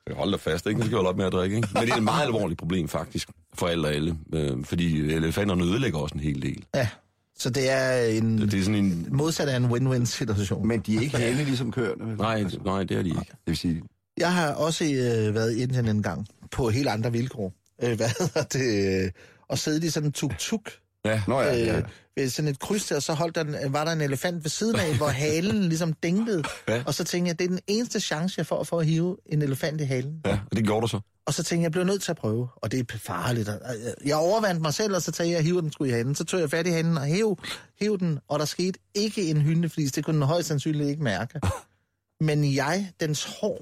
Jeg 0.07 0.15
holder 0.15 0.37
fast, 0.37 0.65
ikke? 0.67 0.79
Nu 0.79 0.85
skal 0.85 0.91
jeg 0.91 0.97
holde 0.97 1.09
op 1.09 1.17
med 1.17 1.25
at 1.25 1.31
drikke, 1.31 1.55
ikke? 1.55 1.67
Men 1.73 1.83
det 1.83 1.91
er 1.91 1.95
et 1.95 2.03
meget 2.03 2.25
alvorligt 2.25 2.59
problem, 2.59 2.87
faktisk, 2.87 3.29
for 3.53 3.67
alle 3.67 3.87
og 3.87 3.93
alle. 3.93 4.15
Øh, 4.33 4.63
fordi 4.65 5.13
elefanterne 5.13 5.63
ødelægger 5.63 5.99
også 5.99 6.15
en 6.15 6.21
hel 6.21 6.41
del. 6.41 6.63
Ja, 6.75 6.87
så 7.37 7.49
det 7.49 7.69
er 7.69 8.05
en... 8.05 8.37
Det 8.41 8.53
er 8.53 8.59
sådan 8.63 8.75
en... 8.75 9.07
Modsat 9.11 9.47
af 9.49 9.55
en 9.57 9.65
win-win 9.65 10.05
situation. 10.05 10.67
Men 10.67 10.79
de 10.79 10.95
er 10.97 11.01
ikke 11.01 11.17
henne 11.17 11.43
ligesom 11.43 11.71
køerne. 11.71 12.07
vel? 12.07 12.17
Nej, 12.17 12.35
Altså, 12.35 12.59
nej, 12.65 12.83
det 12.83 12.97
er 12.97 13.01
de 13.01 13.09
ikke. 13.09 13.19
Det 13.19 13.37
vil 13.45 13.57
sige, 13.57 13.81
Jeg 14.17 14.33
har 14.33 14.51
også 14.53 14.85
øh, 14.85 15.35
været 15.35 15.53
i 15.57 15.61
Indien 15.61 15.87
en 15.87 16.03
gang, 16.03 16.27
på 16.51 16.69
helt 16.69 16.87
andre 16.87 17.11
vilkår. 17.11 17.53
Øh, 17.83 17.95
hvad 17.97 18.09
hedder 18.19 18.43
det? 18.43 19.11
Øh, 19.53 19.55
og 19.55 19.57
siddet 19.59 19.83
i 19.83 19.89
sådan 19.89 20.07
en 20.09 20.13
tuk-tuk 20.13 20.71
Ja, 21.05 21.21
Nå 21.27 21.41
ja, 21.41 21.53
ja. 21.55 21.77
øh, 21.77 21.83
ved 22.15 22.29
sådan 22.29 22.51
et 22.51 22.59
kryds 22.59 22.85
der, 22.87 22.99
så 22.99 23.13
holdt 23.13 23.35
der, 23.35 23.41
en- 23.43 23.73
var 23.73 23.85
der 23.85 23.91
en 23.91 24.01
elefant 24.01 24.43
ved 24.43 24.49
siden 24.49 24.75
af, 24.79 24.97
hvor 24.97 25.07
halen 25.07 25.63
ligesom 25.73 25.93
dingede. 25.93 26.43
Ja. 26.67 26.83
Og 26.85 26.93
så 26.93 27.03
tænkte 27.03 27.27
jeg, 27.29 27.39
det 27.39 27.45
er 27.45 27.49
den 27.49 27.59
eneste 27.67 27.99
chance, 27.99 28.33
jeg 28.37 28.47
får 28.47 28.63
for 28.63 28.79
at 28.79 28.85
hive 28.85 29.17
en 29.25 29.41
elefant 29.41 29.81
i 29.81 29.83
halen. 29.83 30.21
ja, 30.25 30.39
og 30.51 30.57
det 30.57 30.63
gjorde 30.65 30.81
du 30.81 30.87
så. 30.87 30.99
Og 31.25 31.33
så 31.33 31.43
tænkte 31.43 31.55
jeg, 31.59 31.63
jeg 31.63 31.71
blev 31.71 31.83
nødt 31.83 32.01
til 32.01 32.11
at 32.11 32.17
prøve, 32.17 32.47
og 32.55 32.71
det 32.71 32.79
er 32.93 32.97
farligt. 32.97 33.49
Og, 33.49 33.55
øh, 33.75 34.07
Jeg 34.07 34.15
overvandt 34.15 34.61
mig 34.61 34.73
selv, 34.73 34.95
og 34.95 35.01
så 35.01 35.11
tænkte 35.11 35.29
jeg, 35.31 35.35
jeg 35.37 35.43
hiver 35.43 35.61
den 35.61 35.71
sgu 35.71 35.83
i 35.83 35.89
handen. 35.89 36.15
Så 36.15 36.23
tog 36.23 36.39
jeg 36.39 36.49
fat 36.49 36.67
i 36.67 36.69
handen 36.69 36.97
og 36.97 37.05
hæv, 37.05 37.37
hæv 37.81 37.99
den, 37.99 38.19
og 38.27 38.39
der 38.39 38.45
skete 38.45 38.79
ikke 38.95 39.29
en 39.29 39.41
hyndeflis. 39.41 39.91
Det 39.91 40.05
kunne 40.05 40.15
den 40.15 40.23
højst 40.27 40.47
sandsynligt 40.47 40.89
ikke 40.89 41.03
mærke. 41.03 41.39
Men 42.27 42.55
jeg, 42.55 42.91
dens 42.99 43.23
hår, 43.41 43.61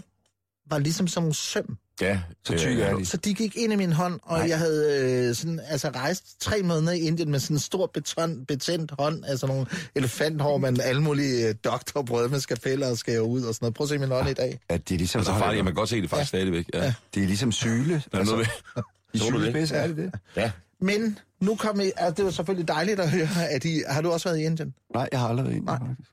var 0.71 0.79
ligesom 0.79 1.07
som 1.07 1.25
en 1.25 1.33
søm. 1.33 1.77
Ja, 2.01 2.19
så 2.45 2.57
tyk 2.57 2.79
er 2.79 2.95
de. 2.95 3.05
Så 3.05 3.17
de 3.17 3.33
gik 3.33 3.55
ind 3.55 3.73
i 3.73 3.75
min 3.75 3.91
hånd, 3.91 4.19
og 4.23 4.37
Nej. 4.37 4.49
jeg 4.49 4.57
havde 4.57 5.01
øh, 5.29 5.35
sådan, 5.35 5.59
altså 5.67 5.89
rejst 5.89 6.41
tre 6.41 6.61
måneder 6.63 6.91
i 6.93 6.99
Indien 6.99 7.31
med 7.31 7.39
sådan 7.39 7.55
en 7.55 7.59
stor 7.59 7.91
beton, 7.93 8.45
betændt 8.45 8.91
hånd, 8.99 9.25
altså 9.25 9.47
nogle 9.47 9.65
elefanthår 9.95 10.57
med 10.57 10.79
alle 10.79 11.01
mulige 11.01 11.47
øh, 11.47 11.55
doktorbrød 11.63 12.29
med 12.29 12.39
skapeller 12.39 12.89
og 12.89 12.97
skære 12.97 13.23
ud 13.23 13.41
og 13.43 13.55
sådan 13.55 13.65
noget. 13.65 13.73
Prøv 13.73 13.85
at 13.85 13.89
se 13.89 13.97
min 13.97 14.09
hånd 14.09 14.29
i 14.29 14.33
dag. 14.33 14.59
at 14.69 14.89
det 14.89 14.95
er 14.95 14.97
ligesom... 14.97 15.19
Altså 15.19 15.33
farligt, 15.33 15.63
man 15.63 15.73
kan 15.73 15.79
godt 15.79 15.89
se 15.89 16.01
det 16.01 16.09
faktisk 16.09 16.33
ja. 16.33 16.37
stadigvæk. 16.39 16.65
Ja. 16.73 16.83
ja. 16.83 16.93
Det 17.15 17.23
er 17.23 17.27
ligesom 17.27 17.51
syle. 17.51 18.03
Der 18.11 18.19
er 18.19 18.23
noget 18.23 18.39
ved. 18.39 18.83
I 19.13 19.17
Så 19.17 19.25
du 19.29 19.37
det? 19.37 19.41
sylespids 19.41 19.71
er 19.71 19.87
det 19.87 19.97
det? 19.97 20.11
Ja. 20.35 20.51
Men 20.81 21.19
nu 21.41 21.55
kom 21.55 21.79
I, 21.81 21.91
altså, 21.97 22.13
det 22.17 22.25
var 22.25 22.31
selvfølgelig 22.31 22.67
dejligt 22.67 22.99
at 22.99 23.09
høre, 23.11 23.49
at 23.49 23.65
I, 23.65 23.83
har 23.89 24.01
du 24.01 24.11
også 24.11 24.29
været 24.29 24.39
i 24.39 24.43
Indien? 24.43 24.73
Nej, 24.93 25.09
jeg 25.11 25.19
har 25.19 25.27
aldrig 25.27 25.45
været 25.45 25.55
inde. 25.55 25.65
Nej. 25.65 25.77
faktisk. 25.79 26.09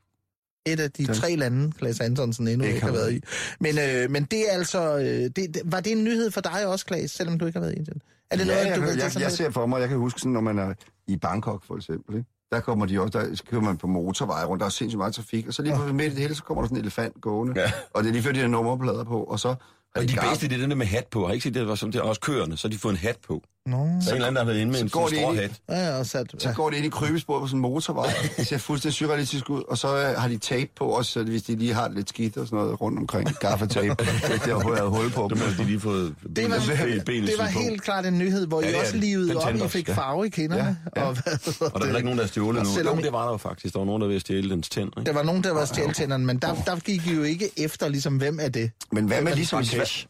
Et 0.73 0.81
af 0.81 0.91
de 0.91 1.07
Tak. 1.07 1.17
tre 1.17 1.37
lande, 1.37 1.73
Klaas 1.73 2.01
Antonsen 2.01 2.49
endnu 2.49 2.65
Ikke 2.65 2.75
ikke 2.75 2.87
har 2.87 2.93
været 2.93 3.13
i. 3.13 3.21
Men, 3.61 3.79
øh, 3.79 4.11
men 4.11 4.25
det 4.25 4.41
er 4.51 4.53
altså, 4.53 4.97
øh, 4.99 5.05
det, 5.05 5.37
det, 5.37 5.57
var 5.65 5.81
det 5.81 5.93
en 5.93 6.05
nyhed 6.05 6.31
for 6.31 6.41
dig 6.41 6.67
også, 6.67 6.87
Klaas, 6.87 7.11
selvom 7.11 7.39
du 7.39 7.47
ikke 7.47 7.59
har 7.59 7.61
været 7.67 7.75
i 7.75 7.79
Indien? 7.79 8.03
Er 8.31 8.37
det 8.37 8.47
ja, 8.47 8.51
noget, 8.53 8.67
jeg, 8.67 8.77
du 8.77 8.81
jeg, 8.81 8.89
ved, 8.91 8.97
jeg, 9.03 9.15
jeg 9.15 9.23
lidt- 9.23 9.33
ser 9.33 9.51
for 9.51 9.67
mig, 9.67 9.81
jeg 9.81 9.89
kan 9.89 9.99
huske 9.99 10.21
sådan, 10.21 10.33
når 10.33 10.41
man 10.41 10.59
er 10.59 10.75
i 11.07 11.17
Bangkok 11.17 11.65
for 11.67 11.77
eksempel, 11.77 12.17
ikke? 12.17 12.29
der 12.53 12.61
kommer 12.61 12.87
de 12.87 13.01
også, 13.01 13.19
der 13.19 13.41
kører 13.51 13.63
man 13.63 13.77
på 13.77 13.87
motorvej 13.87 14.45
rundt, 14.45 14.61
der 14.61 14.67
er 14.67 14.71
sindssygt 14.71 14.99
meget 14.99 15.15
trafik, 15.15 15.47
og 15.49 15.55
så 15.55 15.63
lige 15.63 15.77
på 15.77 15.93
midt 15.93 16.13
i 16.13 16.15
det 16.15 16.23
hele, 16.23 16.35
så 16.35 16.43
kommer 16.43 16.63
der 16.63 16.69
sådan 16.69 16.77
en 16.79 16.83
elefant 16.85 17.21
gående, 17.21 17.61
Ja. 17.61 17.73
og 17.95 18.03
det 18.03 18.09
er 18.09 18.13
lige 18.13 18.23
før, 18.23 18.33
de 18.33 18.41
har 18.41 18.49
nummerplader 18.49 19.05
på, 19.05 19.23
og 19.23 19.41
så 19.41 19.55
Og 19.97 20.03
de 20.09 20.17
bedste, 20.29 20.49
det 20.49 20.55
er 20.57 20.61
den 20.61 20.71
der 20.71 20.77
med 20.77 20.87
hat 20.87 21.07
på. 21.11 21.25
Har 21.27 21.33
I 21.33 21.35
ikke 21.35 21.45
set 21.45 21.55
det, 21.55 21.61
der 21.63 21.69
var 21.69 21.75
som 21.75 21.93
det 21.93 21.99
er 21.99 22.03
også 22.03 22.21
køerne, 22.21 22.57
så 22.57 22.69
har 22.69 22.73
de 22.73 22.79
fået 22.79 22.93
en 22.93 22.99
hat 22.99 23.17
på. 23.29 23.43
Nå, 23.67 23.77
Så 23.77 24.11
en 24.11 24.15
eller 24.15 24.27
anden, 24.27 24.35
der 24.35 24.41
har 24.41 24.47
været 24.47 24.59
inde 24.61 24.73
med 24.73 24.79
så 24.79 24.85
en 24.85 24.91
går 24.91 25.07
sådan 25.09 25.19
de 25.19 25.23
stor 25.23 25.33
ind 25.33 25.39
i- 25.41 25.43
hat. 25.43 25.83
ja, 25.93 25.99
og 25.99 26.07
sat, 26.07 26.27
Så 26.39 26.49
ja. 26.49 26.55
går 26.55 26.71
det 26.71 26.77
ind 26.77 26.87
i 26.87 26.89
krybesporet 26.89 27.41
på 27.43 27.47
sådan 27.47 27.57
en 27.59 27.63
motorvej. 27.63 28.13
Det 28.37 28.47
ser 28.49 28.59
fuldstændig 28.59 28.95
surrealistisk 28.95 29.51
ud. 29.51 29.63
Og 29.69 29.79
så 29.79 29.97
øh, 29.97 30.21
har 30.21 30.29
de 30.29 30.39
tape 30.39 30.71
på 30.77 30.85
også, 30.85 31.13
så 31.13 31.23
hvis 31.23 31.43
de 31.43 31.57
lige 31.57 31.75
har 31.75 31.89
lidt 31.89 32.09
skidt 32.09 32.37
og 32.37 32.47
sådan 32.47 32.59
noget 32.59 32.81
rundt 32.81 32.99
omkring. 32.99 33.29
Gaffatape. 33.41 33.89
det 34.45 34.53
har 34.53 34.71
været 34.75 34.91
hul 34.91 35.11
på. 35.11 35.27
Dem 35.31 35.39
har 35.39 35.55
de 35.59 35.65
lige 35.65 35.81
fået 35.81 36.15
Det 36.37 36.51
var, 36.51 36.57
benet- 36.59 37.05
benet 37.05 37.29
det 37.29 37.35
var 37.39 37.51
på. 37.53 37.59
helt 37.59 37.83
klart 37.83 38.07
en 38.07 38.19
nyhed, 38.19 38.47
hvor 38.47 38.61
Ja, 38.61 38.67
I 38.67 38.71
det 38.71 38.77
er 38.77 38.81
også 38.81 38.93
det. 38.93 39.01
livede 39.01 39.37
op, 39.37 39.55
I 39.55 39.69
fik 39.69 39.89
ja. 39.89 39.95
farve 39.95 40.27
i 40.27 40.31
kinderne. 40.31 40.77
Ja, 40.97 41.01
ja. 41.01 41.07
Og, 41.09 41.13
hvad 41.13 41.33
hedder 41.45 41.71
Og 41.75 41.81
der 41.81 41.87
er 41.87 41.97
ikke 41.97 42.05
nogen, 42.07 42.19
der 42.19 42.27
stjålet 42.27 42.61
Og 42.61 42.67
nu. 42.67 42.73
selvom- 42.75 43.03
det 43.03 43.13
var 43.13 43.25
der 43.25 43.31
jo 43.33 43.37
faktisk. 43.37 43.75
Der 43.75 43.81
var 43.81 43.87
nogen, 43.87 44.03
der 44.03 44.09
ville 44.09 44.21
stjæle 44.21 44.51
dens 44.51 44.69
tænder. 44.69 45.03
Der 45.03 45.13
var 45.13 45.23
nogen, 45.23 45.45
der 45.45 45.53
var 45.53 45.65
stjæltænderne, 45.65 46.25
men 46.27 46.39
der, 46.39 46.55
der 46.55 46.77
gik 46.77 47.07
I 47.07 47.15
jo 47.15 47.23
ikke 47.23 47.51
efter, 47.57 47.89
ligesom, 47.89 48.17
hvem 48.17 48.39
er 48.43 48.49
det? 48.49 48.71
Men 48.93 49.05
hvad 49.07 49.23
med 49.23 49.35
ligesom 49.35 49.65
Rakesh. 49.79 50.07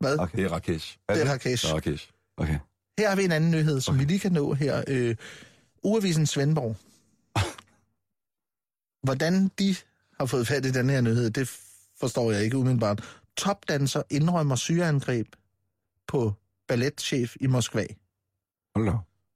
Hvad? 0.00 0.18
Okay. 0.18 0.38
Det 0.38 0.44
er 0.44 0.48
Rakesh. 0.48 0.98
Det 1.08 1.22
er 1.22 1.30
Rakesh. 1.30 1.64
Det 1.64 1.70
er 1.70 1.74
Rakesh. 1.74 2.10
Okay. 2.36 2.58
Her 2.98 3.08
har 3.08 3.16
vi 3.16 3.24
en 3.24 3.32
anden 3.32 3.50
nyhed, 3.50 3.80
som 3.80 3.98
vi 3.98 4.04
lige 4.04 4.18
kan 4.18 4.32
nå 4.32 4.54
her. 4.54 4.84
Øh, 4.88 5.16
Uavisen 5.82 6.26
Svendborg. 6.26 6.76
Hvordan 9.06 9.50
de 9.58 9.76
har 10.20 10.26
fået 10.26 10.46
fat 10.46 10.66
i 10.66 10.70
den 10.70 10.90
her 10.90 11.00
nyhed, 11.00 11.30
det 11.30 11.48
forstår 12.00 12.32
jeg 12.32 12.44
ikke 12.44 12.56
umiddelbart. 12.56 13.04
Topdanser 13.36 14.02
indrømmer 14.10 14.56
syreangreb 14.56 15.26
på 16.08 16.32
balletchef 16.68 17.36
i 17.40 17.46
Moskva. 17.46 17.86
Hold 18.74 18.86
da. 18.86 18.92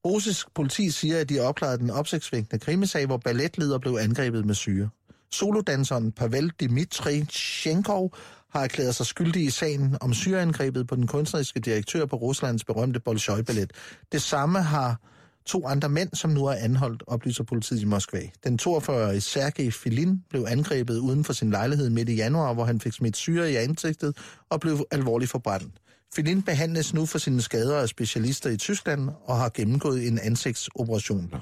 Russisk 0.07 0.55
politi 0.55 0.91
siger, 0.91 1.21
at 1.21 1.29
de 1.29 1.37
har 1.37 1.43
opklaret 1.43 1.81
den 1.81 1.91
opsigtsvækkende 1.91 2.65
krimisag, 2.65 3.07
hvor 3.07 3.17
balletleder 3.17 3.79
blev 3.79 3.97
angrebet 4.01 4.45
med 4.45 4.55
syre. 4.55 4.89
Solodanseren 5.33 6.13
Pavel 6.13 6.53
Dmitrichenko 6.61 8.15
har 8.53 8.65
erklæret 8.65 8.95
sig 8.95 9.07
skyldig 9.07 9.45
i 9.45 9.51
sagen 9.51 9.97
om 10.01 10.15
syreangrebet 10.15 10.87
på 10.87 10.97
den 10.97 11.07
kunstneriske 11.07 11.61
direktør 11.61 12.07
på 12.07 12.17
Ruslands 12.17 12.65
berømte 12.65 13.01
Bolshoi-ballet. 13.01 13.73
Det 14.13 14.23
samme 14.23 14.63
har 14.63 15.01
to 15.47 15.67
andre 15.67 15.89
mænd, 15.89 16.11
som 16.15 16.31
nu 16.31 16.47
er 16.47 16.55
anholdt, 16.55 17.03
oplyser 17.07 17.45
politiet 17.45 17.81
i 17.81 17.85
Moskva. 17.85 18.21
Den 18.45 18.59
42-årige 18.63 19.21
Sergej 19.21 19.71
Filin 19.71 20.25
blev 20.31 20.45
angrebet 20.49 20.99
uden 20.99 21.25
for 21.25 21.33
sin 21.33 21.51
lejlighed 21.51 21.91
midt 21.91 22.09
i 22.09 22.15
januar, 22.15 22.55
hvor 22.55 22.65
han 22.65 22.81
fik 22.81 22.93
smidt 22.93 23.17
syre 23.17 23.53
i 23.53 23.57
ansigtet 23.57 24.17
og 24.51 24.61
blev 24.61 24.87
alvorligt 24.91 25.31
forbrændt. 25.31 25.75
Filin 26.15 26.43
behandles 26.43 26.95
nu 26.95 27.07
for 27.07 27.19
sine 27.19 27.43
skader 27.43 27.79
af 27.79 27.89
specialister 27.89 28.51
i 28.51 28.57
Tyskland 28.57 29.09
og 29.25 29.37
har 29.37 29.49
gennemgået 29.55 30.09
en 30.09 30.19
ansigtsoperation. 30.19 31.35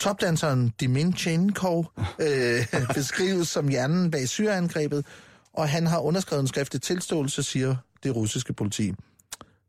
Topdanseren 0.00 0.72
Dimichenkov 0.80 1.92
øh, 2.18 2.66
beskrives 2.94 3.48
som 3.48 3.68
hjernen 3.68 4.10
bag 4.10 4.28
syreangrebet, 4.28 5.06
og 5.54 5.68
han 5.68 5.86
har 5.86 6.00
underskrevet 6.00 6.40
en 6.40 6.48
skriftlig 6.48 6.82
tilståelse, 6.82 7.42
siger 7.42 7.76
det 8.02 8.16
russiske 8.16 8.52
politi. 8.52 8.92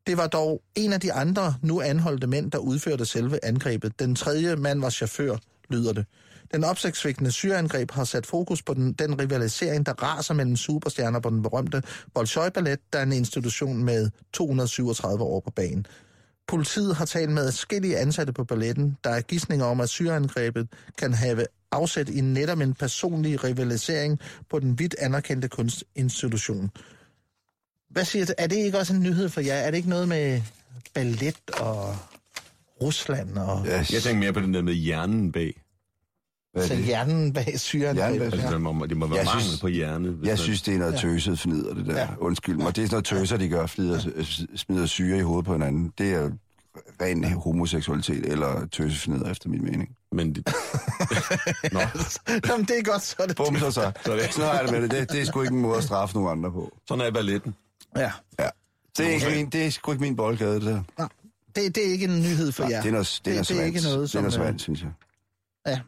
Det 0.07 0.17
var 0.17 0.27
dog 0.27 0.61
en 0.75 0.93
af 0.93 0.99
de 0.99 1.13
andre 1.13 1.55
nu 1.61 1.81
anholdte 1.81 2.27
mænd, 2.27 2.51
der 2.51 2.57
udførte 2.57 3.05
selve 3.05 3.45
angrebet. 3.45 3.99
Den 3.99 4.15
tredje 4.15 4.55
mand 4.55 4.81
var 4.81 4.89
chauffør, 4.89 5.35
lyder 5.69 5.93
det. 5.93 6.05
Den 6.53 6.63
opsigtsvækkende 6.63 7.31
syreangreb 7.31 7.91
har 7.91 8.03
sat 8.03 8.25
fokus 8.25 8.61
på 8.61 8.73
den, 8.73 8.93
den 8.93 9.19
rivalisering, 9.19 9.85
der 9.85 9.93
raser 9.93 10.33
mellem 10.33 10.55
superstjerner 10.55 11.19
på 11.19 11.29
den 11.29 11.41
berømte 11.41 11.83
Bolshoi 12.13 12.49
Ballet, 12.49 12.79
der 12.93 12.99
er 12.99 13.03
en 13.03 13.13
institution 13.13 13.83
med 13.83 14.09
237 14.33 15.23
år 15.23 15.39
på 15.39 15.51
banen. 15.51 15.85
Politiet 16.47 16.95
har 16.95 17.05
talt 17.05 17.31
med 17.31 17.51
forskellige 17.51 17.97
ansatte 17.97 18.33
på 18.33 18.43
balletten, 18.43 18.97
der 19.03 19.09
er 19.09 19.21
gidsninger 19.21 19.65
om, 19.65 19.81
at 19.81 19.89
syreangrebet 19.89 20.67
kan 20.97 21.13
have 21.13 21.45
afsæt 21.71 22.09
i 22.09 22.21
netop 22.21 22.59
en 22.59 22.73
personlig 22.73 23.43
rivalisering 23.43 24.19
på 24.49 24.59
den 24.59 24.79
vidt 24.79 24.95
anerkendte 24.99 25.47
kunstinstitution. 25.47 26.71
Hvad 27.89 28.05
siger 28.05 28.25
du? 28.25 28.33
Er 28.37 28.47
det 28.47 28.55
ikke 28.55 28.77
også 28.77 28.93
en 28.93 28.99
nyhed 28.99 29.29
for 29.29 29.41
jer? 29.41 29.53
Er 29.53 29.71
det 29.71 29.77
ikke 29.77 29.89
noget 29.89 30.07
med 30.07 30.41
ballet 30.93 31.35
og 31.59 31.95
Rusland 32.81 33.37
og 33.37 33.65
Yes. 33.67 33.93
Jeg 33.93 34.01
tænker 34.01 34.19
mere 34.19 34.33
på 34.33 34.39
den 34.39 34.53
der 34.53 34.61
med 34.61 34.73
hjernen 34.73 35.31
bag. 35.31 35.62
Hvad 36.53 36.67
så 36.67 36.75
det? 36.75 36.83
hjernen 36.83 37.33
bag 37.33 37.59
syreangrebet? 37.59 37.95
Hjernen 37.95 38.19
bag- 38.19 38.25
Altså, 38.25 38.47
Ja. 38.47 38.53
det 38.53 38.61
må, 38.61 38.85
det 38.85 38.97
må 38.97 39.07
være 39.07 39.17
Jeg 39.17 39.25
mangel 39.25 39.43
synes- 39.43 39.61
på 39.61 39.67
hjerne. 39.67 40.07
Jeg 40.07 40.15
man- 40.27 40.37
synes, 40.37 40.61
det 40.61 40.73
er 40.73 40.77
noget 40.77 40.93
Ja. 40.93 40.97
tøset 40.97 41.39
fnider, 41.39 41.73
det 41.73 41.85
der. 41.85 41.93
Ja. 41.93 41.99
Ja. 42.01 42.07
Undskyld 42.19 42.55
mig. 42.57 42.75
Det 42.75 42.81
er 42.83 42.87
sådan 42.87 42.93
noget 42.95 43.05
tøser, 43.05 43.37
de 43.37 43.49
gør, 43.49 43.65
fnider, 43.65 43.99
smider 44.55 44.85
syre 44.85 45.17
i 45.17 45.21
hovedet 45.21 45.45
på 45.45 45.53
hinanden. 45.53 45.93
Det 45.97 46.13
er 46.13 46.29
ren 47.01 47.23
homoseksualitet 47.23 48.25
eller 48.25 48.67
tøsefnider, 48.71 49.31
efter 49.31 49.49
min 49.49 49.63
mening. 49.63 49.89
Men 50.11 50.35
det, 50.35 50.47
Nå, 51.73 51.79
Jamen, 52.49 52.65
det 52.65 52.79
er 52.79 52.83
godt, 52.83 53.01
så 53.01 53.15
er 53.19 53.27
det 53.27 53.35
Bum, 53.37 53.57
så 53.59 53.71
så. 53.71 53.91
Så 54.05 54.11
er 54.11 54.15
det- 54.15 54.33
Sådan 54.33 54.49
har 54.49 54.55
jeg 54.55 54.63
det 54.63 54.71
med 54.71 54.81
det. 54.81 54.91
det. 54.91 55.11
Det 55.11 55.21
er 55.21 55.25
sgu 55.25 55.41
ikke 55.41 55.53
en 55.53 55.61
måde 55.61 55.77
at 55.77 55.83
straffe 55.83 56.15
nogen 56.15 56.31
andre 56.37 56.51
på. 56.51 56.77
sådan 56.87 57.05
er 57.07 57.11
balletten. 57.11 57.55
Ja. 57.97 58.11
Ja. 58.39 58.47
Det 58.97 59.05
er, 59.05 59.09
ikke 59.09 59.25
min, 59.35 59.49
det 59.49 59.65
er 59.65 59.69
sgu 59.69 59.91
ikke 59.91 60.01
min 60.01 60.15
boldgade, 60.15 60.53
det 60.55 60.61
der. 60.63 61.07
Det, 61.55 61.75
det 61.75 61.87
er 61.87 61.91
ikke 61.91 62.05
en 62.05 62.19
nyhed 62.21 62.51
for 62.51 62.63
Nej, 62.63 62.71
jer. 62.71 62.81
det 62.81 62.87
er 62.87 62.91
noget, 62.91 63.21
det 63.25 63.31
er 63.31 63.35
noget 63.35 63.47
det 63.49 63.59
er 63.59 63.63
ikke 63.63 63.81
noget, 63.81 63.97
det 63.97 64.03
er 64.03 64.07
som, 64.07 64.21
noget 64.23 64.33
øh, 64.37 64.39
svans, 64.45 64.61
synes 64.61 64.81
jeg. 64.81 64.89
Ja. 65.67 65.79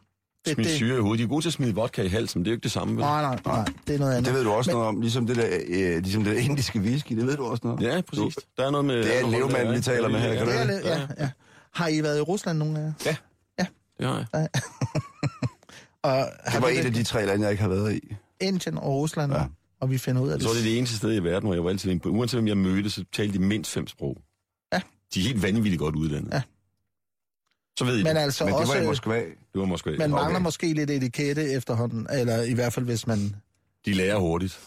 Det, 0.46 0.54
Smid 0.54 0.64
det, 0.64 0.74
syre 0.74 0.96
i 0.98 1.00
hovedet. 1.00 1.18
De 1.18 1.24
er 1.24 1.28
gode 1.28 1.42
til 1.44 1.48
at 1.48 1.52
smide 1.52 1.74
vodka 1.74 2.02
i 2.02 2.08
halsen, 2.08 2.38
men 2.40 2.44
det 2.44 2.50
er 2.50 2.52
jo 2.52 2.56
ikke 2.56 2.62
det 2.62 2.70
samme. 2.72 2.94
Vel? 2.94 3.00
nej, 3.00 3.22
nej, 3.22 3.38
nej, 3.46 3.64
det 3.86 3.94
er 3.94 3.98
noget 3.98 4.12
andet. 4.12 4.26
Det 4.26 4.34
ved 4.34 4.44
du 4.44 4.50
også 4.50 4.70
Men- 4.70 4.74
noget 4.74 4.88
om, 4.88 5.00
ligesom 5.00 5.26
det 5.26 5.36
der, 5.36 5.48
øh, 5.68 6.02
ligesom 6.02 6.24
det 6.24 6.36
der 6.36 6.42
indiske 6.42 6.78
whisky, 6.80 7.12
det 7.16 7.26
ved 7.26 7.36
du 7.36 7.44
også 7.44 7.60
noget 7.64 7.78
om. 7.78 7.84
Ja, 7.84 8.00
præcis. 8.00 8.36
Der 8.56 8.66
er 8.66 8.70
noget 8.70 8.84
med... 8.86 8.96
Det 8.96 9.16
er 9.20 9.24
en 9.24 9.30
levmand, 9.30 9.72
vi 9.74 9.80
taler 9.80 10.08
med 10.08 10.20
her, 10.20 10.34
kan 10.34 10.46
du 10.46 10.52
Det 10.52 10.60
er 10.60 10.66
det? 10.66 10.80
ja, 10.84 11.00
ja. 11.18 11.30
Har 11.74 11.88
I 11.88 12.02
været 12.02 12.18
i 12.18 12.20
Rusland 12.20 12.58
nogen 12.58 12.76
af 12.76 12.80
jer? 13.04 13.14
Det 13.98 14.06
har 14.06 14.26
jeg. 14.32 14.48
Og 16.02 16.10
Det 16.18 16.28
har 16.44 16.60
var 16.60 16.68
du 16.68 16.74
et 16.74 16.84
af 16.84 16.92
de 16.92 17.02
tre 17.04 17.26
lande, 17.26 17.42
jeg 17.44 17.50
ikke 17.50 17.62
har 17.62 17.68
været 17.70 17.94
i. 17.94 18.14
Indien 18.40 18.78
og 18.78 18.84
Rusland, 18.94 19.32
ja. 19.32 19.38
Ja. 19.38 19.44
og 19.80 19.90
vi 19.90 19.98
finder 19.98 20.22
ud 20.22 20.28
af 20.28 20.38
det. 20.38 20.48
det 20.48 20.58
er 20.58 20.62
det 20.62 20.78
eneste 20.78 20.96
sted 20.96 21.14
i 21.14 21.18
verden, 21.24 21.46
hvor 21.46 21.54
jeg 21.54 21.64
var 21.64 21.70
altid 21.70 21.90
inde 21.90 22.02
på. 22.02 22.08
Uanset 22.08 22.36
hvem 22.40 22.48
jeg 22.48 22.56
mødte, 22.56 22.90
så 22.90 23.04
talte 23.12 23.38
de 23.38 23.38
mindst 23.44 23.70
fem 23.72 23.86
sprog. 23.86 24.16
Ja. 24.72 24.80
De 25.14 25.20
er 25.20 25.24
helt 25.24 25.42
vanvittigt 25.42 25.78
godt 25.78 25.96
uddannet. 25.96 26.32
Ja. 26.32 26.42
Så 27.78 27.84
ved 27.84 27.98
I 27.98 28.02
Men 28.02 28.16
det. 28.16 28.22
altså 28.22 28.44
Men 28.44 28.52
det 28.52 28.60
også, 28.60 28.74
var 28.74 28.82
i 28.82 28.86
Moskva. 28.86 29.16
Det 29.16 29.26
var 29.54 29.64
måske... 29.64 29.90
man 29.90 30.12
Okay. 30.12 30.22
mangler 30.22 30.40
måske 30.40 30.72
lidt 30.72 30.90
etikette 30.90 31.50
efterhånden, 31.52 32.06
eller 32.12 32.42
i 32.42 32.52
hvert 32.54 32.72
fald 32.72 32.84
hvis 32.86 33.06
man... 33.06 33.36
De 33.86 33.92
lærer 33.92 34.16
hurtigt. 34.18 34.58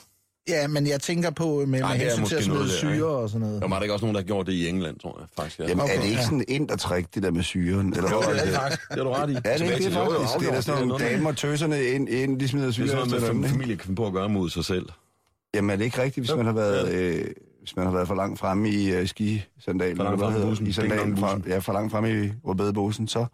Ja, 0.49 0.67
men 0.67 0.87
jeg 0.87 1.01
tænker 1.01 1.29
på 1.29 1.55
med, 1.57 1.65
med 1.65 1.81
Ej, 1.81 1.93
det 1.97 2.05
er 2.07 2.15
hensyn 2.15 2.15
til 2.15 2.21
måske 2.21 2.35
at 2.37 2.43
smide 2.43 2.69
syre 2.69 2.93
ikke? 2.93 3.05
og 3.05 3.29
sådan 3.29 3.47
noget. 3.47 3.61
Der 3.61 3.67
var 3.67 3.75
der 3.75 3.81
ikke 3.83 3.93
også 3.93 4.05
nogen, 4.05 4.15
der 4.15 4.21
gjorde 4.21 4.51
det 4.51 4.57
i 4.57 4.67
England, 4.69 4.99
tror 4.99 5.19
jeg 5.19 5.27
faktisk. 5.37 5.59
Ja. 5.59 5.67
Jamen, 5.67 5.83
Okay, 5.83 5.97
er 5.97 6.01
det 6.01 6.07
ikke 6.09 6.23
sådan 6.23 6.67
der 6.69 6.75
træk, 6.75 7.15
det 7.15 7.23
der 7.23 7.31
med 7.31 7.43
syren? 7.43 7.93
Eller 7.93 8.11
Jo, 8.11 8.19
det 8.21 8.27
er 8.27 8.59
er 8.59 8.69
det? 8.69 8.79
Det 8.91 8.99
er 8.99 9.03
du 9.03 9.09
ret 9.11 9.29
i. 9.29 9.33
Det 9.33 9.41
er 9.45 9.57
Tilbage 9.57 9.73
ikke 9.75 9.85
det, 9.85 9.93
faktisk. 9.93 10.39
Det 10.39 10.49
er 10.49 10.53
da 10.53 10.61
sådan 10.61 10.87
nogle 10.87 11.05
damer 11.05 11.31
tøserne 11.31 11.83
ind, 11.83 12.09
ind 12.09 12.39
de 12.39 12.47
smider 12.47 12.65
Det 12.65 12.69
er 12.69 12.73
syre 12.73 12.87
sådan 12.87 13.35
noget, 13.35 13.51
familie 13.51 13.75
kan 13.77 13.95
på 13.95 14.07
at 14.07 14.13
gøre 14.13 14.29
mod 14.29 14.49
sig 14.49 14.65
selv. 14.65 14.85
Jamen, 15.53 15.69
er 15.69 15.75
det 15.75 15.85
ikke 15.85 16.01
rigtigt, 16.01 16.25
hvis 16.27 16.35
man 16.35 16.45
har 16.45 16.53
været... 16.53 16.87
det 16.87 16.93
Øh, 16.93 17.25
hvis 17.59 17.75
man 17.75 17.85
har 17.85 17.93
været 17.93 18.07
for 18.07 18.15
langt 18.15 18.39
fremme 18.39 18.69
i 18.69 19.01
uh, 19.01 19.07
skisandalen, 19.07 19.97
For 19.97 20.03
langt 20.03 20.21
eller 20.21 20.31
hvad 20.39 20.55
fremme 20.55 20.67
i 20.67 20.69
i 20.69 20.73
sandalen, 20.73 21.17
fra, 21.17 21.27
Ding-dong-bussen. 21.27 21.51
ja, 21.51 21.57
for 21.59 21.73
langt 21.73 21.91
fremme 21.91 22.25
i 22.25 22.31
rødbedebussen, 22.43 23.07
så, 23.07 23.25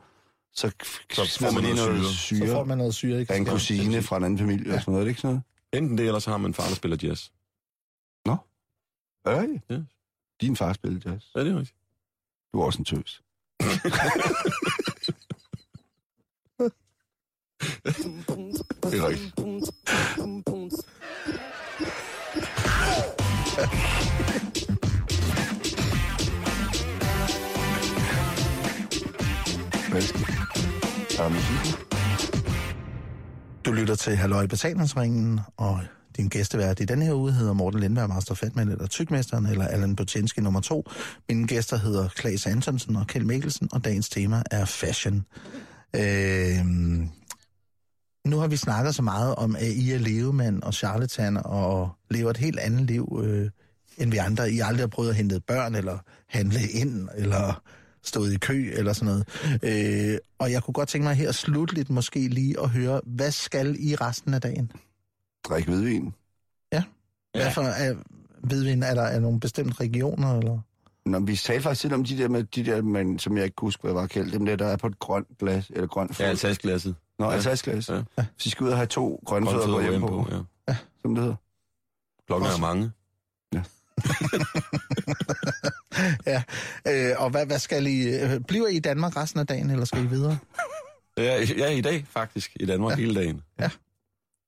så, 0.54 0.72
Så 1.14 1.26
smider 1.26 1.52
får 1.52 1.56
man 1.56 1.64
lige 1.64 1.76
noget 1.76 1.96
noget 1.96 2.06
syre. 2.16 2.38
syre, 2.38 2.48
Så 2.48 2.54
får 2.54 2.64
man 2.64 2.78
noget 2.78 2.94
syre, 2.96 3.20
ikke? 3.20 3.34
af 3.34 3.38
en 3.38 3.46
kusine 3.46 4.02
fra 4.02 4.18
en 4.18 4.24
anden 4.24 4.40
familie, 4.40 4.74
og 4.74 4.80
sådan 4.82 4.92
noget, 4.94 5.08
ikke 5.08 5.22
sådan 5.22 5.30
noget? 5.74 5.84
Enten 5.84 5.98
det, 5.98 6.06
eller 6.06 6.20
så 6.20 6.30
har 6.30 6.38
man 6.38 6.50
en 6.50 6.54
far, 6.54 6.68
der 6.68 6.76
spiller 6.76 6.98
jazz. 7.04 7.30
Er 9.26 9.42
det? 9.42 9.62
Ja. 9.70 9.80
Din 10.42 10.56
far 10.56 10.74
spillede 10.74 11.10
jazz. 11.12 11.26
Ja, 11.36 11.40
det 11.44 11.52
er 11.52 11.60
rigtigt. 11.60 11.78
Du 12.54 12.60
er 12.62 12.66
også 12.66 12.80
en 12.80 12.86
tøs. 12.86 13.22
Det 18.84 19.00
er 19.00 19.08
rigtigt. 19.08 19.36
Er 29.96 30.00
der 31.18 31.30
musik? 31.30 31.76
Du 33.66 33.72
lytter 33.72 33.96
til 33.96 34.16
Halløj 34.16 34.48
betalingsringen, 34.48 35.40
og 35.58 35.80
din 36.18 36.30
gæstevært 36.30 36.80
i 36.80 36.86
denne 36.86 37.06
her 37.06 37.14
uge 37.14 37.32
hedder 37.32 37.54
Morten 37.54 37.80
Lindberg, 37.80 38.10
Master 38.10 38.36
Fatman, 38.36 38.70
eller 38.70 38.88
Tykmesteren, 38.88 39.46
eller 39.46 39.68
Allan 39.68 39.96
Botinski 39.96 40.42
nummer 40.42 40.62
to. 40.62 40.90
Mine 41.30 41.48
gæster 41.48 41.78
hedder 41.78 42.08
Klaas 42.08 42.48
Antonsen 42.48 42.96
og 42.96 43.08
Kjeld 43.08 43.26
Mikkelsen, 43.26 43.70
og 43.72 43.86
dagens 43.86 44.10
tema 44.10 44.44
er 44.52 44.66
fashion. 44.66 45.26
Øh, 45.96 46.66
nu 48.26 48.38
har 48.38 48.48
vi 48.48 48.58
snakket 48.58 48.96
så 48.96 49.02
meget 49.02 49.36
om, 49.36 49.56
at 49.56 49.68
I 49.68 49.92
er 49.92 50.00
levemand 50.00 50.64
og 50.64 50.74
charlatan, 50.74 51.38
og 51.46 51.90
lever 52.10 52.30
et 52.30 52.38
helt 52.38 52.60
andet 52.60 52.82
liv, 52.82 53.22
øh, 53.24 53.50
end 53.98 54.12
vi 54.12 54.18
andre. 54.18 54.52
I 54.52 54.60
aldrig 54.60 54.82
har 54.82 54.88
prøvet 54.88 55.10
at 55.10 55.16
hente 55.16 55.40
børn, 55.48 55.76
eller 55.76 55.98
handle 56.30 56.62
ind, 56.62 57.10
eller 57.18 57.62
stået 58.06 58.34
i 58.34 58.38
kø, 58.38 58.72
eller 58.74 58.94
sådan 58.94 59.06
noget. 59.64 60.12
Øh, 60.14 60.18
og 60.40 60.52
jeg 60.52 60.64
kunne 60.64 60.74
godt 60.74 60.90
tænke 60.90 61.04
mig 61.08 61.16
her 61.16 61.32
slutligt 61.32 61.90
måske 61.90 62.28
lige 62.28 62.60
at 62.60 62.70
høre, 62.70 63.02
hvad 63.06 63.32
skal 63.32 63.76
I 63.80 63.96
resten 63.96 64.34
af 64.34 64.42
dagen? 64.42 64.72
Drik 65.44 65.66
hvidvin. 65.66 66.14
Hvad 67.34 67.52
for 67.54 67.62
er, 67.62 67.96
hvidvin? 68.44 68.84
Er 68.84 68.94
der 68.94 69.02
er 69.02 69.20
nogle 69.20 69.40
bestemte 69.40 69.80
regioner, 69.80 70.38
eller? 70.38 70.60
Nå, 71.06 71.20
vi 71.20 71.36
talte 71.36 71.62
faktisk 71.64 71.84
lidt 71.84 71.94
om 71.94 72.04
de 72.04 72.18
der, 72.18 72.28
med, 72.28 72.44
de 72.44 72.66
der 72.66 72.82
men, 72.82 73.20
som 73.20 73.38
jeg 73.38 73.46
ikke 73.46 73.56
kunne 73.56 73.66
huske, 73.68 73.82
hvad 73.84 73.94
var 73.94 74.08
kaldt. 74.08 74.34
Dem 74.34 74.46
der, 74.46 74.56
der 74.56 74.66
er 74.68 74.78
på 74.78 74.88
et 74.88 75.00
grønt 75.00 75.28
glas, 75.40 75.70
eller 75.70 75.88
grønt 75.88 76.20
Ja, 76.20 76.30
fod. 76.32 76.36
tasglasset. 76.38 76.96
Nå, 77.20 77.26
ja. 77.26 77.32
alsagsglas. 77.32 77.90
Ja. 77.90 77.96
Ja. 77.96 78.26
Så 78.38 78.42
de 78.44 78.50
skal 78.52 78.64
ud 78.64 78.70
og 78.70 78.78
have 78.78 78.88
to 78.88 79.22
grønne 79.26 79.52
fødder 79.52 79.64
at 79.64 79.70
gå 79.70 79.82
hjem 79.82 80.02
på, 80.02 80.28
Ja. 80.68 80.76
som 81.02 81.16
det 81.16 81.24
hedder. 81.24 81.36
Klokken 82.28 82.50
er 82.50 82.58
mange. 82.60 82.92
ja. 83.54 83.62
Øh, 86.88 87.12
og 87.18 87.30
hvad, 87.30 87.46
hvad 87.46 87.60
skal 87.60 87.88
I... 87.88 88.10
Øh, 88.10 88.40
bliver 88.48 88.68
I 88.68 88.76
i 88.76 88.80
Danmark 88.80 89.18
resten 89.18 89.40
af 89.40 89.48
dagen, 89.48 89.70
eller 89.70 89.86
skal 89.86 90.04
I 90.04 90.08
videre? 90.08 90.38
Ja, 91.18 91.44
ja, 91.58 91.70
i 91.70 91.82
dag 91.82 92.06
faktisk. 92.10 92.52
I 92.60 92.66
Danmark 92.66 92.92
ja. 92.92 92.96
hele 92.96 93.16
dagen. 93.16 93.42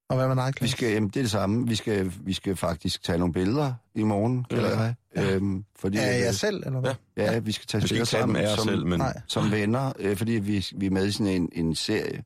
Og 0.09 0.15
hvad 0.15 0.27
med 0.27 0.35
dig, 0.35 0.53
Vi 0.61 0.67
skal, 0.67 0.91
jamen, 0.91 1.09
det 1.09 1.15
er 1.17 1.23
det 1.23 1.31
samme. 1.31 1.67
Vi 1.67 1.75
skal, 1.75 2.11
vi 2.21 2.33
skal 2.33 2.55
faktisk 2.55 3.03
tage 3.03 3.17
nogle 3.17 3.33
billeder 3.33 3.73
i 3.95 4.03
morgen, 4.03 4.45
Ja. 4.51 4.55
eller 4.55 4.75
hvad? 5.13 5.25
Øhm, 5.33 5.65
fordi, 5.79 5.97
Er 5.97 6.01
jeg 6.11 6.35
selv, 6.35 6.63
eller 6.65 6.79
hvad? 6.79 6.93
Ja. 7.17 7.31
Ja, 7.33 7.39
vi 7.39 7.51
skal 7.51 7.67
tage 7.67 7.81
Vi 7.81 7.87
skal 7.87 7.95
billeder 7.95 8.05
sammen 8.05 8.47
som, 8.57 8.67
selv, 8.67 8.85
men 8.85 8.99
Nej. 8.99 9.21
som 9.27 9.51
venner, 9.51 9.93
øh, 9.99 10.17
fordi 10.17 10.31
vi, 10.31 10.65
vi 10.75 10.85
er 10.85 10.91
med 10.91 11.07
i 11.07 11.11
sådan 11.11 11.27
en, 11.27 11.49
en 11.53 11.75
serie 11.75 12.23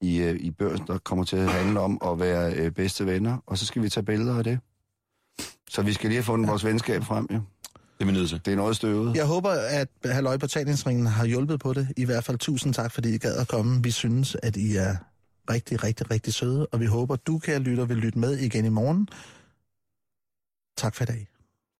i, 0.00 0.18
øh, 0.18 0.36
i 0.40 0.50
børsen, 0.50 0.86
der 0.86 0.98
kommer 0.98 1.24
til 1.24 1.36
at 1.36 1.50
handle 1.50 1.80
om 1.80 2.00
at 2.06 2.20
være 2.20 2.52
øh, 2.52 2.70
bedste 2.70 3.06
venner, 3.06 3.38
og 3.46 3.58
så 3.58 3.66
skal 3.66 3.82
vi 3.82 3.88
tage 3.88 4.04
billeder 4.04 4.38
af 4.38 4.44
det. 4.44 4.58
Så 5.70 5.82
vi 5.82 5.92
skal 5.92 6.08
lige 6.08 6.16
have 6.16 6.24
fundet 6.24 6.48
vores 6.50 6.64
venskab 6.64 7.04
frem, 7.04 7.26
ja. 7.30 7.38
Det 7.98 8.08
er 8.08 8.12
nødt 8.12 8.28
til. 8.28 8.40
Det 8.44 8.52
er 8.52 8.56
noget 8.56 8.76
støvet. 8.76 9.16
Jeg 9.16 9.26
håber, 9.26 9.50
at 9.50 9.88
Halløj 10.04 10.36
Betalingsringen 10.36 11.06
har 11.06 11.24
hjulpet 11.24 11.60
på 11.60 11.72
det. 11.72 11.88
I 11.96 12.04
hvert 12.04 12.24
fald 12.24 12.38
tusind 12.38 12.74
tak, 12.74 12.92
fordi 12.92 13.14
I 13.14 13.18
gad 13.18 13.36
at 13.36 13.48
komme. 13.48 13.82
Vi 13.82 13.90
synes, 13.90 14.36
at 14.42 14.56
I 14.56 14.76
er 14.76 14.96
rigtig, 15.50 15.84
rigtig, 15.84 16.10
rigtig 16.10 16.34
søde, 16.34 16.66
og 16.66 16.80
vi 16.80 16.86
håber, 16.86 17.16
du, 17.16 17.38
kære 17.38 17.58
lytter, 17.58 17.84
vil 17.84 17.96
lytte 17.96 18.18
med 18.18 18.36
igen 18.36 18.64
i 18.64 18.68
morgen. 18.68 19.08
Tak 20.76 20.94
for 20.94 21.02
i 21.02 21.06
dag. 21.06 21.28